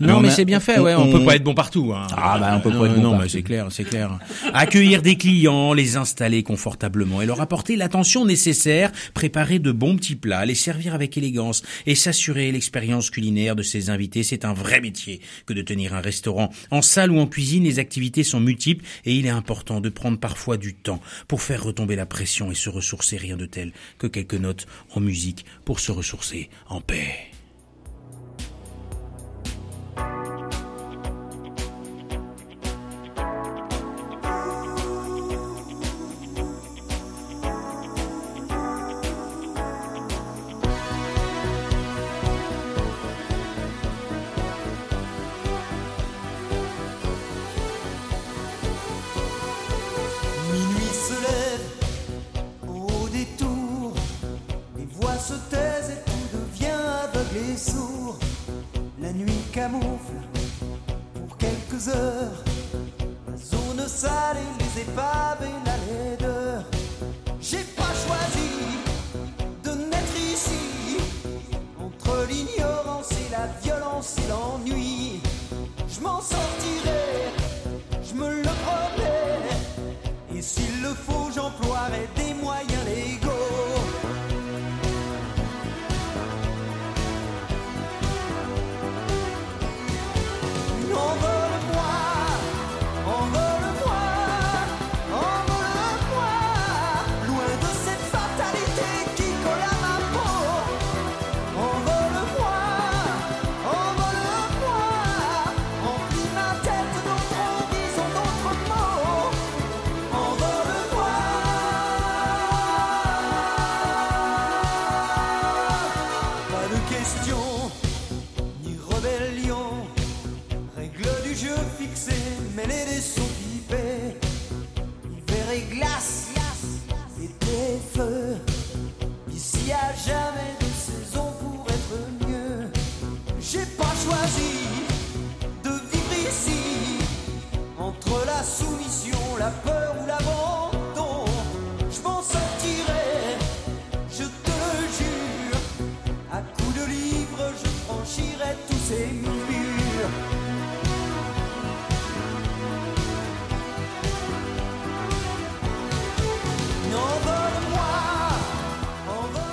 Non, 0.00 0.20
mais, 0.20 0.30
c'est 0.30 0.44
bien 0.44 0.60
fait, 0.60 0.78
ouais. 0.78 0.94
On, 0.94 1.10
peut 1.10 1.24
pas 1.24 1.36
être 1.36 1.44
bon 1.44 1.54
partout. 1.54 1.92
Hein. 1.94 2.06
Ah 2.16 2.38
bah 2.38 2.52
on 2.56 2.60
peut 2.60 2.70
pas 2.70 2.86
être 2.86 2.94
bon 2.94 3.02
non, 3.02 3.10
partout. 3.10 3.24
mais 3.24 3.28
c'est 3.28 3.42
clair, 3.42 3.66
c'est 3.70 3.84
clair. 3.84 4.18
Accueillir 4.54 5.02
des 5.02 5.16
clients, 5.16 5.72
les 5.72 5.96
installer 5.96 6.42
confortablement 6.42 7.22
et 7.22 7.26
leur 7.26 7.40
apporter 7.40 7.76
l'attention 7.76 8.24
nécessaire, 8.24 8.92
préparer 9.14 9.58
de 9.58 9.72
bons 9.72 9.96
petits 9.96 10.16
plats, 10.16 10.44
les 10.46 10.54
servir 10.54 10.94
avec 10.94 11.16
élégance 11.16 11.62
et 11.86 11.94
s'assurer 11.94 12.52
l'expérience 12.52 13.10
culinaire 13.10 13.56
de 13.56 13.62
ses 13.62 13.90
invités, 13.90 14.22
c'est 14.22 14.44
un 14.44 14.52
vrai 14.52 14.80
métier 14.80 15.20
que 15.46 15.52
de 15.52 15.62
tenir 15.62 15.94
un 15.94 16.00
restaurant. 16.00 16.50
En 16.70 16.82
salle 16.82 17.10
ou 17.10 17.18
en 17.18 17.26
cuisine, 17.26 17.64
les 17.64 17.78
activités 17.78 18.24
sont 18.24 18.40
multiples 18.40 18.84
et 19.04 19.14
il 19.14 19.26
est 19.26 19.30
important 19.30 19.80
de 19.80 19.88
prendre 19.88 20.18
parfois 20.18 20.56
du 20.56 20.74
temps 20.74 21.00
pour 21.28 21.42
faire 21.42 21.62
retomber 21.62 21.96
la 21.96 22.06
pression 22.06 22.50
et 22.50 22.54
se 22.54 22.70
ressourcer 22.70 23.16
rien 23.16 23.36
de 23.36 23.46
tel 23.46 23.72
que 23.98 24.06
quelques 24.06 24.34
notes 24.34 24.66
en 24.94 25.00
musique 25.00 25.44
pour 25.64 25.80
se 25.80 25.92
ressourcer 25.92 26.50
en 26.68 26.80
paix. 26.80 27.30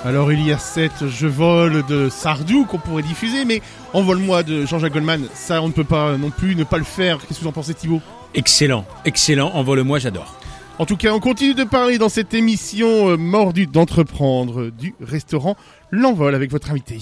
Alors 0.08 0.32
il 0.32 0.40
y 0.40 0.52
a 0.52 0.58
cette 0.58 1.06
Je 1.06 1.26
vole 1.26 1.84
de 1.84 2.08
Sardou 2.08 2.64
qu'on 2.64 2.78
pourrait 2.78 3.02
diffuser, 3.02 3.44
mais 3.44 3.60
Envole-moi 3.92 4.42
de 4.42 4.64
Jean-Jacques 4.64 4.94
Goldman, 4.94 5.28
ça 5.34 5.60
on 5.60 5.68
ne 5.68 5.72
peut 5.74 5.84
pas 5.84 6.16
non 6.16 6.30
plus 6.30 6.56
ne 6.56 6.64
pas 6.64 6.78
le 6.78 6.84
faire. 6.84 7.18
Qu'est-ce 7.18 7.40
que 7.40 7.44
vous 7.44 7.50
en 7.50 7.52
pensez 7.52 7.74
Thibaut? 7.74 8.00
Excellent, 8.32 8.86
excellent. 9.04 9.50
Envole-moi, 9.52 9.98
j'adore. 9.98 10.40
En 10.78 10.86
tout 10.86 10.96
cas, 10.96 11.12
on 11.12 11.20
continue 11.20 11.52
de 11.52 11.64
parler 11.64 11.98
dans 11.98 12.08
cette 12.08 12.32
émission 12.32 13.10
euh, 13.10 13.16
Mordu 13.18 13.66
d'entreprendre 13.66 14.70
du 14.70 14.94
restaurant 14.98 15.56
L'Envol 15.90 16.34
avec 16.34 16.50
votre 16.50 16.70
invité. 16.70 17.00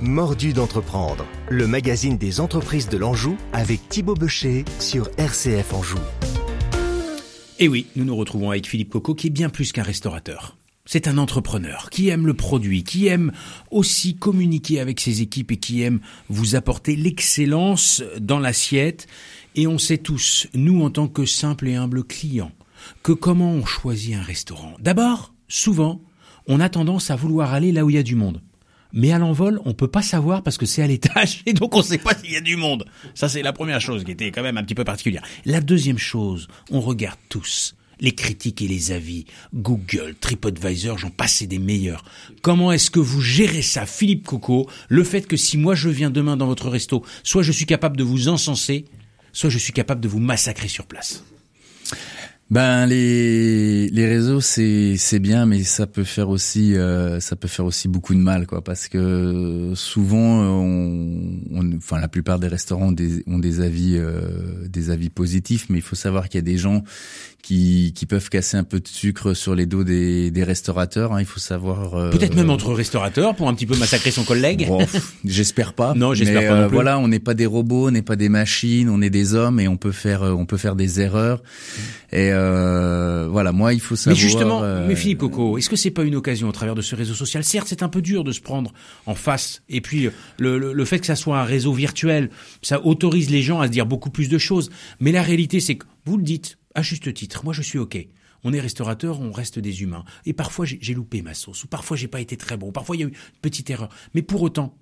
Mordu 0.00 0.54
d'entreprendre, 0.54 1.26
le 1.50 1.66
magazine 1.66 2.16
des 2.16 2.40
entreprises 2.40 2.88
de 2.88 2.96
l'Anjou 2.96 3.36
avec 3.52 3.90
Thibaut 3.90 4.14
Becher 4.14 4.64
sur 4.78 5.10
RCF 5.18 5.74
Anjou. 5.74 5.98
Et 7.58 7.68
oui, 7.68 7.88
nous 7.94 8.06
nous 8.06 8.16
retrouvons 8.16 8.52
avec 8.52 8.66
Philippe 8.66 8.88
Coco 8.88 9.14
qui 9.14 9.26
est 9.26 9.30
bien 9.30 9.50
plus 9.50 9.70
qu'un 9.72 9.82
restaurateur. 9.82 10.56
C'est 10.84 11.06
un 11.06 11.16
entrepreneur 11.16 11.90
qui 11.90 12.08
aime 12.08 12.26
le 12.26 12.34
produit, 12.34 12.82
qui 12.82 13.06
aime 13.06 13.30
aussi 13.70 14.16
communiquer 14.16 14.80
avec 14.80 14.98
ses 15.00 15.22
équipes 15.22 15.52
et 15.52 15.56
qui 15.56 15.82
aime 15.82 16.00
vous 16.28 16.56
apporter 16.56 16.96
l'excellence 16.96 18.02
dans 18.20 18.40
l'assiette. 18.40 19.06
Et 19.54 19.68
on 19.68 19.78
sait 19.78 19.98
tous, 19.98 20.48
nous 20.54 20.82
en 20.82 20.90
tant 20.90 21.06
que 21.06 21.24
simples 21.24 21.68
et 21.68 21.76
humbles 21.76 22.02
clients, 22.02 22.50
que 23.04 23.12
comment 23.12 23.52
on 23.52 23.64
choisit 23.64 24.16
un 24.16 24.22
restaurant. 24.22 24.74
D'abord, 24.80 25.32
souvent, 25.46 26.02
on 26.48 26.58
a 26.58 26.68
tendance 26.68 27.12
à 27.12 27.16
vouloir 27.16 27.54
aller 27.54 27.70
là 27.70 27.84
où 27.84 27.90
il 27.90 27.94
y 27.94 27.98
a 27.98 28.02
du 28.02 28.16
monde. 28.16 28.42
Mais 28.92 29.12
à 29.12 29.18
l'envol, 29.18 29.60
on 29.64 29.74
peut 29.74 29.88
pas 29.88 30.02
savoir 30.02 30.42
parce 30.42 30.58
que 30.58 30.66
c'est 30.66 30.82
à 30.82 30.88
l'étage 30.88 31.42
et 31.46 31.52
donc 31.52 31.76
on 31.76 31.82
sait 31.82 31.98
pas 31.98 32.14
s'il 32.16 32.32
y 32.32 32.36
a 32.36 32.40
du 32.40 32.56
monde. 32.56 32.86
Ça, 33.14 33.28
c'est 33.28 33.42
la 33.42 33.52
première 33.52 33.80
chose 33.80 34.02
qui 34.02 34.10
était 34.10 34.32
quand 34.32 34.42
même 34.42 34.58
un 34.58 34.64
petit 34.64 34.74
peu 34.74 34.84
particulière. 34.84 35.22
La 35.44 35.60
deuxième 35.60 35.98
chose, 35.98 36.48
on 36.72 36.80
regarde 36.80 37.18
tous 37.28 37.76
les 38.02 38.12
critiques 38.12 38.60
et 38.60 38.68
les 38.68 38.92
avis. 38.92 39.24
Google, 39.54 40.14
TripAdvisor, 40.20 40.98
j'en 40.98 41.08
passe, 41.08 41.36
c'est 41.36 41.46
des 41.46 41.58
meilleurs. 41.58 42.04
Comment 42.42 42.72
est-ce 42.72 42.90
que 42.90 43.00
vous 43.00 43.22
gérez 43.22 43.62
ça, 43.62 43.86
Philippe 43.86 44.26
Coco 44.26 44.68
Le 44.88 45.04
fait 45.04 45.26
que 45.26 45.38
si 45.38 45.56
moi 45.56 45.74
je 45.74 45.88
viens 45.88 46.10
demain 46.10 46.36
dans 46.36 46.46
votre 46.46 46.68
resto, 46.68 47.02
soit 47.22 47.42
je 47.42 47.52
suis 47.52 47.64
capable 47.64 47.96
de 47.96 48.04
vous 48.04 48.28
encenser, 48.28 48.84
soit 49.32 49.48
je 49.48 49.58
suis 49.58 49.72
capable 49.72 50.02
de 50.02 50.08
vous 50.08 50.18
massacrer 50.18 50.68
sur 50.68 50.84
place? 50.84 51.24
Ben 52.52 52.84
les 52.84 53.88
les 53.88 54.06
réseaux 54.06 54.42
c'est 54.42 54.96
c'est 54.98 55.20
bien 55.20 55.46
mais 55.46 55.64
ça 55.64 55.86
peut 55.86 56.04
faire 56.04 56.28
aussi 56.28 56.74
euh, 56.74 57.18
ça 57.18 57.34
peut 57.34 57.48
faire 57.48 57.64
aussi 57.64 57.88
beaucoup 57.88 58.14
de 58.14 58.20
mal 58.20 58.46
quoi 58.46 58.62
parce 58.62 58.88
que 58.88 59.72
souvent 59.74 60.42
on, 60.42 61.40
on 61.50 61.76
enfin 61.78 61.98
la 61.98 62.08
plupart 62.08 62.38
des 62.38 62.48
restaurants 62.48 62.88
ont 62.88 62.92
des 62.92 63.24
ont 63.26 63.38
des 63.38 63.62
avis 63.62 63.96
euh, 63.96 64.68
des 64.68 64.90
avis 64.90 65.08
positifs 65.08 65.70
mais 65.70 65.78
il 65.78 65.82
faut 65.82 65.96
savoir 65.96 66.28
qu'il 66.28 66.36
y 66.36 66.44
a 66.44 66.52
des 66.52 66.58
gens 66.58 66.82
qui 67.42 67.94
qui 67.94 68.04
peuvent 68.04 68.28
casser 68.28 68.58
un 68.58 68.64
peu 68.64 68.80
de 68.80 68.88
sucre 68.88 69.32
sur 69.32 69.54
les 69.54 69.64
dos 69.64 69.82
des 69.82 70.30
des 70.30 70.44
restaurateurs 70.44 71.14
hein, 71.14 71.20
il 71.20 71.26
faut 71.26 71.40
savoir 71.40 71.94
euh, 71.94 72.10
Peut-être 72.10 72.36
même 72.36 72.50
entre 72.50 72.72
restaurateurs 72.72 73.34
pour 73.34 73.48
un 73.48 73.54
petit 73.54 73.66
peu 73.66 73.76
massacrer 73.76 74.10
son 74.10 74.24
collègue. 74.24 74.66
Bon, 74.66 74.86
j'espère 75.24 75.72
pas. 75.72 75.94
Non, 76.02 76.14
j'espère 76.14 76.48
pas 76.48 76.56
non 76.56 76.62
euh, 76.62 76.68
plus. 76.68 76.74
Voilà, 76.74 76.98
on 76.98 77.08
n'est 77.08 77.18
pas 77.18 77.34
des 77.34 77.46
robots, 77.46 77.88
on 77.88 77.90
n'est 77.90 78.02
pas 78.02 78.16
des 78.16 78.28
machines, 78.28 78.88
on 78.88 79.00
est 79.02 79.10
des 79.10 79.34
hommes 79.34 79.60
et 79.60 79.68
on 79.68 79.76
peut 79.76 79.92
faire, 79.92 80.22
euh, 80.22 80.32
on 80.32 80.46
peut 80.46 80.56
faire 80.56 80.74
des 80.74 81.00
erreurs. 81.00 81.42
Et 82.12 82.30
euh, 82.42 83.28
voilà, 83.30 83.52
moi, 83.52 83.72
il 83.74 83.80
faut 83.80 83.94
Mais 83.94 83.98
savoir. 83.98 84.20
justement, 84.20 84.62
euh, 84.62 84.86
mais 84.86 84.94
Philippe 84.96 85.18
Coco, 85.18 85.58
est-ce 85.58 85.70
que 85.70 85.76
c'est 85.76 85.90
pas 85.90 86.04
une 86.04 86.14
occasion 86.16 86.48
au 86.48 86.52
travers 86.52 86.74
de 86.74 86.82
ce 86.82 86.94
réseau 86.94 87.14
social? 87.14 87.44
Certes, 87.44 87.66
c'est 87.68 87.82
un 87.82 87.88
peu 87.88 88.02
dur 88.02 88.24
de 88.24 88.32
se 88.32 88.40
prendre 88.40 88.72
en 89.06 89.14
face, 89.14 89.62
et 89.68 89.80
puis 89.80 90.08
le, 90.38 90.58
le, 90.58 90.72
le 90.72 90.84
fait 90.84 90.98
que 90.98 91.06
ça 91.06 91.16
soit 91.16 91.38
un 91.38 91.44
réseau 91.44 91.72
virtuel, 91.72 92.30
ça 92.62 92.84
autorise 92.84 93.30
les 93.30 93.42
gens 93.42 93.60
à 93.60 93.66
se 93.66 93.72
dire 93.72 93.86
beaucoup 93.86 94.10
plus 94.10 94.28
de 94.28 94.38
choses. 94.38 94.70
Mais 95.00 95.12
la 95.12 95.22
réalité, 95.22 95.60
c'est 95.60 95.76
que 95.76 95.86
vous 96.04 96.16
le 96.16 96.22
dites 96.22 96.58
à 96.74 96.82
juste 96.82 97.12
titre. 97.14 97.44
Moi, 97.44 97.52
je 97.52 97.62
suis 97.62 97.78
ok. 97.78 98.06
On 98.44 98.52
est 98.52 98.60
restaurateur, 98.60 99.20
on 99.20 99.30
reste 99.30 99.58
des 99.60 99.82
humains. 99.82 100.04
Et 100.26 100.32
parfois, 100.32 100.64
j'ai 100.66 100.78
j'ai 100.80 100.94
loupé 100.94 101.22
ma 101.22 101.34
sauce, 101.34 101.62
ou 101.64 101.68
parfois, 101.68 101.96
j'ai 101.96 102.08
pas 102.08 102.20
été 102.20 102.36
très 102.36 102.56
bon, 102.56 102.68
ou 102.68 102.72
parfois, 102.72 102.96
il 102.96 103.00
y 103.00 103.02
a 103.02 103.06
eu 103.06 103.10
une 103.10 103.16
petite 103.40 103.70
erreur. 103.70 103.88
Mais 104.14 104.22
pour 104.22 104.42
autant, 104.42 104.76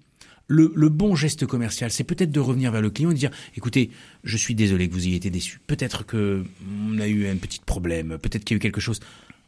le, 0.51 0.88
bon 0.88 1.14
geste 1.14 1.46
commercial, 1.46 1.90
c'est 1.90 2.05
peut-être 2.05 2.32
de 2.32 2.40
revenir 2.40 2.72
vers 2.72 2.82
le 2.82 2.90
client 2.90 3.11
et 3.11 3.14
dire, 3.14 3.30
écoutez, 3.57 3.90
je 4.24 4.36
suis 4.36 4.55
désolé 4.55 4.88
que 4.88 4.94
vous 4.94 5.07
ayez 5.07 5.16
été 5.16 5.30
déçu. 5.30 5.61
Peut-être 5.66 6.05
que 6.05 6.44
on 6.90 6.98
a 6.98 7.07
eu 7.07 7.28
un 7.28 7.36
petit 7.36 7.61
problème, 7.64 8.18
peut-être 8.20 8.44
qu'il 8.44 8.55
y 8.55 8.57
a 8.57 8.59
eu 8.59 8.61
quelque 8.61 8.80
chose. 8.80 9.01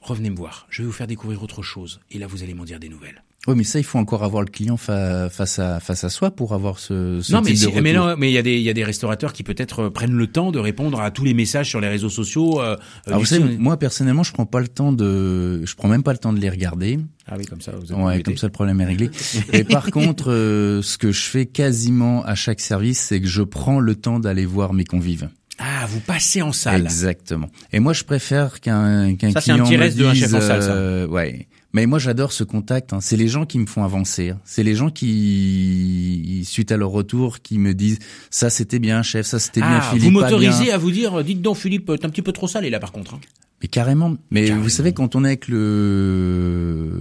Revenez 0.03 0.31
me 0.31 0.37
voir. 0.37 0.67
Je 0.71 0.83
vais 0.83 0.87
vous 0.87 0.93
faire 0.93 1.07
découvrir 1.07 1.43
autre 1.43 1.63
chose. 1.63 2.01
Et 2.11 2.19
là, 2.19 2.27
vous 2.27 2.43
allez 2.43 2.55
m'en 2.55 2.65
dire 2.65 2.79
des 2.81 2.89
nouvelles. 2.89 3.23
Oui, 3.49 3.55
mais 3.57 3.65
ça, 3.65 3.81
il 3.81 3.85
faut 3.85 3.99
encore 3.99 4.23
avoir 4.23 4.45
le 4.45 4.49
client 4.49 4.77
face 4.77 5.59
à 5.59 5.81
face 5.81 6.05
à 6.05 6.09
soi 6.11 6.31
pour 6.31 6.55
avoir 6.55 6.79
ce, 6.79 7.19
ce 7.21 7.33
non, 7.33 7.39
type 7.41 7.47
mais, 7.47 7.51
de 7.55 7.57
si- 7.57 7.67
retour. 7.67 7.83
mais 7.83 7.93
non, 7.93 8.15
mais 8.17 8.31
il 8.31 8.35
y 8.35 8.39
a 8.39 8.43
des 8.43 8.55
il 8.55 8.63
y 8.63 8.71
a 8.71 8.73
des 8.73 8.85
restaurateurs 8.85 9.33
qui 9.33 9.43
peut-être 9.43 9.81
euh, 9.81 9.91
prennent 9.91 10.13
le 10.15 10.29
temps 10.29 10.53
de 10.53 10.61
répondre 10.61 11.01
à 11.01 11.11
tous 11.11 11.25
les 11.25 11.35
messages 11.35 11.69
sur 11.69 11.81
les 11.81 11.89
réseaux 11.89 12.09
sociaux. 12.09 12.61
euh, 12.61 12.75
euh, 12.75 12.77
Alors, 13.07 13.19
vous 13.19 13.25
du 13.25 13.31
savez, 13.31 13.59
moi 13.59 13.77
personnellement, 13.79 14.23
je 14.23 14.33
prends 14.33 14.47
pas 14.47 14.61
le 14.61 14.69
temps 14.69 14.93
de, 14.93 15.65
je 15.65 15.75
prends 15.75 15.89
même 15.89 16.05
pas 16.05 16.13
le 16.13 16.19
temps 16.19 16.33
de 16.33 16.39
les 16.39 16.51
regarder. 16.51 17.01
ah 17.27 17.35
oui, 17.37 17.45
comme 17.47 17.61
ça, 17.61 17.73
vous 17.73 17.93
êtes 17.93 17.99
Ouais, 17.99 18.23
comme 18.23 18.37
ça 18.37 18.47
le 18.47 18.53
problème 18.53 18.81
est 18.81 18.85
réglé. 18.85 19.11
Et 19.53 19.65
par 19.65 19.91
contre, 19.91 20.31
euh, 20.31 20.81
ce 20.83 20.97
que 20.97 21.11
je 21.11 21.23
fais 21.23 21.47
quasiment 21.47 22.25
à 22.25 22.37
chaque 22.37 22.61
service, 22.61 23.01
c'est 23.01 23.21
que 23.21 23.27
je 23.27 23.43
prends 23.43 23.81
le 23.81 23.97
temps 23.97 24.21
d'aller 24.21 24.47
voir 24.47 24.73
mes 24.73 24.85
convives. 24.85 25.29
Ah, 25.59 25.87
vous 25.89 26.01
passez 26.01 26.43
en 26.43 26.53
salle. 26.53 26.83
Exactement. 26.83 27.49
Et 27.73 27.79
moi, 27.81 27.93
je 27.93 28.05
préfère 28.05 28.61
qu'un 28.61 29.15
qu'un 29.17 29.31
Ça, 29.33 29.41
c'est 29.41 29.51
un 29.53 29.55
client 29.55 29.67
petit 29.67 29.77
me 29.77 29.83
reste 29.83 29.97
de 29.99 30.07
un 30.07 30.15
chef 30.15 30.35
en 30.35 30.41
salle, 30.41 30.63
ça. 30.63 30.73
euh, 30.73 31.07
ouais. 31.07 31.47
Mais 31.75 31.87
moi, 31.87 31.99
j'adore 31.99 32.33
ce 32.33 32.45
contact. 32.45 32.93
hein. 32.93 32.99
C'est 33.01 33.17
les 33.17 33.29
gens 33.29 33.47
qui 33.47 33.59
me 33.59 33.67
font 33.67 33.85
avancer. 33.85 34.31
hein. 34.31 34.41
C'est 34.45 34.63
les 34.63 34.75
gens 34.75 34.91
qui, 34.91 36.43
suite 36.47 36.73
à 36.73 36.77
leur 36.77 36.91
retour, 36.91 37.41
qui 37.41 37.59
me 37.59 37.75
disent 37.75 37.99
ça 38.31 38.51
c'était 38.51 38.79
bien, 38.79 39.03
chef, 39.03 39.27
ça 39.27 39.39
c'était 39.39 39.61
bien, 39.61 39.79
Ah, 39.79 39.91
Philippe. 39.91 40.05
vous 40.05 40.11
m'autorisez 40.11 40.73
à 40.73 40.79
vous 40.79 40.91
dire, 40.91 41.23
dites 41.25 41.41
donc 41.43 41.57
Philippe, 41.57 41.87
t'es 41.99 42.07
un 42.07 42.11
petit 42.11 42.23
peu 42.23 42.33
trop 42.33 42.49
salé 42.49 42.69
là 42.71 42.79
par 42.81 42.93
contre. 42.93 43.15
hein. 43.15 43.21
Mais 43.63 43.69
carrément. 43.69 44.17
Mais 44.31 44.45
Carrément. 44.47 44.63
vous 44.65 44.69
savez, 44.69 44.93
quand 44.93 45.15
on 45.15 45.25
est 45.25 45.29
avec 45.29 45.49
le 45.49 47.01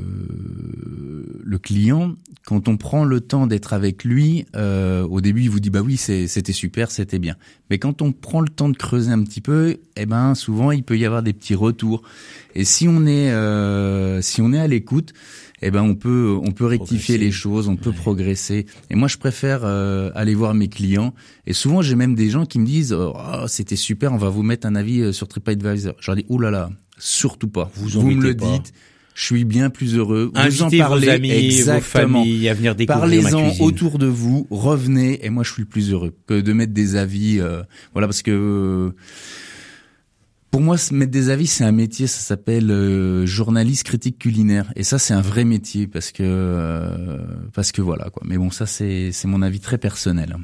le 1.43 1.57
client, 1.57 2.15
quand 2.45 2.67
on 2.67 2.77
prend 2.77 3.03
le 3.03 3.19
temps 3.19 3.45
d'être 3.47 3.73
avec 3.73 4.03
lui, 4.03 4.45
euh, 4.55 5.03
au 5.03 5.21
début, 5.21 5.41
il 5.41 5.49
vous 5.49 5.59
dit 5.59 5.69
bah 5.69 5.81
oui, 5.81 5.97
c'était 5.97 6.53
super, 6.53 6.91
c'était 6.91 7.19
bien. 7.19 7.35
Mais 7.69 7.77
quand 7.77 8.01
on 8.01 8.11
prend 8.11 8.41
le 8.41 8.49
temps 8.49 8.69
de 8.69 8.77
creuser 8.77 9.11
un 9.11 9.23
petit 9.23 9.41
peu, 9.41 9.77
eh 9.97 10.05
ben 10.05 10.35
souvent 10.35 10.71
il 10.71 10.83
peut 10.83 10.97
y 10.97 11.05
avoir 11.05 11.23
des 11.23 11.33
petits 11.33 11.55
retours. 11.55 12.03
Et 12.55 12.63
si 12.63 12.87
on 12.87 13.05
est 13.05 13.31
euh, 13.31 14.21
si 14.21 14.41
on 14.41 14.53
est 14.53 14.59
à 14.59 14.67
l'écoute, 14.67 15.13
eh 15.61 15.71
ben 15.71 15.81
on 15.83 15.95
peut 15.95 16.37
on 16.41 16.51
peut 16.51 16.65
rectifier 16.65 17.15
Progresser. 17.15 17.17
les 17.17 17.31
choses, 17.31 17.67
on 17.67 17.75
peut 17.75 17.91
progresser. 17.91 18.65
Et 18.89 18.95
moi, 18.95 19.07
je 19.07 19.17
préfère 19.17 19.61
euh, 19.63 20.09
aller 20.15 20.33
voir 20.35 20.53
mes 20.53 20.67
clients. 20.67 21.13
Et 21.47 21.53
souvent, 21.53 21.81
j'ai 21.81 21.95
même 21.95 22.15
des 22.15 22.29
gens 22.29 22.45
qui 22.45 22.59
me 22.59 22.65
disent 22.65 22.93
oh, 22.93 23.13
c'était 23.47 23.75
super, 23.75 24.13
on 24.13 24.17
va 24.17 24.29
vous 24.29 24.43
mettre 24.43 24.67
un 24.67 24.75
avis 24.75 25.01
euh, 25.01 25.11
sur 25.11 25.27
TripAdvisor. 25.27 25.95
Je 25.99 26.07
leur 26.07 26.15
dis 26.15 26.25
oh 26.29 26.37
là 26.51 26.69
surtout 27.01 27.47
pas. 27.47 27.71
Vous 27.75 28.03
me 28.03 28.21
le 28.21 28.35
pas. 28.35 28.45
dites. 28.45 28.73
Je 29.13 29.25
suis 29.25 29.43
bien 29.43 29.69
plus 29.69 29.95
heureux. 29.97 30.31
vous 30.33 30.61
en 30.63 30.69
parlez 30.69 31.07
vos 31.07 31.11
amis, 31.11 31.31
exactement. 31.31 32.19
vos 32.19 32.25
familles 32.25 32.47
à 32.47 32.53
venir 32.53 32.75
découvrir 32.75 33.01
Parlez-en 33.01 33.59
autour 33.59 33.97
de 33.97 34.05
vous, 34.05 34.47
revenez, 34.49 35.25
et 35.25 35.29
moi 35.29 35.43
je 35.43 35.51
suis 35.51 35.63
le 35.63 35.67
plus 35.67 35.91
heureux 35.91 36.15
que 36.27 36.39
de 36.39 36.53
mettre 36.53 36.73
des 36.73 36.95
avis. 36.95 37.39
euh, 37.39 37.61
voilà, 37.93 38.07
parce 38.07 38.21
que 38.21 38.31
euh, 38.31 38.95
pour 40.49 40.61
moi, 40.61 40.77
se 40.77 40.93
mettre 40.93 41.11
des 41.11 41.29
avis, 41.29 41.47
c'est 41.47 41.63
un 41.63 41.71
métier, 41.71 42.07
ça 42.07 42.19
s'appelle 42.19 42.71
euh, 42.71 43.25
journaliste 43.25 43.83
critique 43.83 44.17
culinaire, 44.19 44.71
et 44.75 44.83
ça 44.83 44.97
c'est 44.97 45.13
un 45.13 45.21
vrai 45.21 45.43
métier 45.45 45.87
parce 45.87 46.11
que 46.11 46.23
euh, 46.23 47.17
parce 47.53 47.71
que 47.71 47.81
voilà 47.81 48.09
quoi. 48.09 48.23
Mais 48.25 48.37
bon, 48.37 48.49
ça 48.49 48.65
c'est 48.65 49.11
c'est 49.11 49.27
mon 49.27 49.41
avis 49.41 49.59
très 49.59 49.77
personnel. 49.77 50.35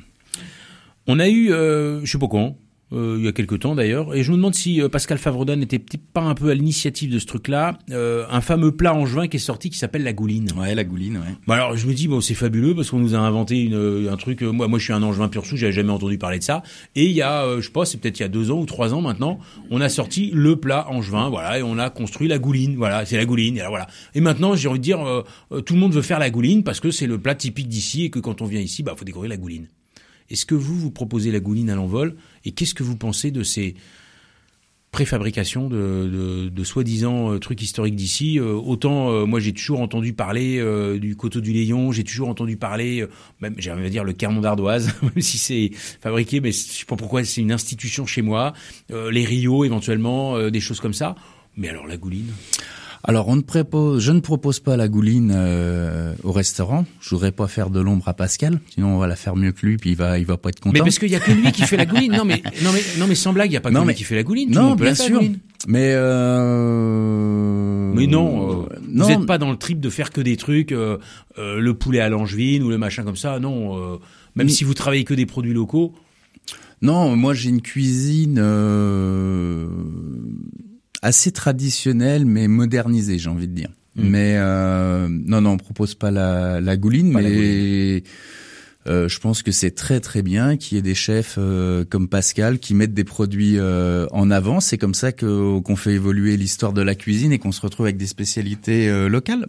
On 1.08 1.20
a 1.20 1.30
eu, 1.30 1.52
euh, 1.52 2.04
je 2.04 2.12
sais 2.12 2.18
pas 2.18 2.28
quand, 2.28 2.48
euh, 2.48 2.52
il 2.92 3.24
y 3.24 3.28
a 3.28 3.32
quelques 3.32 3.60
temps 3.60 3.76
d'ailleurs, 3.76 4.16
et 4.16 4.24
je 4.24 4.32
me 4.32 4.38
demande 4.38 4.56
si 4.56 4.82
euh, 4.82 4.90
Pascal 4.90 5.18
Favredan 5.18 5.58
n'était 5.58 5.80
peut-être 5.80 6.06
pas 6.14 6.22
un 6.22 6.36
peu 6.36 6.50
à 6.50 6.54
l'initiative 6.54 7.12
de 7.12 7.20
ce 7.20 7.26
truc-là, 7.26 7.78
euh, 7.92 8.26
un 8.30 8.42
fameux 8.42 8.72
plat 8.72 8.94
angevin 8.94 9.28
qui 9.28 9.38
est 9.38 9.42
sorti 9.42 9.70
qui 9.70 9.78
s'appelle 9.78 10.04
la 10.04 10.14
gouline. 10.14 10.52
Ouais, 10.58 10.74
la 10.74 10.84
gouline, 10.84 11.18
ouais. 11.18 11.36
Bah 11.48 11.56
alors 11.56 11.76
je 11.76 11.88
me 11.88 11.94
dis 11.94 12.08
bon 12.08 12.22
c'est 12.22 12.34
fabuleux 12.34 12.76
parce 12.76 12.90
qu'on 12.90 13.00
nous 13.00 13.16
a 13.16 13.20
inventé 13.20 13.62
une, 13.64 13.76
euh, 13.76 14.12
un 14.12 14.18
truc 14.18 14.42
euh, 14.42 14.52
moi 14.52 14.68
moi 14.68 14.80
je 14.80 14.86
suis 14.86 14.94
un 14.94 15.04
angevin 15.04 15.28
pur 15.28 15.46
souche 15.46 15.60
j'avais 15.60 15.72
jamais 15.72 15.92
entendu 15.92 16.18
parler 16.18 16.40
de 16.40 16.44
ça. 16.44 16.64
Et 16.96 17.06
il 17.06 17.12
y 17.12 17.22
a 17.22 17.44
euh, 17.44 17.62
je 17.62 17.68
sais 17.68 17.72
pas 17.72 17.86
c'est 17.86 17.98
peut-être 17.98 18.20
il 18.20 18.24
y 18.24 18.26
a 18.26 18.30
deux 18.30 18.52
ans 18.52 18.60
ou 18.60 18.66
trois 18.66 18.94
ans 18.94 19.02
maintenant 19.02 19.40
on 19.70 19.82
a 19.82 19.90
sorti 19.90 20.32
le 20.34 20.56
plat 20.56 20.88
angevin 20.90 21.30
voilà 21.30 21.60
et 21.60 21.64
on 21.64 21.78
a 21.78 21.90
construit 21.90 22.28
la 22.28 22.40
gouline 22.40 22.76
voilà 22.76 23.06
c'est 23.06 23.18
la 23.18 23.26
gouline 23.26 23.58
et 23.58 23.62
alors, 23.62 23.72
voilà. 23.72 23.88
Et 24.16 24.22
maintenant 24.22 24.56
j'ai 24.56 24.68
envie 24.68 24.80
de 24.80 24.84
dire 24.84 25.06
euh, 25.06 25.24
euh, 25.52 25.62
tout 25.62 25.74
le 25.74 25.80
monde 25.80 25.94
veut 25.94 26.02
faire 26.02 26.20
la 26.20 26.30
gouline 26.30 26.64
parce 26.64 26.80
que 26.80 26.92
c'est 26.92 27.08
le 27.08 27.18
plat 27.18 27.36
typique 27.36 27.68
d'ici 27.68 28.06
et 28.06 28.10
que 28.10 28.20
quand 28.20 28.42
on 28.42 28.46
vient 28.46 28.62
ici 28.62 28.84
bah 28.84 28.94
faut 28.98 29.06
découvrir 29.06 29.30
la 29.30 29.38
gouline 29.38 29.68
est-ce 30.30 30.46
que 30.46 30.56
vous 30.56 30.76
vous 30.76 30.92
proposez 30.92 31.32
la 31.32 31.40
gouline 31.40 31.70
à 31.70 31.76
l'envol 31.76 32.16
et 32.46 32.52
qu'est-ce 32.52 32.74
que 32.74 32.84
vous 32.84 32.98
pensez 32.98 33.32
de 33.32 33.44
ces 33.44 33.76
préfabrication 34.92 35.70
de, 35.70 35.76
de, 35.76 36.50
de 36.50 36.64
soi-disant 36.64 37.34
euh, 37.34 37.40
trucs 37.40 37.62
historiques 37.62 37.96
d'ici. 37.96 38.40
Euh, 38.40 38.54
autant 38.54 39.12
euh, 39.12 39.26
moi 39.26 39.40
j'ai 39.40 39.54
toujours 39.54 39.82
entendu 39.82 40.14
parler 40.14 40.58
du 41.00 41.16
coteau 41.16 41.42
du 41.42 41.54
Léon, 41.54 41.92
j'ai 41.92 42.04
toujours 42.04 42.30
entendu 42.30 42.58
parler, 42.58 43.06
même 43.42 43.56
j'ai 43.58 43.72
envie 43.72 43.84
de 43.84 43.90
dire 43.90 44.04
le 44.04 44.14
Carmont 44.14 44.42
d'Ardoise, 44.42 44.94
même 45.02 45.22
si 45.22 45.38
c'est 45.38 45.72
fabriqué, 45.74 46.40
mais 46.40 46.52
je 46.52 46.58
sais 46.58 46.86
pas 46.86 46.96
pourquoi 46.96 47.24
c'est 47.24 47.42
une 47.42 47.52
institution 47.52 48.06
chez 48.06 48.22
moi. 48.22 48.54
Les 48.90 49.26
Rio 49.26 49.66
éventuellement, 49.66 50.50
des 50.50 50.60
choses 50.60 50.80
comme 50.80 50.94
ça. 50.94 51.16
Mais 51.56 51.70
alors 51.70 51.88
la 51.88 51.98
gouline? 51.98 52.32
Alors, 53.10 53.30
on 53.30 53.38
ne 53.38 53.42
propose, 53.42 54.04
je 54.04 54.12
ne 54.12 54.20
propose 54.20 54.60
pas 54.60 54.76
la 54.76 54.90
gouline 54.90 55.32
euh, 55.34 56.14
au 56.24 56.34
restaurant. 56.34 56.86
Je 57.00 57.12
voudrais 57.12 57.32
pas 57.32 57.48
faire 57.48 57.70
de 57.70 57.80
l'ombre 57.80 58.06
à 58.10 58.14
Pascal, 58.14 58.60
sinon 58.74 58.96
on 58.96 58.98
va 58.98 59.08
la 59.08 59.16
faire 59.16 59.38
mieux 59.38 59.54
que 59.54 59.66
lui, 59.66 59.78
puis 59.78 59.92
il 59.92 59.96
va, 59.96 60.20
il 60.20 60.26
va 60.26 60.36
pas 60.36 60.50
être 60.50 60.60
content. 60.60 60.74
Mais 60.74 60.82
parce 60.82 61.00
qu'il 61.00 61.10
y 61.10 61.16
a 61.16 61.22
que 61.22 61.32
lui 61.32 61.54
qui 61.54 61.62
fait 61.62 61.78
la 61.78 61.86
gouline. 61.86 62.12
Non 62.12 62.26
mais 62.26 62.44
non 62.64 62.72
mais 62.74 62.82
non 63.00 63.08
mais 63.08 63.16
sans 63.16 63.32
blague, 63.32 63.50
il 63.50 63.54
y 63.54 63.58
a 63.58 63.62
pas 63.62 63.72
que 63.72 63.78
lui 63.78 63.94
qui 63.96 64.04
fait 64.04 64.16
la 64.16 64.24
gouline. 64.24 64.52
Non, 64.52 64.76
bien 64.76 64.94
sûr. 64.94 65.22
Mais 65.68 65.94
euh... 65.96 67.94
Mais 67.94 68.08
non, 68.08 68.64
euh, 68.64 68.66
non. 68.90 69.06
vous 69.06 69.10
n'êtes 69.10 69.26
pas 69.26 69.38
dans 69.38 69.52
le 69.52 69.58
trip 69.58 69.80
de 69.80 69.90
faire 69.90 70.12
que 70.12 70.22
des 70.22 70.36
trucs, 70.36 70.72
euh, 70.72 70.98
euh, 71.40 71.60
le 71.60 71.74
poulet 71.74 72.00
à 72.00 72.10
l'angevine 72.10 72.62
ou 72.62 72.70
le 72.70 72.78
machin 72.78 73.04
comme 73.04 73.16
ça. 73.16 73.40
Non, 73.40 73.78
euh, 73.78 73.98
même 74.36 74.50
si 74.50 74.66
vous 74.66 74.74
travaillez 74.74 75.06
que 75.06 75.14
des 75.14 75.26
produits 75.26 75.54
locaux. 75.54 75.94
Non, 76.82 77.16
moi 77.16 77.34
j'ai 77.34 77.50
une 77.50 77.62
cuisine 77.62 78.38
euh, 78.38 79.68
assez 81.08 81.32
traditionnelle 81.32 82.26
mais 82.26 82.50
modernisée, 82.50 83.18
j'ai 83.18 83.30
envie 83.30 83.48
de 83.48 83.54
dire. 83.54 83.70
Mm. 83.96 84.10
Mais 84.10 84.34
euh, 84.36 85.08
non, 85.10 85.42
non, 85.42 85.52
on 85.52 85.58
propose 85.58 85.96
pas 85.96 86.12
la, 86.12 86.60
la 86.60 86.76
gouline, 86.76 87.14
Pas 87.14 87.22
la 87.22 87.30
mais 87.30 88.04
euh, 88.88 89.10
je 89.10 89.20
pense 89.20 89.42
que 89.42 89.52
c'est 89.52 89.72
très 89.72 90.00
très 90.00 90.22
bien 90.22 90.56
qu'il 90.56 90.76
y 90.76 90.80
ait 90.80 90.82
des 90.82 90.96
chefs 90.96 91.36
euh, 91.38 91.84
comme 91.90 92.08
Pascal 92.08 92.60
qui 92.60 92.74
mettent 92.74 92.94
des 92.94 93.06
produits 93.06 93.58
en 93.60 94.32
avant. 94.32 94.60
C'est 94.60 94.78
comme 94.78 94.94
ça 94.94 95.14
qu'on 95.14 95.76
fait 95.78 95.94
évoluer 95.94 96.36
l'histoire 96.36 96.74
de 96.74 96.82
la 96.82 96.94
cuisine 96.94 97.32
et 97.32 97.40
qu'on 97.40 97.54
se 97.54 97.62
retrouve 97.62 97.86
avec 97.86 97.98
des 97.98 98.08
spécialités 98.08 99.08
locales. 99.08 99.48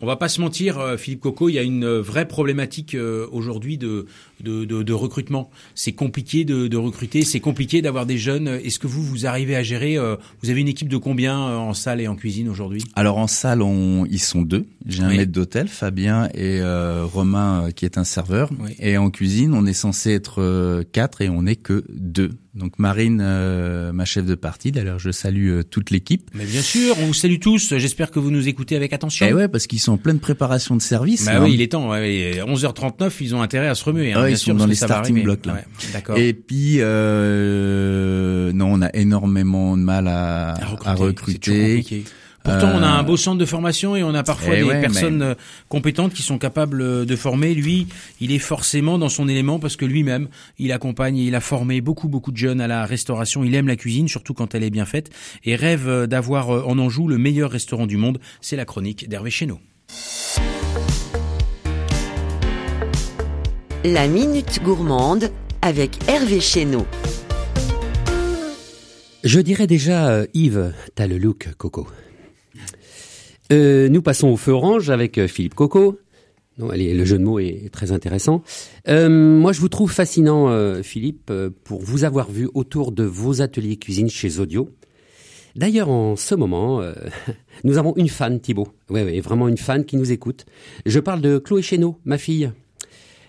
On 0.00 0.06
va 0.06 0.16
pas 0.16 0.28
se 0.28 0.42
mentir, 0.42 0.96
Philippe 0.98 1.20
Coco, 1.20 1.48
il 1.48 1.54
y 1.54 1.58
a 1.58 1.62
une 1.62 1.86
vraie 1.86 2.28
problématique 2.28 2.94
aujourd'hui 3.32 3.78
de, 3.78 4.06
de, 4.42 4.64
de, 4.64 4.82
de 4.82 4.92
recrutement. 4.92 5.50
C'est 5.74 5.92
compliqué 5.92 6.44
de, 6.44 6.66
de 6.68 6.76
recruter, 6.76 7.22
c'est 7.22 7.40
compliqué 7.40 7.82
d'avoir 7.82 8.06
des 8.06 8.18
jeunes. 8.18 8.48
Est-ce 8.48 8.78
que 8.78 8.86
vous, 8.86 9.02
vous 9.02 9.26
arrivez 9.26 9.56
à 9.56 9.62
gérer 9.62 9.96
euh, 9.96 10.16
Vous 10.42 10.50
avez 10.50 10.60
une 10.60 10.68
équipe 10.68 10.88
de 10.88 10.96
combien 10.96 11.38
euh, 11.40 11.56
en 11.56 11.74
salle 11.74 12.00
et 12.00 12.08
en 12.08 12.14
cuisine 12.16 12.48
aujourd'hui? 12.48 12.82
Alors 12.94 13.18
en 13.18 13.26
salle, 13.26 13.62
on, 13.62 14.06
ils 14.06 14.20
sont 14.20 14.42
deux. 14.42 14.66
J'ai 14.86 15.02
un 15.02 15.08
Oui. 15.10 15.16
maître 15.18 15.32
d'hôtel, 15.32 15.68
Fabien 15.68 16.28
et 16.34 16.60
euh, 16.60 17.04
Romain 17.04 17.64
euh, 17.66 17.70
qui 17.70 17.84
est 17.84 17.98
un 17.98 18.04
serveur. 18.04 18.50
Oui. 18.60 18.74
Et 18.78 18.96
en 18.98 19.10
cuisine, 19.10 19.52
on 19.54 19.66
est 19.66 19.72
censé 19.72 20.12
être 20.12 20.40
euh, 20.42 20.82
quatre 20.92 21.22
et 21.22 21.28
on 21.28 21.42
n'est 21.42 21.56
que 21.56 21.84
deux. 21.88 22.30
Donc 22.54 22.78
Marine, 22.78 23.20
euh, 23.22 23.92
ma 23.92 24.06
chef 24.06 24.24
de 24.24 24.34
partie. 24.34 24.72
D'ailleurs, 24.72 24.98
je 24.98 25.10
salue 25.10 25.50
euh, 25.50 25.62
toute 25.62 25.90
l'équipe. 25.90 26.30
Mais 26.32 26.46
bien 26.46 26.62
sûr, 26.62 26.94
on 27.02 27.06
vous 27.06 27.12
salue 27.14 27.38
tous. 27.38 27.74
J'espère 27.76 28.10
que 28.10 28.18
vous 28.18 28.30
nous 28.30 28.48
écoutez 28.48 28.76
avec 28.76 28.94
attention. 28.94 29.26
Et 29.26 29.34
ouais, 29.34 29.48
parce 29.48 29.66
qu'ils 29.66 29.78
sont 29.80 29.92
en 29.92 29.98
pleine 29.98 30.20
préparation 30.20 30.74
de 30.74 30.80
service. 30.80 31.26
Bah 31.26 31.32
hein. 31.36 31.44
oui, 31.44 31.52
il 31.54 31.60
est 31.60 31.72
temps. 31.72 31.90
ouais, 31.90 32.40
11h39, 32.46 33.10
ils 33.20 33.34
ont 33.34 33.42
intérêt 33.42 33.68
à 33.68 33.74
se 33.74 33.84
remuer. 33.84 34.14
Hein, 34.14 34.25
Ouais, 34.26 34.32
ils 34.32 34.38
sont 34.38 34.54
dans 34.54 34.66
les 34.66 34.74
starting 34.74 35.22
blocks, 35.22 35.46
là. 35.46 35.54
Ouais. 35.54 36.20
Et 36.28 36.32
puis, 36.34 36.76
euh, 36.80 38.52
non, 38.52 38.72
on 38.72 38.82
a 38.82 38.90
énormément 38.94 39.76
de 39.76 39.82
mal 39.82 40.08
à, 40.08 40.54
à 40.84 40.94
recruter. 40.94 41.80
à. 41.80 42.50
Pourtant, 42.50 42.70
on 42.76 42.82
a 42.82 42.86
un 42.86 43.00
Euh, 43.00 43.02
beau 43.02 43.16
centre 43.16 43.38
de 43.38 43.44
formation 43.44 43.96
et 43.96 44.04
on 44.04 44.14
a 44.14 44.22
parfois 44.22 44.54
eh 44.54 44.58
des 44.58 44.62
ouais, 44.62 44.80
personnes 44.80 45.18
mais- 45.18 45.24
euh, 45.24 45.34
compétentes 45.68 46.12
qui 46.14 46.22
sont 46.22 46.38
capables 46.38 46.80
euh, 46.80 47.04
de 47.04 47.16
former. 47.16 47.54
Lui, 47.54 47.88
il 48.20 48.30
est 48.30 48.38
forcément 48.38 48.98
dans 48.98 49.08
son 49.08 49.28
élément 49.28 49.58
parce 49.58 49.74
que 49.74 49.84
lui-même, 49.84 50.28
il 50.60 50.70
accompagne 50.70 51.18
et 51.18 51.24
il 51.24 51.34
a 51.34 51.40
formé 51.40 51.80
beaucoup, 51.80 52.06
beaucoup 52.06 52.30
de 52.30 52.36
jeunes 52.36 52.60
à 52.60 52.68
la 52.68 52.86
restauration. 52.86 53.42
Il 53.42 53.52
aime 53.56 53.66
la 53.66 53.74
cuisine, 53.74 54.06
surtout 54.06 54.32
quand 54.32 54.54
elle 54.54 54.62
est 54.62 54.70
bien 54.70 54.84
faite, 54.86 55.10
et 55.44 55.56
rêve 55.56 56.06
d'avoir 56.06 56.50
en 56.50 56.78
Anjou 56.78 57.08
le 57.08 57.18
meilleur 57.18 57.50
restaurant 57.50 57.88
du 57.88 57.96
monde. 57.96 58.20
C'est 58.40 58.54
la 58.56 58.64
chronique 58.64 59.08
d'Hervé 59.08 59.30
Chéneau. 59.32 59.58
La 63.86 64.08
Minute 64.08 64.64
Gourmande 64.64 65.30
avec 65.62 66.08
Hervé 66.08 66.40
Chéneau. 66.40 66.84
Je 69.22 69.38
dirais 69.38 69.68
déjà, 69.68 70.08
euh, 70.08 70.26
Yves, 70.34 70.74
t'as 70.96 71.06
le 71.06 71.18
look, 71.18 71.50
Coco. 71.56 71.86
Euh, 73.52 73.88
nous 73.88 74.02
passons 74.02 74.26
au 74.26 74.36
feu 74.36 74.50
orange 74.50 74.90
avec 74.90 75.18
euh, 75.18 75.28
Philippe 75.28 75.54
Coco. 75.54 76.00
Non, 76.58 76.70
allez, 76.70 76.94
le 76.94 77.04
jeu 77.04 77.16
de 77.16 77.22
mots 77.22 77.38
est 77.38 77.70
très 77.70 77.92
intéressant. 77.92 78.42
Moi, 78.88 79.52
je 79.52 79.60
vous 79.60 79.68
trouve 79.68 79.92
fascinant, 79.92 80.82
Philippe, 80.82 81.30
pour 81.62 81.80
vous 81.80 82.02
avoir 82.02 82.28
vu 82.28 82.48
autour 82.54 82.90
de 82.90 83.04
vos 83.04 83.40
ateliers 83.40 83.76
cuisine 83.76 84.08
chez 84.10 84.40
Audio. 84.40 84.68
D'ailleurs, 85.54 85.90
en 85.90 86.16
ce 86.16 86.34
moment, 86.34 86.82
nous 87.64 87.78
avons 87.78 87.94
une 87.94 88.08
fan, 88.08 88.40
Thibaut. 88.40 88.66
Oui, 88.90 89.20
vraiment 89.20 89.46
une 89.46 89.58
fan 89.58 89.84
qui 89.84 89.96
nous 89.96 90.10
écoute. 90.10 90.44
Je 90.86 90.98
parle 90.98 91.20
de 91.20 91.38
Chloé 91.38 91.62
Chéneau, 91.62 92.00
ma 92.04 92.18
fille. 92.18 92.50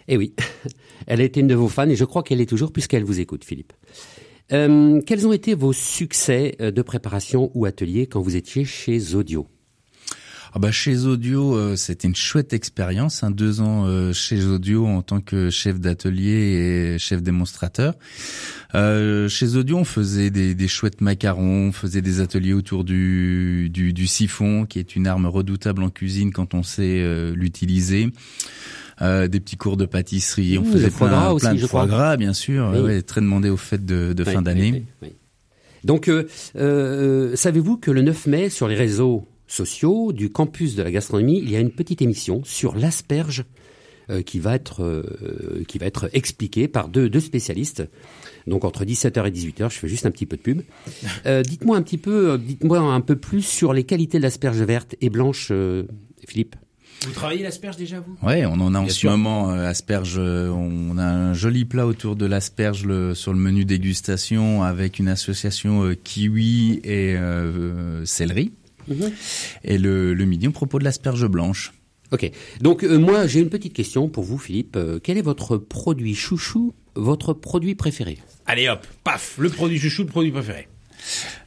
Eh 0.07 0.17
oui, 0.17 0.33
elle 1.07 1.21
été 1.21 1.39
une 1.39 1.47
de 1.47 1.55
vos 1.55 1.67
fans 1.67 1.89
et 1.89 1.95
je 1.95 2.05
crois 2.05 2.23
qu'elle 2.23 2.41
est 2.41 2.49
toujours 2.49 2.71
puisqu'elle 2.71 3.03
vous 3.03 3.19
écoute, 3.19 3.43
Philippe. 3.43 3.73
Euh, 4.53 5.01
quels 5.05 5.27
ont 5.27 5.33
été 5.33 5.53
vos 5.55 5.73
succès 5.73 6.55
euh, 6.61 6.71
de 6.71 6.81
préparation 6.81 7.51
ou 7.53 7.65
atelier 7.65 8.07
quand 8.07 8.21
vous 8.21 8.35
étiez 8.35 8.63
chez 8.63 9.13
Audio? 9.13 9.47
Ah 10.53 10.59
bah 10.59 10.71
chez 10.71 11.05
Audio, 11.05 11.55
euh, 11.55 11.75
c'était 11.75 12.07
une 12.07 12.15
chouette 12.15 12.53
expérience, 12.53 13.23
hein, 13.23 13.31
deux 13.31 13.61
ans 13.61 13.85
euh, 13.85 14.13
chez 14.13 14.43
Audio 14.45 14.87
en 14.87 15.01
tant 15.01 15.19
que 15.19 15.49
chef 15.49 15.79
d'atelier 15.79 16.93
et 16.95 16.97
chef 16.97 17.21
démonstrateur. 17.21 17.93
Euh, 18.73 19.27
chez 19.27 19.55
Audio, 19.55 19.77
on 19.77 19.83
faisait 19.83 20.29
des, 20.29 20.55
des, 20.55 20.67
chouettes 20.67 21.01
macarons, 21.01 21.67
on 21.67 21.71
faisait 21.71 22.01
des 22.01 22.21
ateliers 22.21 22.53
autour 22.53 22.85
du, 22.85 23.69
du, 23.69 23.93
du, 23.93 24.07
siphon, 24.07 24.65
qui 24.65 24.79
est 24.79 24.95
une 24.95 25.05
arme 25.05 25.25
redoutable 25.25 25.83
en 25.83 25.89
cuisine 25.89 26.31
quand 26.31 26.53
on 26.53 26.63
sait 26.63 27.01
euh, 27.01 27.35
l'utiliser. 27.35 28.11
Euh, 29.01 29.27
des 29.27 29.39
petits 29.39 29.57
cours 29.57 29.77
de 29.77 29.85
pâtisserie, 29.85 30.57
on 30.57 30.63
Mmh, 30.63 30.65
faisait 30.71 30.89
plein, 30.89 31.07
gras 31.09 31.31
aussi, 31.31 31.45
plein 31.45 31.53
de 31.53 31.59
je 31.59 31.67
foie 31.67 31.85
crois. 31.85 31.97
gras, 31.97 32.17
bien 32.17 32.33
sûr, 32.33 32.71
Oui. 32.73 32.79
ouais, 32.81 33.01
très 33.03 33.21
demandé 33.21 33.49
aux 33.49 33.57
fêtes 33.57 33.85
de, 33.85 34.13
de 34.13 34.23
Oui, 34.23 34.31
fin 34.33 34.41
d'année. 34.41 34.85
Donc, 35.83 36.09
euh, 36.09 36.27
euh, 36.55 37.35
savez-vous 37.35 37.77
que 37.77 37.91
le 37.91 38.01
9 38.01 38.25
mai, 38.27 38.49
sur 38.49 38.67
les 38.67 38.75
réseaux 38.75 39.27
sociaux 39.47 40.11
du 40.13 40.29
campus 40.31 40.75
de 40.75 40.83
la 40.83 40.91
gastronomie, 40.91 41.39
il 41.39 41.49
y 41.51 41.55
a 41.55 41.59
une 41.59 41.71
petite 41.71 42.01
émission 42.01 42.41
sur 42.43 42.75
l'asperge 42.75 43.45
euh, 44.09 44.21
qui 44.23 44.39
va 44.39 44.55
être 44.55 44.83
euh, 44.83 45.63
qui 45.67 45.77
va 45.77 45.85
être 45.85 46.09
expliquée 46.13 46.67
par 46.67 46.89
deux, 46.89 47.07
deux 47.09 47.19
spécialistes. 47.19 47.83
Donc 48.47 48.65
entre 48.65 48.83
17h 48.83 49.27
et 49.27 49.31
18h, 49.31 49.69
je 49.71 49.77
fais 49.77 49.87
juste 49.87 50.05
un 50.05 50.11
petit 50.11 50.25
peu 50.25 50.37
de 50.37 50.41
pub. 50.41 50.61
Euh, 51.25 51.43
dites-moi 51.43 51.77
un 51.77 51.81
petit 51.83 51.97
peu, 51.97 52.31
euh, 52.31 52.37
dites-moi 52.37 52.79
un 52.79 53.01
peu 53.01 53.15
plus 53.15 53.41
sur 53.43 53.73
les 53.73 53.83
qualités 53.83 54.17
de 54.17 54.23
l'asperge 54.23 54.61
verte 54.61 54.95
et 55.01 55.09
blanche, 55.09 55.49
euh, 55.51 55.83
Philippe. 56.27 56.55
Vous 57.05 57.11
travaillez 57.11 57.43
l'asperge 57.43 57.77
déjà, 57.77 57.99
vous? 57.99 58.17
Ouais, 58.27 58.45
on 58.45 58.53
en 58.53 58.73
a 58.73 58.79
en 58.79 58.89
ce 58.89 59.07
moment 59.07 59.51
euh, 59.51 59.67
asperge. 59.67 60.15
euh, 60.17 60.49
On 60.49 60.97
a 60.97 61.03
un 61.05 61.33
joli 61.33 61.63
plat 61.65 61.85
autour 61.85 62.15
de 62.15 62.25
l'asperge 62.25 62.85
le- 62.85 63.13
sur 63.15 63.33
le 63.33 63.39
menu 63.39 63.65
dégustation 63.65 64.63
avec 64.63 64.99
une 64.99 65.07
association 65.07 65.83
euh, 65.83 65.93
kiwi 65.95 66.79
et 66.83 67.15
euh, 67.15 68.03
céleri. 68.05 68.51
Et 69.63 69.77
le, 69.77 70.13
le 70.13 70.25
midi, 70.25 70.47
on 70.47 70.51
propose 70.51 70.79
de 70.79 70.85
l'asperge 70.85 71.27
blanche. 71.27 71.73
Ok. 72.11 72.31
Donc 72.61 72.83
euh, 72.83 72.97
moi, 72.97 73.27
j'ai 73.27 73.41
une 73.41 73.49
petite 73.49 73.73
question 73.73 74.07
pour 74.07 74.23
vous, 74.23 74.37
Philippe. 74.37 74.75
Euh, 74.77 74.99
quel 75.01 75.17
est 75.17 75.21
votre 75.21 75.57
produit 75.57 76.15
chouchou, 76.15 76.73
votre 76.95 77.33
produit 77.33 77.75
préféré? 77.75 78.17
Allez 78.45 78.69
hop, 78.69 78.87
paf, 79.03 79.35
le 79.37 79.49
produit 79.49 79.77
chouchou, 79.77 80.03
le 80.03 80.07
produit 80.09 80.31
préféré. 80.31 80.67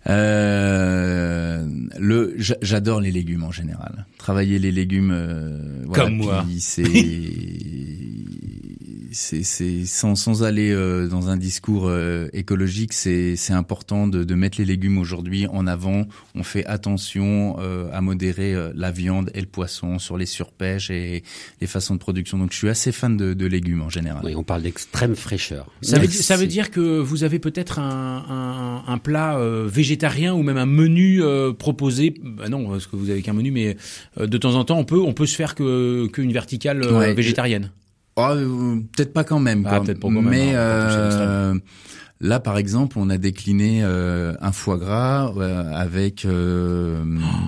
Euh, 0.09 1.65
le, 1.99 2.35
j'a- 2.39 2.57
j'adore 2.63 3.01
les 3.01 3.13
légumes 3.13 3.45
en 3.45 3.53
général. 3.53 4.07
Travailler 4.19 4.59
les 4.59 4.73
légumes, 4.73 5.11
euh, 5.13 5.83
voilà, 5.87 6.05
Comme 6.05 6.17
moi. 6.17 6.45
C'est, 6.59 6.85
c'est, 9.13 9.43
c'est 9.43 9.85
sans, 9.87 10.15
sans 10.15 10.43
aller 10.45 10.71
euh, 10.71 11.09
dans 11.09 11.29
un 11.29 11.37
discours 11.37 11.89
euh, 11.89 12.29
écologique, 12.33 12.93
c'est, 12.93 13.35
c'est 13.37 13.53
important 13.53 14.07
de, 14.07 14.23
de 14.25 14.35
mettre 14.35 14.59
les 14.59 14.65
légumes 14.65 14.99
aujourd'hui 14.99 15.47
en 15.49 15.67
avant. 15.67 16.07
On 16.35 16.43
fait 16.45 16.65
attention 16.67 17.57
euh, 17.59 17.89
à 17.93 18.01
modérer 18.01 18.55
euh, 18.55 18.71
la 18.75 18.91
viande 18.93 19.31
et 19.35 19.41
le 19.41 19.47
poisson 19.47 19.99
sur 19.99 20.17
les 20.17 20.27
surpêches 20.27 20.91
et 20.91 21.25
les 21.61 21.67
façons 21.67 21.95
de 21.95 22.01
production. 22.01 22.39
Donc, 22.39 22.53
je 22.53 22.57
suis 22.59 22.69
assez 22.69 22.93
fan 22.93 23.17
de, 23.17 23.35
de 23.35 23.47
légumes 23.47 23.83
en 23.83 23.91
général. 23.91 24.23
Oui, 24.25 24.35
on 24.37 24.45
parle 24.45 24.63
d'extrême 24.63 25.17
fraîcheur. 25.17 25.67
Ça 25.83 25.97
veut, 25.97 26.03
Merci. 26.03 26.23
ça 26.23 26.37
veut 26.37 26.47
dire 26.47 26.71
que 26.71 27.01
vous 27.01 27.25
avez 27.25 27.39
peut-être 27.39 27.79
un, 27.81 28.83
un, 28.87 28.93
un 28.93 28.99
plat 28.99 29.37
euh, 29.39 29.67
végétarien 29.91 30.35
ou 30.35 30.43
même 30.45 30.57
un 30.57 30.67
menu 30.67 31.21
euh, 31.23 31.53
proposé. 31.53 32.15
Bah 32.23 32.49
non, 32.49 32.69
parce 32.69 32.87
que 32.87 32.95
vous 32.95 33.11
avez 33.11 33.23
qu'un 33.23 33.33
menu, 33.33 33.51
mais 33.51 33.77
euh, 34.19 34.27
de 34.29 34.39
temps 34.39 34.55
en 34.55 34.65
temps, 34.65 34.79
on 34.79 34.85
peut, 34.85 35.01
on 35.01 35.13
peut 35.13 35.27
se 35.27 35.35
faire 35.35 35.55
que 35.57 36.07
qu'une 36.13 36.33
verticale 36.33 36.83
euh, 36.85 36.99
Ouais. 36.99 37.15
végétarienne. 37.15 37.71
Euh, 38.19 38.77
peut-être 38.95 39.13
pas 39.13 39.25
quand 39.25 39.41
même. 39.41 39.65
Ah, 39.67 39.71
quoi. 39.77 39.85
peut-être 39.85 39.99
pas 40.01 40.09
quand 40.09 40.23
même, 40.23 40.29
Mais 40.31 40.53
là, 42.21 42.39
par 42.39 42.59
exemple, 42.59 42.99
on 43.01 43.09
a 43.11 43.17
décliné 43.19 43.83
un 43.83 44.53
foie 44.53 44.79
gras 44.79 45.33
avec 45.75 46.25
euh, 46.25 47.03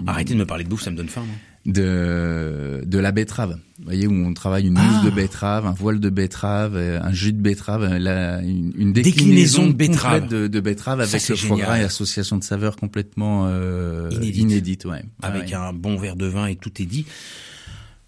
Arrêtez 0.07 0.35
de 0.35 0.39
me 0.39 0.47
parler 0.47 0.65
de 0.65 0.69
bouffe, 0.69 0.83
ça 0.83 0.91
me 0.91 0.97
donne 0.97 1.09
faim. 1.09 1.25
De 1.67 2.83
de 2.87 2.99
la 2.99 3.13
betterave. 3.13 3.57
Vous 3.79 3.85
voyez 3.85 4.07
où 4.07 4.13
on 4.13 4.33
travaille 4.35 4.67
une 4.67 4.77
Ah. 4.79 4.83
mousse 4.83 5.05
de 5.05 5.11
betterave, 5.11 5.67
un 5.67 5.73
voile 5.73 5.99
de 6.01 6.11
betterave, 6.11 6.77
euh, 6.77 7.01
un 7.03 7.13
jus 7.13 7.33
de 7.33 7.41
betterave, 7.41 7.83
euh, 7.85 8.41
une, 8.43 8.73
une 8.77 8.93
Déclinaison 8.93 9.63
déclinaison, 9.63 9.67
de 9.69 9.73
betterave. 9.73 10.21
complète 10.23 10.41
de, 10.43 10.47
de 10.49 10.61
betterave 10.61 10.99
Ça, 11.05 11.09
avec 11.11 11.21
c'est 11.21 11.33
le 11.33 11.37
foie 11.39 11.57
gras 11.57 11.79
et 11.79 11.83
association 11.85 12.37
de 12.37 12.45
saveurs 12.45 12.77
complètement 12.77 13.47
euh, 13.49 14.09
Inédite. 14.13 14.37
inédite, 14.43 14.85
ouais. 14.85 15.03
Avec 15.23 15.49
Ouais. 15.49 15.55
un 15.55 15.73
bon 15.73 15.97
verre 15.97 16.17
de 16.17 16.27
vin 16.27 16.47
et 16.47 16.57
tout 16.57 16.71
est 16.81 16.87
dit. 16.87 17.07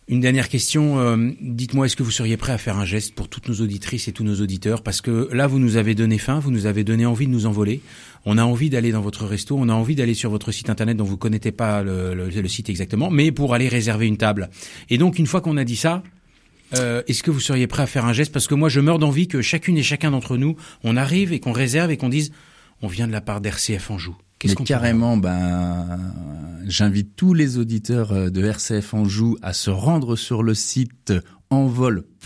Une 0.07 0.21
dernière 0.21 0.51
question, 0.51 0.99
euh, 1.01 1.31
dites-moi, 1.41 1.87
est-ce 1.87 1.97
que 1.97 2.03
vous 2.03 2.11
seriez 2.11 2.37
prêt 2.37 2.53
à 2.53 2.59
faire 2.59 2.77
un 2.77 2.85
geste 2.85 3.15
pour 3.15 3.29
toutes 3.29 3.49
nos 3.49 3.55
auditrices 3.63 4.07
et 4.07 4.13
tous 4.13 4.23
nos 4.23 4.39
auditeurs? 4.39 4.83
Parce 4.83 5.01
que 5.01 5.31
là, 5.33 5.47
vous 5.47 5.59
nous 5.59 5.77
avez 5.79 5.95
donné 5.95 6.19
faim, 6.19 6.41
vous 6.41 6.51
nous 6.51 6.67
avez 6.67 6.85
donné 6.85 7.07
envie 7.07 7.27
de 7.27 7.33
nous 7.33 7.47
envoler. 7.47 7.81
On 8.27 8.39
a 8.39 8.45
envie 8.45 8.71
d'aller 8.71 8.91
dans 8.93 9.01
votre 9.03 9.27
resto, 9.27 9.57
on 9.59 9.69
a 9.69 9.73
envie 9.75 9.95
d'aller 9.95 10.15
sur 10.15 10.31
votre 10.31 10.51
site 10.53 10.71
internet 10.71 10.97
dont 10.97 11.05
vous 11.05 11.17
connaissez 11.19 11.53
pas 11.53 11.83
le, 11.83 12.15
le- 12.15 12.29
le 12.31 12.49
site 12.49 12.71
exactement, 12.71 13.11
mais 13.11 13.33
pour 13.33 13.55
aller 13.55 13.69
réserver 13.69 14.07
une 14.07 14.17
table. 14.17 14.49
Et 14.91 14.97
donc, 14.99 15.19
une 15.19 15.27
fois 15.27 15.41
qu'on 15.41 15.57
a 15.57 15.65
dit 15.65 15.77
ça, 15.77 16.03
euh, 16.79 17.03
est-ce 17.07 17.23
que 17.23 17.31
vous 17.31 17.41
seriez 17.41 17.67
prêt 17.67 17.83
à 17.83 17.87
faire 17.87 18.05
un 18.07 18.13
geste? 18.13 18.33
Parce 18.33 18.47
que 18.47 18.55
moi, 18.55 18.69
je 18.69 18.81
meurs 18.81 18.99
d'envie 18.99 19.29
que 19.29 19.43
chacune 19.43 19.77
et 19.77 19.83
chacun 19.83 20.11
d'entre 20.11 20.37
nous, 20.37 20.57
on 20.83 20.97
arrive 20.97 21.33
et 21.33 21.39
qu'on 21.41 21.53
réserve 21.53 21.91
et 21.91 21.97
qu'on 21.97 22.09
dise, 22.09 22.33
on 22.83 22.89
vient 22.89 23.07
de 23.07 23.13
la 23.13 23.21
part 23.21 23.41
d'RCF 23.41 23.91
Anjou. 23.91 24.17
Mais 24.49 24.55
carrément, 24.67 25.17
ben, 25.17 25.87
j'invite 26.67 27.17
tous 27.17 27.35
les 27.35 27.59
auditeurs 27.59 28.13
euh, 28.13 28.31
de 28.31 28.45
RCF 28.45 28.95
Anjou 28.95 29.37
à 29.43 29.53
se 29.53 29.71
rendre 29.71 30.17
sur 30.17 30.43
le 30.43 30.55
site 30.55 31.13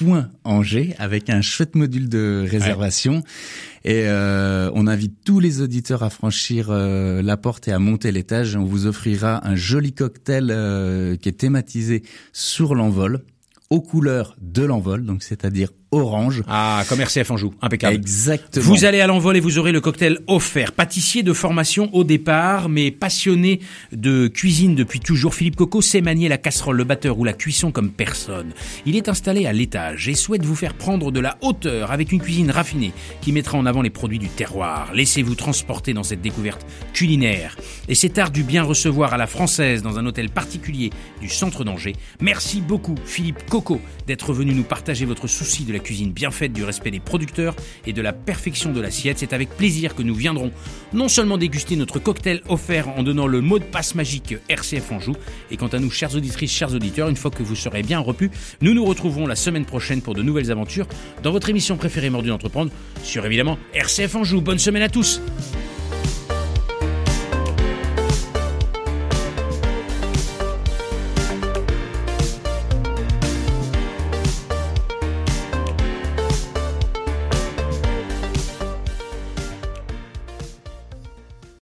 envol.angers 0.03 0.95
avec 0.99 1.31
un 1.31 1.41
chouette 1.41 1.75
module 1.75 2.09
de 2.09 2.47
réservation. 2.49 3.23
Et 3.85 4.05
euh, 4.07 4.71
on 4.75 4.87
invite 4.87 5.15
tous 5.25 5.41
les 5.41 5.61
auditeurs 5.61 6.03
à 6.03 6.11
franchir 6.11 6.69
euh, 6.71 7.23
la 7.23 7.37
porte 7.37 7.69
et 7.69 7.73
à 7.73 7.79
monter 7.79 8.13
l'étage. 8.13 8.57
On 8.57 8.65
vous 8.65 8.87
offrira 8.87 9.47
un 9.47 9.57
joli 9.57 9.93
cocktail 9.93 10.49
euh, 10.51 11.17
qui 11.17 11.29
est 11.29 11.33
thématisé 11.33 12.03
sur 12.33 12.75
l'envol, 12.75 13.25
aux 13.71 13.81
couleurs 13.81 14.37
de 14.41 14.65
l'envol, 14.65 15.05
donc 15.05 15.23
c'est-à-dire 15.23 15.71
orange. 15.91 16.43
Ah, 16.47 16.85
comme 16.89 17.01
RCF 17.01 17.31
Anjou, 17.31 17.55
impeccable. 17.63 17.95
Exactement. 17.95 18.65
Vous 18.65 18.85
allez 18.85 19.01
à 19.01 19.07
l'envol 19.07 19.37
et 19.37 19.41
vous 19.41 19.59
aurez 19.59 19.73
le 19.73 19.81
cocktail 19.81 20.19
offert. 20.27 20.73
Pâtissier 20.73 21.23
de 21.23 21.33
formation 21.33 21.89
au 21.95 22.05
départ, 22.05 22.69
mais 22.69 22.91
passionné 22.91 23.61
de 23.93 24.29
cuisine 24.29 24.75
depuis 24.75 25.01
toujours, 25.01 25.35
Philippe 25.35 25.57
Coco 25.57 25.81
sait 25.81 26.01
manier 26.01 26.29
la 26.29 26.39
casserole, 26.39 26.77
le 26.77 26.85
batteur 26.85 27.19
ou 27.19 27.25
la 27.25 27.33
cuisson 27.33 27.73
comme 27.73 27.91
personne. 27.91 28.53
Il 28.87 28.97
est 28.97 29.09
installé 29.09 29.47
à 29.47 29.53
l'étage 29.53 30.09
et 30.09 30.15
souhaite 30.15 30.45
vous 30.45 30.57
faire 30.57 30.75
prendre 30.75 31.11
de 31.11 31.21
la 31.21 31.39
hauteur 31.41 31.91
avec 31.91 32.13
une 32.13 32.21
cuisine 32.21 32.51
raffinée 32.51 32.93
qui 33.21 33.33
mettra 33.33 33.57
en 33.57 33.67
avant 33.67 33.83
les 33.83 33.91
produits 33.91 34.19
du 34.19 34.29
terroir. 34.29 34.91
Laissez-vous 34.95 35.35
transporter 35.35 35.95
dans 35.95 36.03
cette 36.03 36.21
découverte 36.21 36.67
culinaire. 36.93 37.57
Et 37.89 37.95
cet 37.95 38.19
art 38.19 38.31
du 38.31 38.43
bien 38.43 38.63
recevoir 38.63 39.15
à 39.15 39.17
la 39.17 39.27
française 39.27 39.83
dans 39.83 39.99
un 39.99 40.07
hôtel 40.07 40.29
particulier 40.29 40.91
du 41.21 41.29
centre 41.29 41.65
d'Angers. 41.65 41.97
Merci 42.21 42.61
beaucoup, 42.61 42.95
Philippe 43.05 43.49
Coco, 43.49 43.81
d'être 44.07 44.33
venu 44.33 44.53
nous 44.53 44.65
partager 44.65 45.05
votre 45.07 45.27
souci 45.27 45.65
de 45.65 45.78
la 45.79 45.85
cuisine 45.85 46.11
bien 46.11 46.33
faite, 46.33 46.53
du 46.53 46.65
respect 46.65 46.91
des 46.91 46.99
producteurs 46.99 47.55
et 47.87 47.93
de 47.93 48.03
la 48.03 48.13
perfection 48.13 48.73
de 48.73 48.81
l'assiette. 48.81 49.19
C'est 49.19 49.33
avec 49.33 49.49
plaisir 49.51 49.95
que 49.95 50.03
nous 50.03 50.15
viendrons 50.15 50.51
non 50.93 51.09
seulement 51.09 51.39
déguster 51.39 51.77
notre 51.77 52.01
cocktail 52.01 52.43
offert 52.49 52.89
en 52.89 53.05
donnant 53.05 53.29
le 53.29 53.41
mot 53.41 53.61
de 53.61 53.65
passe 53.65 53.95
magique 53.95 54.35
RCF 54.49 54.91
Anjou, 54.91 55.15
et 55.53 55.57
quant 55.57 55.69
à 55.69 55.79
nous, 55.79 55.91
chères 55.91 56.17
auditrices, 56.17 56.53
chers 56.53 56.75
auditeurs, 56.75 57.09
une 57.09 57.17
fois 57.17 57.31
que 57.31 57.45
vous 57.45 57.55
serez 57.55 57.83
bien 57.83 58.01
repus, 58.01 58.31
nous 58.61 58.75
nous 58.75 58.85
retrouverons 58.85 59.27
la 59.27 59.37
semaine 59.37 59.65
prochaine 59.65 60.03
pour 60.03 60.15
de 60.15 60.23
nouvelles 60.23 60.51
aventures 60.51 60.89
dans 61.23 61.31
votre 61.31 61.49
émission 61.49 61.77
préférée 61.77 62.11
Mordu 62.11 62.31
d'entreprendre 62.31 62.73
sur 63.05 63.25
évidemment 63.25 63.57
RCF 63.73 64.17
Anjou. 64.17 64.41
Bonne 64.41 64.59
semaine 64.59 64.83
à 64.83 64.89
tous! 64.89 65.21